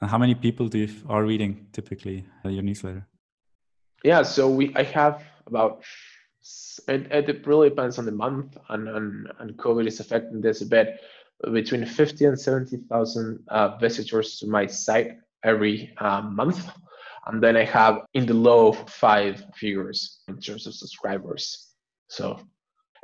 And 0.00 0.10
how 0.10 0.18
many 0.18 0.34
people 0.34 0.66
do 0.66 0.78
you 0.78 0.88
are 1.08 1.24
reading 1.24 1.66
typically 1.72 2.24
uh, 2.44 2.48
your 2.48 2.62
newsletter? 2.62 3.06
Yeah, 4.02 4.22
so 4.22 4.48
we 4.48 4.74
I 4.74 4.82
have 4.82 5.22
about 5.46 5.84
it, 6.88 7.28
it 7.28 7.46
really 7.46 7.68
depends 7.68 7.98
on 7.98 8.04
the 8.04 8.12
month 8.12 8.56
and, 8.68 8.88
and, 8.88 9.28
and 9.38 9.56
COVID 9.56 9.86
is 9.86 10.00
affecting 10.00 10.40
this 10.40 10.62
a 10.62 10.66
bit 10.66 11.00
between 11.52 11.86
50 11.86 12.24
and 12.26 12.38
70,000 12.38 13.44
uh, 13.48 13.76
visitors 13.78 14.38
to 14.38 14.46
my 14.46 14.66
site 14.66 15.18
every 15.44 15.94
uh, 15.98 16.22
month. 16.22 16.70
And 17.26 17.42
then 17.42 17.56
I 17.56 17.64
have 17.64 18.02
in 18.14 18.26
the 18.26 18.34
low 18.34 18.72
five 18.72 19.44
figures 19.54 20.20
in 20.28 20.38
terms 20.40 20.66
of 20.66 20.74
subscribers. 20.74 21.68
So 22.08 22.40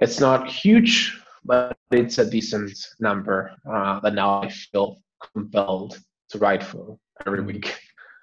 it's 0.00 0.20
not 0.20 0.50
huge, 0.50 1.18
but 1.44 1.76
it's 1.90 2.18
a 2.18 2.28
decent 2.28 2.76
number 3.00 3.52
uh, 3.70 4.00
that 4.00 4.14
now 4.14 4.42
I 4.42 4.48
feel 4.48 4.98
compelled 5.34 6.00
to 6.30 6.38
write 6.38 6.62
for 6.62 6.98
every 7.26 7.38
mm-hmm. 7.38 7.46
week. 7.46 7.78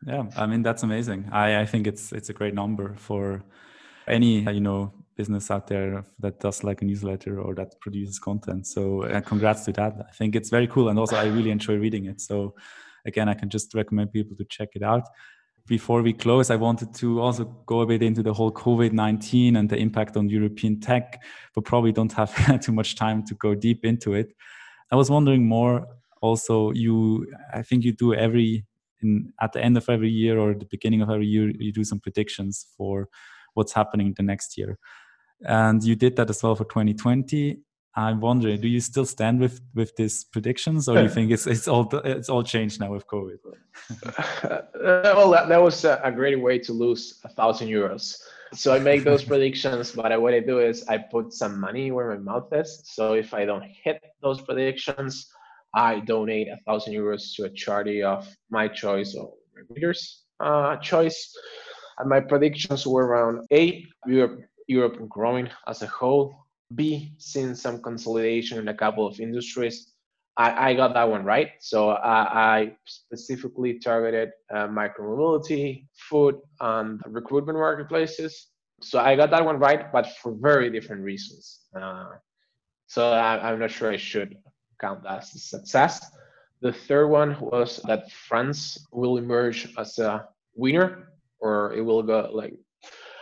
Yeah, 0.05 0.25
I 0.35 0.45
mean 0.45 0.63
that's 0.63 0.83
amazing. 0.83 1.29
I, 1.31 1.61
I 1.61 1.65
think 1.65 1.87
it's 1.87 2.11
it's 2.11 2.29
a 2.29 2.33
great 2.33 2.53
number 2.53 2.95
for 2.97 3.41
any 4.05 4.41
you 4.51 4.59
know 4.59 4.91
business 5.15 5.51
out 5.51 5.67
there 5.67 6.03
that 6.19 6.39
does 6.39 6.63
like 6.63 6.81
a 6.81 6.85
newsletter 6.85 7.39
or 7.39 7.55
that 7.55 7.79
produces 7.79 8.19
content. 8.19 8.67
So 8.67 9.03
uh, 9.03 9.21
congrats 9.21 9.65
to 9.65 9.73
that. 9.73 9.93
I 10.07 10.11
think 10.13 10.35
it's 10.35 10.49
very 10.49 10.67
cool, 10.67 10.89
and 10.89 10.99
also 10.99 11.15
I 11.15 11.25
really 11.25 11.51
enjoy 11.51 11.75
reading 11.75 12.05
it. 12.05 12.21
So 12.21 12.55
again, 13.05 13.29
I 13.29 13.33
can 13.33 13.49
just 13.49 13.73
recommend 13.73 14.11
people 14.11 14.35
to 14.37 14.45
check 14.45 14.69
it 14.75 14.83
out. 14.83 15.03
Before 15.65 16.01
we 16.01 16.11
close, 16.11 16.49
I 16.49 16.57
wanted 16.57 16.93
to 16.95 17.21
also 17.21 17.45
go 17.65 17.81
a 17.81 17.85
bit 17.85 18.03
into 18.03 18.21
the 18.21 18.33
whole 18.33 18.51
COVID 18.51 18.91
19 18.91 19.55
and 19.55 19.69
the 19.69 19.77
impact 19.77 20.17
on 20.17 20.27
European 20.29 20.79
tech, 20.79 21.23
but 21.55 21.63
probably 21.63 21.93
don't 21.93 22.11
have 22.13 22.61
too 22.61 22.73
much 22.73 22.95
time 22.95 23.25
to 23.27 23.35
go 23.35 23.55
deep 23.55 23.85
into 23.85 24.13
it. 24.13 24.33
I 24.91 24.95
was 24.95 25.09
wondering 25.09 25.47
more 25.47 25.87
also, 26.21 26.71
you, 26.71 27.27
I 27.53 27.63
think 27.63 27.83
you 27.83 27.91
do 27.91 28.13
every, 28.13 28.65
in, 29.01 29.33
at 29.41 29.51
the 29.51 29.61
end 29.61 29.75
of 29.75 29.89
every 29.89 30.09
year 30.09 30.39
or 30.39 30.53
the 30.53 30.65
beginning 30.65 31.01
of 31.01 31.09
every 31.09 31.27
year, 31.27 31.51
you 31.59 31.73
do 31.73 31.83
some 31.83 31.99
predictions 31.99 32.65
for 32.77 33.09
what's 33.53 33.73
happening 33.73 34.13
the 34.15 34.23
next 34.23 34.57
year. 34.57 34.77
And 35.45 35.83
you 35.83 35.95
did 35.95 36.15
that 36.15 36.29
as 36.29 36.41
well 36.43 36.55
for 36.55 36.65
2020. 36.65 37.59
I'm 37.95 38.21
wondering, 38.21 38.59
do 38.59 38.67
you 38.67 38.79
still 38.79 39.05
stand 39.05 39.39
with 39.39 39.61
with 39.75 39.95
these 39.95 40.23
predictions, 40.23 40.89
or 40.89 40.95
do 40.95 41.03
you 41.03 41.09
think 41.09 41.31
it's 41.31 41.45
it's 41.45 41.67
all 41.67 41.87
it's 42.03 42.27
all 42.27 42.43
changed 42.43 42.79
now 42.79 42.91
with 42.91 43.05
COVID? 43.05 43.37
uh, 44.03 44.61
well, 45.15 45.29
that, 45.29 45.47
that 45.49 45.61
was 45.61 45.85
a, 45.85 46.01
a, 46.03 46.11
great 46.11 46.41
way 46.41 46.57
to 46.57 46.73
lose 46.73 47.21
a 47.23 47.29
thousand 47.29 47.67
euros. 47.67 48.17
So 48.51 48.73
I 48.73 48.79
make 48.79 49.03
those 49.03 49.23
predictions, 49.31 49.91
but 49.91 50.19
what 50.19 50.33
I 50.33 50.39
do 50.39 50.59
is 50.59 50.87
I 50.87 50.97
put 50.97 51.33
some 51.33 51.59
money 51.59 51.91
where 51.91 52.09
my 52.09 52.17
mouth 52.17 52.51
is. 52.51 52.81
So 52.83 53.13
if 53.13 53.31
I 53.31 53.45
don't 53.45 53.65
hit 53.83 54.01
those 54.23 54.41
predictions, 54.41 55.29
I 55.75 55.99
donate 55.99 56.47
a 56.47 56.57
thousand 56.65 56.93
euros 56.93 57.35
to 57.35 57.45
a 57.45 57.49
charity 57.49 58.01
of 58.01 58.27
my 58.49 58.67
choice 58.67 59.13
or 59.15 59.33
my 59.55 59.61
reader's 59.69 60.23
uh, 60.39 60.77
choice. 60.77 61.31
And 61.99 62.09
my 62.09 62.19
predictions 62.21 62.87
were 62.87 63.05
around 63.05 63.45
A, 63.51 63.85
Europe, 64.07 64.39
Europe 64.67 65.07
growing 65.09 65.49
as 65.67 65.81
a 65.81 65.87
whole, 65.87 66.35
B, 66.75 67.13
seeing 67.17 67.55
some 67.55 67.81
consolidation 67.81 68.57
in 68.59 68.67
a 68.67 68.73
couple 68.73 69.05
of 69.05 69.19
industries. 69.19 69.93
I, 70.37 70.69
I 70.69 70.73
got 70.73 70.93
that 70.95 71.09
one 71.09 71.23
right. 71.23 71.51
So 71.59 71.89
I, 71.89 72.57
I 72.57 72.75
specifically 72.85 73.79
targeted 73.79 74.31
uh, 74.53 74.67
micromobility, 74.67 75.85
food, 76.09 76.39
and 76.59 76.99
recruitment 77.05 77.57
marketplaces. 77.57 78.47
So 78.81 78.99
I 78.99 79.15
got 79.15 79.29
that 79.31 79.45
one 79.45 79.59
right, 79.59 79.91
but 79.91 80.07
for 80.21 80.33
very 80.33 80.69
different 80.69 81.03
reasons. 81.03 81.59
Uh, 81.79 82.09
so 82.87 83.11
I, 83.11 83.51
I'm 83.51 83.59
not 83.59 83.71
sure 83.71 83.91
I 83.91 83.97
should 83.97 84.37
count 84.81 85.03
that 85.03 85.19
as 85.19 85.35
a 85.35 85.39
success. 85.39 86.03
The 86.61 86.73
third 86.73 87.07
one 87.09 87.39
was 87.39 87.81
that 87.85 88.11
France 88.11 88.87
will 88.91 89.17
emerge 89.17 89.67
as 89.77 89.99
a 89.99 90.27
winner, 90.55 91.09
or 91.39 91.73
it 91.73 91.81
will 91.81 92.01
go 92.03 92.29
like, 92.33 92.53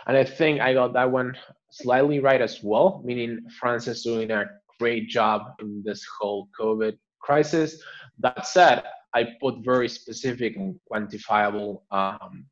and 0.06 0.16
I 0.16 0.24
think 0.24 0.60
I 0.60 0.74
got 0.74 0.92
that 0.94 1.10
one 1.10 1.36
slightly 1.70 2.20
right 2.20 2.40
as 2.40 2.60
well, 2.62 3.02
meaning 3.04 3.40
France 3.58 3.86
is 3.88 4.02
doing 4.02 4.30
a 4.30 4.44
great 4.78 5.08
job 5.08 5.42
in 5.60 5.82
this 5.84 6.04
whole 6.18 6.48
COVID 6.58 6.96
crisis. 7.20 7.82
That 8.18 8.46
said, 8.46 8.82
I 9.14 9.28
put 9.40 9.64
very 9.64 9.88
specific 9.88 10.56
and 10.56 10.78
quantifiable 10.90 11.82
um, 11.90 12.46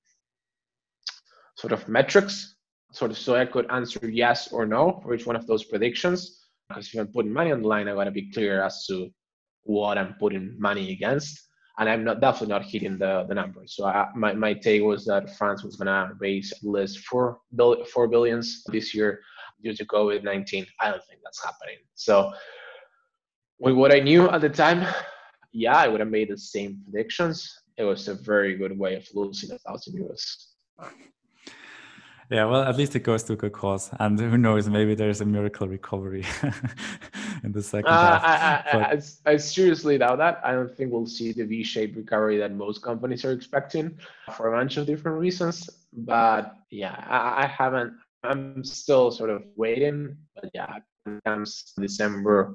sort 1.57 1.73
of 1.73 1.89
metrics, 1.89 2.57
sort 2.93 3.11
of 3.11 3.19
so 3.19 3.35
I 3.35 3.47
could 3.47 3.71
answer 3.71 4.09
yes 4.09 4.53
or 4.53 4.67
no 4.67 5.01
for 5.03 5.15
each 5.15 5.27
one 5.27 5.37
of 5.37 5.47
those 5.47 5.65
predictions. 5.65 6.47
Because 6.69 6.89
if 6.93 7.01
I'm 7.01 7.09
putting 7.09 7.33
money 7.33 7.53
on 7.53 7.63
the 7.63 7.69
line, 7.69 7.89
I 7.89 7.95
gotta 7.95 8.11
be 8.11 8.31
clear 8.33 8.63
as 8.63 8.87
to 8.87 9.11
what 9.65 9.99
I'm 9.99 10.15
putting 10.19 10.57
money 10.59 10.93
against 10.93 11.50
and 11.81 11.89
I'm 11.89 12.05
not 12.05 12.21
definitely 12.21 12.49
not 12.49 12.65
hitting 12.65 12.99
the 12.99 13.25
the 13.27 13.35
numbers. 13.35 13.75
So 13.75 13.87
I, 13.87 14.09
my 14.15 14.35
my 14.35 14.53
take 14.53 14.83
was 14.83 15.05
that 15.07 15.37
France 15.37 15.65
was 15.65 15.77
gonna 15.77 16.13
raise 16.19 16.53
at 16.53 16.63
least 16.63 16.99
four 17.01 17.41
bill, 17.57 17.85
four 17.87 18.07
billions 18.07 18.63
this 18.67 18.95
year 18.95 19.21
due 19.65 19.75
to 19.75 19.85
COVID 19.87 20.23
nineteen. 20.23 20.67
I 20.79 20.91
don't 20.91 21.03
think 21.09 21.21
that's 21.25 21.43
happening. 21.43 21.79
So 21.95 22.33
with 23.59 23.75
what 23.75 23.93
I 23.93 24.01
knew 24.01 24.29
at 24.29 24.43
the 24.43 24.51
time, 24.51 24.87
yeah, 25.53 25.77
I 25.77 25.89
would 25.89 26.01
have 26.01 26.11
made 26.11 26.29
the 26.29 26.39
same 26.39 26.81
predictions. 26.85 27.51
It 27.79 27.85
was 27.85 28.09
a 28.09 28.15
very 28.15 28.57
good 28.57 28.79
way 28.79 28.95
of 28.97 29.07
losing 29.15 29.51
a 29.53 29.59
thousand 29.59 29.99
euros. 29.99 30.23
Yeah, 32.31 32.45
well, 32.45 32.63
at 32.63 32.77
least 32.77 32.95
it 32.95 33.01
goes 33.01 33.25
to 33.25 33.33
a 33.33 33.37
good 33.37 33.53
cause, 33.53 33.91
and 33.99 34.19
who 34.19 34.39
knows? 34.39 34.69
Maybe 34.69 34.95
there's 34.95 35.21
a 35.21 35.25
miracle 35.25 35.67
recovery 35.67 36.25
in 37.43 37.51
the 37.51 37.61
second 37.61 37.91
uh, 37.91 38.21
half. 38.21 38.67
I, 38.73 38.79
I, 38.79 38.93
I, 38.93 39.33
I, 39.33 39.37
seriously 39.37 39.99
doubt 39.99 40.19
that. 40.19 40.41
I 40.45 40.53
don't 40.53 40.73
think 40.73 40.93
we'll 40.93 41.07
see 41.07 41.33
the 41.33 41.43
V-shaped 41.43 41.97
recovery 41.97 42.39
that 42.39 42.53
most 42.53 42.83
companies 42.83 43.25
are 43.25 43.33
expecting 43.33 43.99
for 44.37 44.55
a 44.55 44.57
bunch 44.57 44.77
of 44.77 44.87
different 44.87 45.19
reasons. 45.19 45.69
But 45.93 46.55
yeah, 46.71 47.05
I, 47.09 47.43
I 47.43 47.47
haven't. 47.49 47.95
I'm 48.23 48.63
still 48.63 49.11
sort 49.11 49.31
of 49.31 49.43
waiting. 49.57 50.17
But 50.37 50.51
yeah, 50.55 50.79
comes 51.27 51.73
December, 51.81 52.55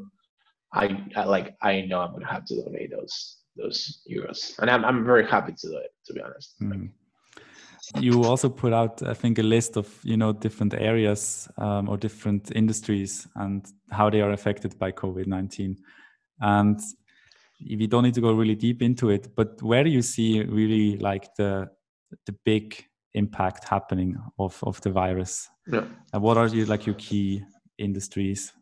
I, 0.72 1.04
I 1.18 1.26
like. 1.26 1.58
I 1.62 1.82
know 1.82 2.00
I'm 2.00 2.14
gonna 2.14 2.32
have 2.32 2.46
to 2.46 2.64
donate 2.64 2.92
those 2.92 3.40
those 3.58 4.04
euros, 4.10 4.58
and 4.60 4.70
I'm 4.70 4.86
I'm 4.86 5.04
very 5.04 5.28
happy 5.28 5.52
to 5.52 5.68
do 5.68 5.76
it. 5.76 5.92
To 6.06 6.14
be 6.14 6.22
honest. 6.22 6.56
Mm 6.62 6.92
you 8.00 8.24
also 8.24 8.50
put 8.50 8.74
out 8.74 9.02
i 9.04 9.14
think 9.14 9.38
a 9.40 9.44
list 9.44 9.78
of 9.78 10.00
you 10.04 10.18
know 10.18 10.34
different 10.34 10.74
areas 10.74 11.48
um, 11.58 11.90
or 11.90 11.98
different 11.98 12.52
industries 12.56 13.28
and 13.36 13.66
how 13.92 14.10
they 14.10 14.22
are 14.22 14.32
affected 14.32 14.78
by 14.80 14.92
covid-19 14.92 15.76
and 16.42 16.80
we 17.70 17.88
don't 17.88 18.04
need 18.04 18.14
to 18.14 18.22
go 18.22 18.34
really 18.34 18.56
deep 18.56 18.82
into 18.82 19.10
it 19.10 19.36
but 19.36 19.62
where 19.62 19.84
do 19.84 19.90
you 19.90 20.02
see 20.02 20.44
really 20.44 20.98
like 20.98 21.34
the 21.36 21.68
the 22.26 22.36
big 22.44 22.86
impact 23.16 23.68
happening 23.68 24.16
of 24.38 24.60
of 24.64 24.80
the 24.82 24.92
virus? 24.92 25.50
Yeah. 25.68 25.86
and 26.14 26.22
what 26.22 26.38
are 26.38 26.48
you 26.48 26.66
like 26.66 26.86
your 26.86 26.96
key 26.96 27.44
industries? 27.78 28.54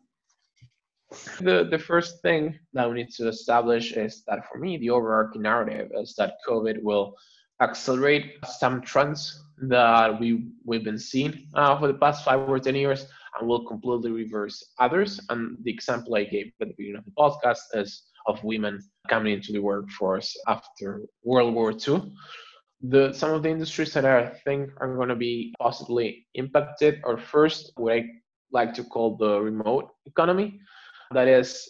The 1.40 1.68
the 1.70 1.78
first 1.78 2.22
thing 2.22 2.58
that 2.72 2.88
we 2.88 2.94
need 2.96 3.10
to 3.18 3.28
establish 3.28 3.92
is 3.92 4.24
that 4.26 4.48
for 4.48 4.58
me 4.58 4.78
the 4.78 4.90
overarching 4.90 5.42
narrative 5.42 5.90
is 6.02 6.14
that 6.18 6.34
covid 6.48 6.82
will 6.82 7.14
accelerate 7.60 8.36
some 8.46 8.80
trends 8.82 9.44
that 9.68 10.18
we 10.18 10.48
we've 10.64 10.84
been 10.84 10.98
seeing 10.98 11.46
uh, 11.54 11.78
for 11.78 11.86
the 11.86 11.94
past 11.94 12.24
five 12.24 12.48
or 12.48 12.58
ten 12.58 12.74
years. 12.74 13.06
and 13.38 13.48
will 13.48 13.66
completely 13.66 14.10
reverse 14.10 14.62
others. 14.78 15.20
And 15.28 15.58
the 15.64 15.72
example 15.72 16.14
I 16.14 16.24
gave 16.24 16.52
at 16.60 16.68
the 16.68 16.74
beginning 16.78 17.02
of 17.02 17.04
the 17.04 17.18
podcast 17.18 17.62
is 17.74 18.04
of 18.26 18.42
women 18.44 18.80
coming 19.08 19.34
into 19.34 19.52
the 19.52 19.58
workforce 19.58 20.36
after 20.46 21.02
World 21.24 21.54
War 21.54 21.72
II. 21.72 22.12
The, 22.80 23.12
some 23.12 23.32
of 23.32 23.42
the 23.42 23.50
industries 23.50 23.92
that 23.94 24.04
I 24.04 24.28
think 24.44 24.70
are 24.78 24.94
going 24.94 25.08
to 25.08 25.16
be 25.16 25.54
possibly 25.58 26.26
impacted 26.34 27.00
are 27.04 27.18
first 27.18 27.72
what 27.76 27.94
I 27.94 28.04
like 28.52 28.72
to 28.74 28.84
call 28.84 29.16
the 29.16 29.40
remote 29.40 29.90
economy. 30.06 30.60
That 31.12 31.28
is 31.28 31.68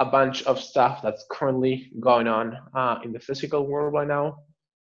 a 0.00 0.06
bunch 0.06 0.42
of 0.44 0.58
stuff 0.58 1.02
that's 1.02 1.26
currently 1.30 1.92
going 2.00 2.26
on 2.26 2.56
uh, 2.74 3.00
in 3.04 3.12
the 3.12 3.20
physical 3.20 3.66
world 3.66 3.92
right 3.92 4.08
now 4.08 4.38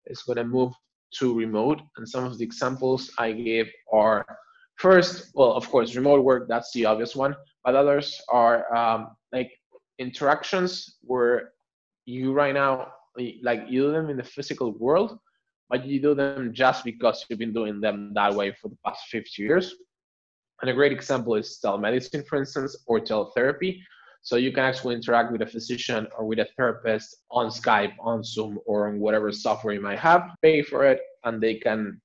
is 0.07 0.23
going 0.23 0.37
to 0.37 0.45
move 0.45 0.73
to 1.19 1.37
remote. 1.37 1.81
And 1.97 2.09
some 2.09 2.25
of 2.25 2.39
the 2.39 2.45
examples 2.45 3.11
I 3.19 3.33
gave 3.33 3.71
are 3.93 4.25
first, 4.77 5.31
well, 5.35 5.53
of 5.53 5.69
course, 5.69 5.95
remote 5.95 6.23
work, 6.25 6.49
that's 6.49 6.73
the 6.73 6.87
obvious 6.87 7.17
one, 7.17 7.35
but 7.65 7.75
others 7.75 8.21
are 8.31 8.75
um, 8.75 9.17
like 9.33 9.51
interactions 9.99 10.97
where 11.03 11.53
you 12.05 12.33
right 12.33 12.55
now, 12.55 12.93
like 13.43 13.65
you 13.69 13.83
do 13.83 13.93
them 13.93 14.11
in 14.11 14.17
the 14.17 14.25
physical 14.25 14.73
world, 14.73 15.19
but 15.69 15.85
you 15.85 16.01
do 16.01 16.15
them 16.15 16.53
just 16.53 16.85
because 16.85 17.25
you've 17.29 17.39
been 17.39 17.53
doing 17.53 17.81
them 17.81 18.13
that 18.15 18.35
way 18.35 18.53
for 18.53 18.69
the 18.69 18.77
past 18.85 19.07
50 19.11 19.43
years. 19.43 19.75
And 20.63 20.71
a 20.71 20.75
great 20.75 20.93
example 20.93 21.35
is 21.35 21.59
telemedicine, 21.63 22.27
for 22.27 22.39
instance, 22.39 22.77
or 22.87 23.01
teletherapy, 23.01 23.81
so 24.27 24.35
you 24.35 24.51
can 24.51 24.65
actually 24.65 24.97
interact 24.97 25.31
with 25.31 25.41
a 25.43 25.47
physician 25.47 26.09
or 26.19 26.27
with 26.27 26.41
a 26.41 26.49
therapist 26.57 27.19
on 27.31 27.47
Skype, 27.47 27.93
on 28.01 28.25
Zoom, 28.25 28.59
or 28.67 28.89
on 28.89 28.99
whatever 28.99 29.31
software 29.31 29.73
you 29.73 29.81
might 29.81 30.01
have, 30.01 30.31
pay 30.43 30.63
for 30.63 30.85
it, 30.85 31.01
and 31.23 31.41
they 31.41 31.55
can 31.55 32.01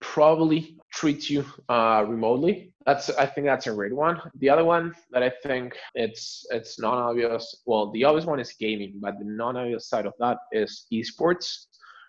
probably 0.00 0.76
treat 0.92 1.30
you 1.30 1.44
uh, 1.68 2.04
remotely. 2.08 2.72
That's 2.84 3.10
I 3.10 3.26
think 3.26 3.46
that's 3.46 3.68
a 3.68 3.72
great 3.72 3.94
one. 3.94 4.20
The 4.40 4.50
other 4.50 4.64
one 4.64 4.92
that 5.12 5.22
I 5.22 5.30
think 5.44 5.76
it's 5.94 6.44
it's 6.50 6.80
non-obvious. 6.80 7.62
Well, 7.64 7.92
the 7.92 8.02
obvious 8.02 8.26
one 8.26 8.40
is 8.40 8.52
gaming, 8.58 8.94
but 9.00 9.14
the 9.20 9.24
non-obvious 9.24 9.88
side 9.88 10.06
of 10.06 10.14
that 10.18 10.38
is 10.50 10.86
esports. 10.92 11.66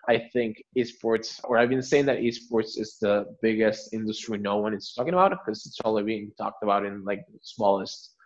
I 0.08 0.18
think 0.32 0.60
esports, 0.76 1.38
or 1.44 1.58
I've 1.58 1.68
been 1.68 1.80
saying 1.80 2.06
that 2.06 2.18
esports 2.18 2.76
is 2.76 2.96
the 3.00 3.26
biggest 3.40 3.94
industry 3.94 4.36
no 4.36 4.56
one 4.56 4.74
is 4.74 4.92
talking 4.96 5.14
about 5.14 5.30
because 5.30 5.64
it's 5.64 5.78
only 5.84 6.02
being 6.02 6.32
talked 6.36 6.64
about 6.64 6.84
in 6.84 7.04
like 7.04 7.24
the 7.32 7.38
smallest 7.40 8.16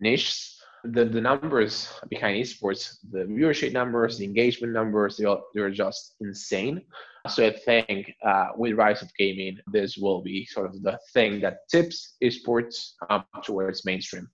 niche, 0.00 0.56
the, 0.84 1.04
the 1.04 1.20
numbers 1.20 1.92
behind 2.08 2.42
esports, 2.42 2.98
the 3.10 3.20
viewership 3.20 3.72
numbers, 3.72 4.18
the 4.18 4.24
engagement 4.24 4.72
numbers, 4.72 5.16
they're, 5.16 5.36
they're 5.54 5.70
just 5.70 6.14
insane. 6.20 6.82
So 7.28 7.46
I 7.46 7.52
think 7.52 8.14
uh, 8.24 8.48
with 8.56 8.74
rise 8.74 9.02
of 9.02 9.14
gaming, 9.14 9.58
this 9.70 9.98
will 9.98 10.22
be 10.22 10.46
sort 10.46 10.66
of 10.66 10.82
the 10.82 10.98
thing 11.12 11.40
that 11.40 11.68
tips 11.70 12.16
esports 12.22 12.92
up 13.10 13.26
towards 13.44 13.84
mainstream. 13.84 14.30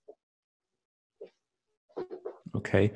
Okay. 2.55 2.93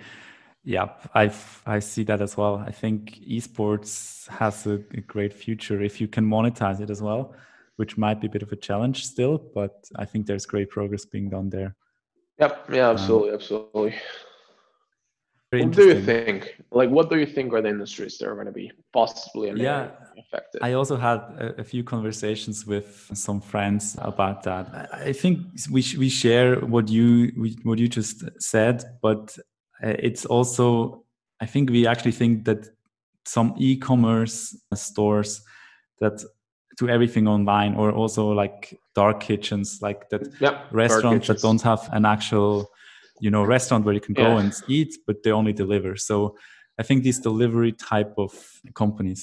Yeah, 0.62 0.90
I 1.14 1.32
I 1.66 1.78
see 1.78 2.04
that 2.04 2.20
as 2.20 2.36
well. 2.36 2.56
I 2.56 2.70
think 2.70 3.18
esports 3.26 4.28
has 4.28 4.66
a, 4.66 4.74
a, 4.92 5.00
great 5.00 5.32
future 5.32 5.80
if 5.80 6.00
you 6.02 6.06
can 6.06 6.26
monetize 6.28 6.80
it 6.80 6.90
as 6.90 7.00
well, 7.00 7.34
which 7.76 7.96
might 7.96 8.20
be 8.20 8.26
a 8.26 8.30
bit 8.30 8.42
of 8.42 8.52
a 8.52 8.56
challenge 8.56 9.06
still, 9.06 9.38
but 9.38 9.72
I 9.96 10.04
think 10.04 10.26
there's 10.26 10.44
great 10.44 10.68
progress 10.68 11.06
being 11.06 11.30
done 11.30 11.48
there. 11.48 11.76
Yep. 12.40 12.70
Yeah. 12.72 12.90
Absolutely. 12.90 13.30
Um, 13.30 13.34
absolutely. 13.34 13.94
What 15.52 15.72
do 15.72 15.88
you 15.88 16.00
think? 16.00 16.62
Like, 16.70 16.90
what 16.90 17.10
do 17.10 17.18
you 17.18 17.26
think 17.26 17.52
are 17.52 17.60
the 17.60 17.70
industries 17.70 18.18
that 18.18 18.28
are 18.28 18.34
going 18.34 18.46
to 18.46 18.52
be 18.52 18.70
possibly 18.92 19.50
yeah, 19.60 19.88
affected? 20.16 20.60
I 20.62 20.74
also 20.74 20.96
had 20.96 21.18
a, 21.38 21.60
a, 21.62 21.64
few 21.64 21.82
conversations 21.82 22.64
with 22.64 23.10
some 23.14 23.40
friends 23.40 23.96
about 23.98 24.44
that. 24.44 24.88
I 24.92 25.12
think 25.12 25.38
we 25.68 25.84
we 25.98 26.08
share 26.08 26.60
what 26.60 26.88
you 26.88 27.32
what 27.64 27.80
you 27.80 27.88
just 27.88 28.22
said, 28.40 28.84
but 29.02 29.36
uh, 29.82 29.96
it's 29.98 30.24
also 30.24 31.04
I 31.40 31.46
think 31.46 31.68
we 31.70 31.84
actually 31.84 32.12
think 32.12 32.44
that 32.44 32.68
some 33.24 33.54
e-commerce 33.58 34.56
stores 34.74 35.42
that 35.98 36.22
to 36.80 36.88
everything 36.88 37.28
online 37.28 37.74
or 37.74 37.92
also 37.92 38.32
like 38.32 38.80
dark 38.94 39.20
kitchens 39.20 39.80
like 39.82 40.08
that 40.08 40.22
yeah, 40.40 40.62
restaurants 40.72 41.26
that 41.28 41.38
don't 41.40 41.60
have 41.60 41.82
an 41.92 42.06
actual 42.06 42.70
you 43.20 43.30
know 43.30 43.44
restaurant 43.44 43.84
where 43.84 43.94
you 43.94 44.00
can 44.00 44.14
go 44.14 44.30
yeah. 44.32 44.40
and 44.40 44.52
eat 44.66 44.92
but 45.06 45.22
they 45.22 45.30
only 45.30 45.52
deliver. 45.52 45.92
So 45.96 46.16
i 46.80 46.82
think 46.86 46.98
these 47.02 47.20
delivery 47.30 47.72
type 47.92 48.14
of 48.24 48.32
companies. 48.82 49.20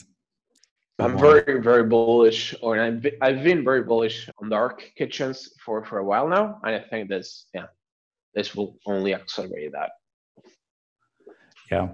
I'm 0.99 1.17
very 1.27 1.55
very 1.69 1.85
bullish 1.93 2.41
or 2.63 2.71
I've 2.85 3.01
been, 3.05 3.15
I've 3.25 3.41
been 3.49 3.61
very 3.69 3.83
bullish 3.91 4.17
on 4.39 4.49
dark 4.49 4.77
kitchens 4.99 5.37
for 5.63 5.75
for 5.89 5.97
a 6.03 6.05
while 6.11 6.27
now 6.37 6.45
and 6.63 6.73
i 6.79 6.81
think 6.89 7.03
this 7.13 7.27
yeah 7.57 7.67
this 8.35 8.47
will 8.55 8.71
only 8.93 9.11
accelerate 9.19 9.71
that. 9.77 9.91
Yeah 11.71 11.87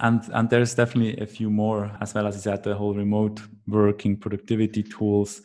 and 0.00 0.22
and 0.32 0.50
there's 0.50 0.74
definitely 0.74 1.16
a 1.18 1.26
few 1.26 1.50
more 1.50 1.90
as 2.00 2.14
well 2.14 2.26
as 2.26 2.36
I 2.36 2.40
said 2.40 2.62
the 2.62 2.74
whole 2.74 2.94
remote 2.94 3.40
working 3.66 4.16
productivity 4.16 4.82
tools. 4.82 5.42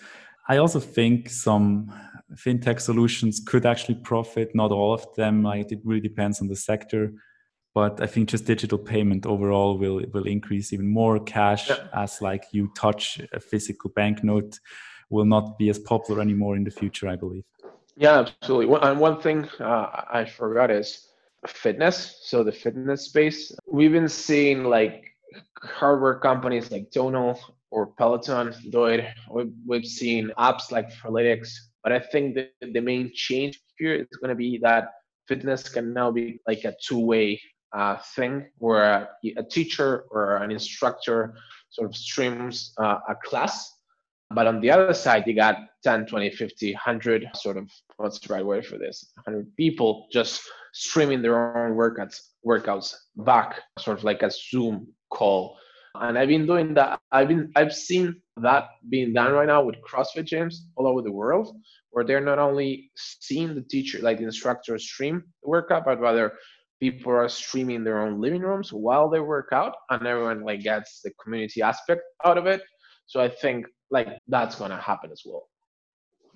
I 0.48 0.58
also 0.58 0.80
think 0.80 1.30
some 1.30 1.94
fintech 2.36 2.80
solutions 2.80 3.42
could 3.46 3.66
actually 3.66 3.96
profit. 3.96 4.56
Not 4.56 4.72
all 4.72 4.94
of 4.94 5.06
them. 5.16 5.44
Like 5.44 5.72
it 5.72 5.80
really 5.84 6.02
depends 6.02 6.42
on 6.42 6.48
the 6.48 6.56
sector. 6.56 7.14
But 7.74 8.02
i 8.02 8.06
think 8.06 8.28
just 8.28 8.46
digital 8.46 8.78
payment 8.78 9.26
overall 9.26 9.78
will 9.78 10.02
will 10.14 10.26
increase 10.26 10.74
even 10.74 10.88
more. 10.88 11.20
Cash 11.20 11.70
yeah. 11.70 11.88
as 11.94 12.22
like 12.22 12.44
you 12.52 12.70
touch 12.76 13.22
a 13.34 13.40
physical 13.40 13.92
banknote 13.96 14.60
will 15.10 15.26
not 15.26 15.58
be 15.58 15.70
as 15.70 15.80
popular 15.80 16.22
anymore 16.22 16.56
in 16.56 16.64
the 16.64 16.72
future 16.72 17.08
i 17.08 17.16
believe. 17.16 17.46
Yeah 17.96 18.20
absolutely. 18.20 18.78
And 18.82 19.00
one 19.00 19.22
thing 19.22 19.48
uh, 19.60 20.06
i 20.12 20.26
forgot 20.26 20.70
is 20.72 21.11
fitness, 21.48 22.20
so 22.24 22.44
the 22.44 22.52
fitness 22.52 23.06
space. 23.06 23.52
We've 23.66 23.92
been 23.92 24.10
seeing 24.10 24.64
like 24.64 25.06
hardware 25.64 26.20
companies 26.20 26.72
like 26.72 26.92
Tonal 26.92 27.40
or 27.72 27.88
Peloton 27.88 28.54
do 28.72 28.86
it. 28.86 29.06
We've, 29.32 29.54
we've 29.66 29.86
seen 29.86 30.32
apps 30.38 30.72
like 30.72 30.92
Freeletics, 30.94 31.52
but 31.84 31.92
I 31.92 32.00
think 32.00 32.36
the, 32.36 32.50
the 32.62 32.82
main 32.82 33.12
change 33.14 33.60
here 33.78 33.96
is 33.96 34.08
going 34.20 34.30
to 34.30 34.36
be 34.36 34.60
that 34.62 34.90
fitness 35.28 35.70
can 35.70 35.94
now 35.94 36.12
be 36.12 36.40
like 36.48 36.64
a 36.66 36.76
two-way 36.86 37.42
uh, 37.74 37.98
thing 38.16 38.48
where 38.58 38.84
a, 38.84 39.10
a, 39.38 39.44
teacher 39.44 40.06
or 40.12 40.38
an 40.38 40.52
instructor 40.52 41.36
sort 41.70 41.90
of 41.90 41.96
streams 41.96 42.74
uh, 42.80 42.98
a 43.08 43.16
class 43.24 43.78
but 44.36 44.46
on 44.46 44.60
the 44.60 44.70
other 44.70 44.94
side 44.94 45.24
you 45.26 45.34
got 45.34 45.58
10 45.84 46.06
20 46.06 46.32
50 46.32 46.74
100 46.74 47.30
sort 47.34 47.56
of 47.56 47.70
what's 47.96 48.20
the 48.20 48.34
right 48.34 48.46
word 48.46 48.66
for 48.66 48.78
this 48.78 49.14
100 49.24 49.56
people 49.56 50.08
just 50.12 50.42
streaming 50.74 51.22
their 51.22 51.66
own 51.66 51.76
workouts 51.76 52.20
workouts 52.46 52.94
back, 53.18 53.62
sort 53.80 53.98
of 53.98 54.04
like 54.04 54.24
a 54.24 54.32
Zoom 54.32 54.88
call. 55.10 55.58
And 55.96 56.18
I've 56.18 56.30
been 56.30 56.46
doing 56.46 56.74
that. 56.76 57.00
I've 57.12 57.28
been 57.28 57.52
I've 57.56 57.74
seen 57.74 58.22
that 58.38 58.70
being 58.90 59.14
done 59.14 59.34
right 59.34 59.48
now 59.48 59.64
with 59.64 59.76
CrossFit 59.82 60.26
gyms 60.26 60.56
all 60.76 60.88
over 60.88 61.02
the 61.02 61.12
world, 61.12 61.56
where 61.92 62.06
they're 62.06 62.22
not 62.22 62.40
only 62.40 62.92
seeing 62.96 63.54
the 63.56 63.62
teacher, 63.62 64.00
like 64.00 64.18
the 64.18 64.24
instructor, 64.24 64.78
stream 64.80 65.24
the 65.44 65.50
workout, 65.50 65.86
but 65.86 66.00
rather 66.00 66.34
people 66.80 67.12
are 67.12 67.28
streaming 67.30 67.84
their 67.84 68.00
own 68.00 68.22
living 68.22 68.42
rooms 68.42 68.72
while 68.72 69.10
they 69.10 69.20
work 69.20 69.50
out, 69.52 69.76
and 69.90 70.08
everyone 70.08 70.44
like 70.44 70.62
gets 70.62 71.02
the 71.04 71.12
community 71.22 71.62
aspect 71.62 72.02
out 72.26 72.38
of 72.38 72.46
it. 72.48 72.62
So 73.06 73.20
I 73.20 73.30
think 73.30 73.66
like 73.92 74.08
that's 74.30 74.56
gonna 74.56 74.80
happen 74.80 75.12
as 75.12 75.22
well. 75.26 75.50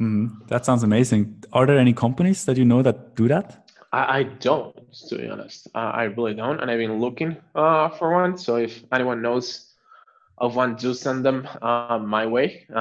Mm, 0.01 0.45
that 0.47 0.65
sounds 0.65 0.83
amazing. 0.83 1.43
Are 1.53 1.65
there 1.65 1.79
any 1.79 1.93
companies 1.93 2.43
that 2.45 2.57
you 2.57 2.65
know 2.65 2.81
that 2.81 3.15
do 3.15 3.29
that? 3.29 3.64
I, 3.95 4.17
I 4.19 4.23
don't, 4.23 4.75
to 5.07 5.17
be 5.17 5.29
honest. 5.29 5.69
Uh, 5.73 5.91
I 6.01 6.03
really 6.03 6.33
don't, 6.33 6.59
and 6.59 6.69
I've 6.69 6.79
been 6.79 6.99
looking 6.99 7.37
uh, 7.55 7.87
for 7.89 8.11
one. 8.11 8.37
So 8.37 8.57
if 8.57 8.83
anyone 8.91 9.21
knows 9.21 9.73
of 10.37 10.57
one, 10.57 10.75
do 10.75 10.93
send 10.93 11.23
them 11.23 11.47
uh, 11.61 11.99
my 11.99 12.25
way. 12.25 12.67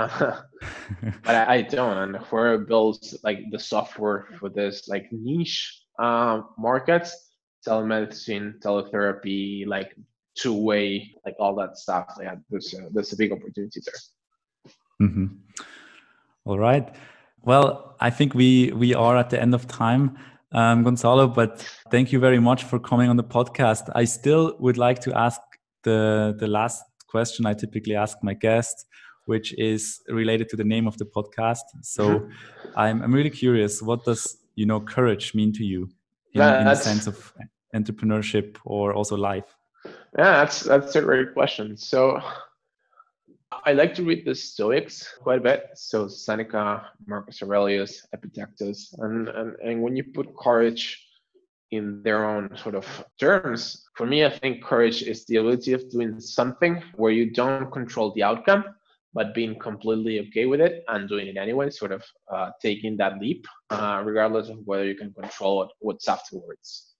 But 1.24 1.34
I, 1.34 1.54
I, 1.56 1.62
don't, 1.62 1.96
and 1.96 2.16
whoever 2.16 2.58
builds 2.58 3.16
like 3.22 3.38
the 3.50 3.58
software 3.58 4.28
for 4.38 4.48
this 4.48 4.88
like 4.88 5.06
niche 5.12 5.82
uh, 5.98 6.42
markets, 6.58 7.30
telemedicine, 7.66 8.58
teletherapy, 8.60 9.66
like 9.66 9.94
two-way, 10.36 11.14
like 11.24 11.36
all 11.38 11.54
that 11.56 11.78
stuff. 11.78 12.18
Yeah, 12.20 12.36
there's 12.50 12.74
a, 12.74 12.88
there's 12.92 13.12
a 13.12 13.16
big 13.16 13.32
opportunity 13.32 13.80
there. 13.86 15.08
Mm-hmm. 15.08 15.26
All 16.44 16.58
right. 16.58 16.92
Well, 17.42 17.94
I 18.00 18.10
think 18.10 18.34
we 18.34 18.72
we 18.72 18.94
are 18.94 19.16
at 19.16 19.30
the 19.30 19.40
end 19.40 19.54
of 19.54 19.68
time 19.68 20.18
um, 20.54 20.82
Gonzalo, 20.82 21.28
but 21.28 21.60
thank 21.90 22.12
you 22.12 22.18
very 22.18 22.40
much 22.40 22.64
for 22.64 22.78
coming 22.78 23.10
on 23.10 23.16
the 23.16 23.24
podcast. 23.24 23.90
I 23.94 24.04
still 24.04 24.56
would 24.60 24.78
like 24.78 25.00
to 25.00 25.16
ask 25.16 25.40
the, 25.82 26.34
the 26.38 26.46
last 26.46 26.82
question 27.08 27.44
I 27.46 27.54
typically 27.54 27.94
ask 27.94 28.16
my 28.22 28.34
guests, 28.34 28.86
which 29.26 29.52
is 29.58 30.00
related 30.08 30.48
to 30.50 30.56
the 30.56 30.64
name 30.64 30.86
of 30.86 30.96
the 30.98 31.04
podcast. 31.04 31.66
So 31.82 32.20
mm-hmm. 32.20 32.30
I'm, 32.76 33.02
I'm 33.02 33.12
really 33.12 33.30
curious, 33.30 33.82
what 33.82 34.04
does, 34.04 34.36
you 34.54 34.66
know, 34.66 34.80
courage 34.80 35.34
mean 35.34 35.52
to 35.54 35.64
you 35.64 35.90
in, 36.32 36.40
in 36.40 36.64
the 36.64 36.74
sense 36.74 37.06
of 37.06 37.32
entrepreneurship 37.74 38.56
or 38.64 38.94
also 38.94 39.16
life? 39.16 39.56
Yeah, 39.84 40.44
that's, 40.44 40.60
that's 40.60 40.96
a 40.96 41.02
great 41.02 41.34
question. 41.34 41.76
So 41.76 42.20
I 43.64 43.72
like 43.72 43.94
to 43.94 44.02
read 44.02 44.24
the 44.24 44.34
Stoics 44.34 45.14
quite 45.20 45.38
a 45.38 45.42
bit. 45.42 45.70
So 45.74 46.08
Seneca, 46.08 46.90
Marcus 47.06 47.42
Aurelius, 47.42 48.06
Epictetus, 48.12 48.94
and, 48.98 49.28
and, 49.28 49.56
and 49.64 49.82
when 49.82 49.96
you 49.96 50.04
put 50.04 50.36
courage 50.36 51.06
in 51.70 52.02
their 52.02 52.24
own 52.24 52.56
sort 52.56 52.74
of 52.74 52.86
terms, 53.18 53.84
for 53.96 54.06
me, 54.06 54.24
I 54.24 54.30
think 54.30 54.62
courage 54.62 55.02
is 55.02 55.24
the 55.26 55.36
ability 55.36 55.72
of 55.72 55.88
doing 55.90 56.20
something 56.20 56.82
where 56.96 57.12
you 57.12 57.30
don't 57.30 57.70
control 57.70 58.12
the 58.14 58.22
outcome, 58.22 58.64
but 59.12 59.34
being 59.34 59.58
completely 59.58 60.20
okay 60.20 60.46
with 60.46 60.60
it 60.60 60.84
and 60.88 61.08
doing 61.08 61.26
it 61.28 61.36
anyway, 61.36 61.70
sort 61.70 61.92
of 61.92 62.02
uh, 62.32 62.50
taking 62.60 62.96
that 62.98 63.18
leap, 63.18 63.46
uh, 63.70 64.02
regardless 64.04 64.48
of 64.48 64.58
whether 64.64 64.84
you 64.84 64.94
can 64.94 65.12
control 65.12 65.70
what's 65.80 66.08
afterwards. 66.08 66.94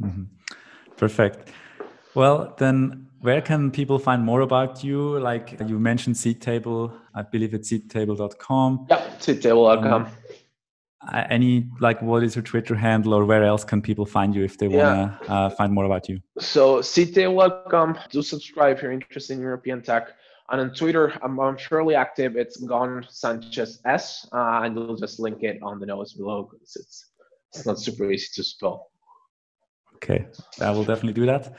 Mm-hmm. 0.00 0.24
Perfect. 0.96 1.50
Well, 2.14 2.54
then 2.58 3.08
where 3.24 3.40
can 3.40 3.70
people 3.70 3.98
find 3.98 4.22
more 4.22 4.42
about 4.42 4.84
you? 4.84 5.18
Like 5.18 5.58
you 5.66 5.78
mentioned 5.78 6.14
Seedtable, 6.14 6.92
I 7.14 7.22
believe 7.22 7.54
it's 7.54 7.72
seedtable.com. 7.72 8.86
Yeah, 8.90 9.10
seedtable.com. 9.18 10.02
Um, 10.04 11.26
any 11.30 11.66
like 11.80 12.02
what 12.02 12.22
is 12.22 12.36
your 12.36 12.42
Twitter 12.42 12.74
handle 12.74 13.14
or 13.14 13.24
where 13.24 13.44
else 13.44 13.64
can 13.64 13.80
people 13.80 14.04
find 14.04 14.34
you 14.34 14.44
if 14.44 14.58
they 14.58 14.68
want 14.68 15.22
to 15.22 15.32
uh, 15.32 15.50
find 15.50 15.72
more 15.72 15.86
about 15.86 16.06
you? 16.08 16.20
So 16.38 16.80
seedtable.com. 16.80 17.98
Do 18.10 18.20
subscribe 18.20 18.76
if 18.76 18.82
you're 18.82 18.92
interested 18.92 19.34
in 19.34 19.40
European 19.40 19.80
tech. 19.80 20.08
And 20.50 20.60
on 20.60 20.74
Twitter, 20.74 21.18
I'm, 21.22 21.40
I'm 21.40 21.56
fairly 21.56 21.94
active. 21.94 22.36
It's 22.36 22.58
Gon 22.58 23.06
Sanchez 23.08 23.80
S, 23.86 24.28
uh, 24.32 24.60
and 24.62 24.76
we'll 24.76 24.96
just 24.96 25.18
link 25.18 25.42
it 25.42 25.58
on 25.62 25.80
the 25.80 25.86
notes 25.86 26.12
below 26.12 26.50
because 26.50 26.76
it's 26.76 27.06
it's 27.54 27.64
not 27.64 27.78
super 27.78 28.10
easy 28.10 28.28
to 28.34 28.44
spell. 28.44 28.90
Okay, 29.94 30.26
I 30.60 30.70
will 30.70 30.84
definitely 30.84 31.14
do 31.14 31.24
that. 31.24 31.54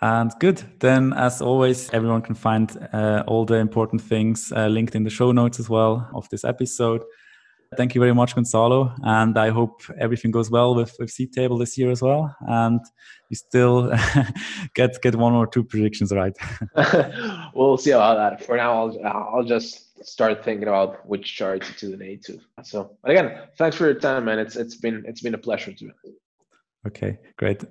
And 0.00 0.32
good. 0.40 0.62
Then, 0.80 1.12
as 1.12 1.42
always, 1.42 1.90
everyone 1.90 2.22
can 2.22 2.34
find 2.34 2.70
uh, 2.92 3.22
all 3.26 3.44
the 3.44 3.56
important 3.56 4.00
things 4.00 4.52
uh, 4.52 4.66
linked 4.66 4.94
in 4.94 5.04
the 5.04 5.10
show 5.10 5.32
notes 5.32 5.60
as 5.60 5.68
well 5.68 6.08
of 6.14 6.28
this 6.30 6.44
episode. 6.44 7.02
Thank 7.76 7.94
you 7.94 8.00
very 8.00 8.14
much, 8.14 8.34
Gonzalo. 8.34 8.92
And 9.04 9.38
I 9.38 9.50
hope 9.50 9.82
everything 9.98 10.32
goes 10.32 10.50
well 10.50 10.74
with, 10.74 10.96
with 10.98 11.10
Seedtable 11.10 11.58
this 11.58 11.78
year 11.78 11.90
as 11.90 12.02
well. 12.02 12.34
And 12.40 12.80
you 13.28 13.36
still 13.36 13.92
get 14.74 15.00
get 15.02 15.14
one 15.14 15.34
or 15.34 15.46
two 15.46 15.62
predictions 15.62 16.12
right. 16.12 16.36
we'll 17.54 17.76
see 17.76 17.92
about 17.92 18.16
that. 18.16 18.44
For 18.44 18.56
now, 18.56 18.72
I'll, 18.72 19.06
I'll 19.06 19.44
just 19.44 20.04
start 20.04 20.44
thinking 20.44 20.66
about 20.66 21.06
which 21.06 21.36
chart 21.36 21.62
to 21.62 21.90
donate 21.90 22.24
to. 22.24 22.40
So, 22.64 22.96
but 23.02 23.12
again, 23.12 23.38
thanks 23.56 23.76
for 23.76 23.84
your 23.84 24.00
time, 24.00 24.24
man. 24.24 24.40
It's 24.40 24.56
it's 24.56 24.76
been 24.76 25.04
it's 25.06 25.20
been 25.20 25.34
a 25.34 25.38
pleasure 25.38 25.72
to. 25.72 25.90
Okay, 26.88 27.18
great. 27.36 27.62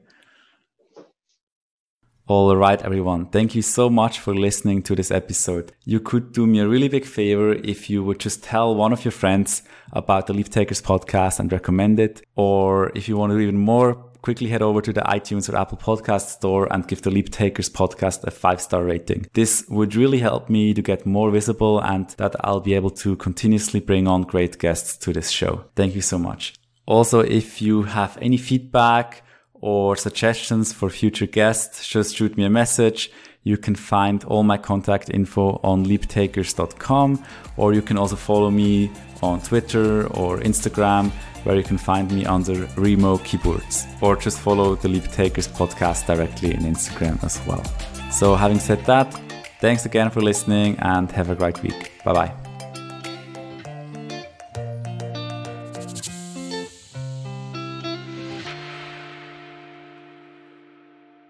All 2.30 2.55
right, 2.55 2.80
everyone. 2.84 3.25
Thank 3.25 3.55
you 3.55 3.63
so 3.63 3.89
much 3.89 4.19
for 4.19 4.36
listening 4.36 4.84
to 4.84 4.95
this 4.95 5.09
episode. 5.09 5.71
You 5.86 5.99
could 5.99 6.32
do 6.32 6.45
me 6.45 6.59
a 6.59 6.67
really 6.67 6.88
big 6.88 7.03
favor 7.03 7.53
if 7.53 7.89
you 7.89 8.03
would 8.03 8.19
just 8.19 8.43
tell 8.43 8.75
one 8.75 8.93
of 8.93 9.03
your 9.03 9.11
friends 9.11 9.63
about 9.93 10.27
the 10.27 10.34
Leap 10.34 10.49
Takers 10.49 10.80
podcast 10.80 11.39
and 11.39 11.51
recommend 11.51 11.99
it. 11.99 12.21
Or 12.36 12.91
if 12.93 13.09
you 13.09 13.17
want 13.17 13.32
to 13.32 13.36
do 13.36 13.41
even 13.41 13.57
more, 13.57 13.95
quickly 14.21 14.47
head 14.47 14.61
over 14.61 14.80
to 14.80 14.93
the 14.93 15.01
iTunes 15.01 15.51
or 15.51 15.57
Apple 15.57 15.80
podcast 15.80 16.27
store 16.27 16.71
and 16.71 16.88
give 16.88 17.01
the 17.01 17.09
Leap 17.09 17.32
Takers 17.32 17.67
podcast 17.67 18.23
a 18.25 18.30
five 18.30 18.61
star 18.61 18.84
rating. 18.84 19.25
This 19.34 19.65
would 19.67 19.95
really 19.95 20.19
help 20.19 20.51
me 20.51 20.75
to 20.75 20.84
get 20.84 21.07
more 21.07 21.32
visible 21.32 21.80
and 21.80 22.09
that 22.19 22.36
I'll 22.41 22.59
be 22.59 22.75
able 22.75 22.91
to 22.91 23.15
continuously 23.15 23.80
bring 23.80 24.07
on 24.07 24.21
great 24.21 24.59
guests 24.59 24.97
to 24.97 25.13
this 25.13 25.32
show. 25.32 25.65
Thank 25.75 25.95
you 25.95 26.01
so 26.03 26.19
much. 26.19 26.53
Also, 26.86 27.21
if 27.21 27.59
you 27.59 27.82
have 27.84 28.19
any 28.21 28.38
feedback, 28.38 29.23
or 29.62 29.95
suggestions 29.95 30.74
for 30.74 30.89
future 30.89 31.26
guests, 31.26 31.88
just 31.88 32.16
shoot 32.16 32.38
me 32.38 32.45
a 32.45 32.49
message. 32.49 33.12
You 33.43 33.57
can 33.57 33.76
find 33.76 34.24
all 34.26 34.43
my 34.43 34.57
contact 34.57 35.10
info 35.10 35.60
on 35.64 35.86
leaptakers.com, 35.86 37.24
or 37.57 37.74
you 37.74 37.82
can 37.82 37.97
also 37.97 38.16
follow 38.16 38.51
me 38.51 38.91
on 39.22 39.41
Twitter 39.41 40.07
or 40.07 40.39
Instagram, 40.39 41.12
where 41.43 41.55
you 41.55 41.64
can 41.64 41.78
find 41.78 42.12
me 42.12 42.26
under 42.26 42.68
Remo 42.76 43.18
Keyboards, 43.20 43.86
or 44.01 44.16
just 44.16 44.39
follow 44.39 44.76
the 44.76 44.89
Leap 44.89 45.05
Takers 45.12 45.47
podcast 45.47 46.05
directly 46.05 46.53
in 46.53 46.62
Instagram 46.62 47.24
as 47.24 47.39
well. 47.47 47.64
So, 48.12 48.36
having 48.36 48.60
said 48.60 48.84
that, 48.86 49.14
thanks 49.62 49.86
again 49.86 50.10
for 50.10 50.22
listening 50.22 50.78
and 50.80 51.12
have 51.12 51.30
a 51.30 51.36
great 51.36 51.62
week. 51.64 51.91
Bye 52.03 52.14
bye. 52.14 52.49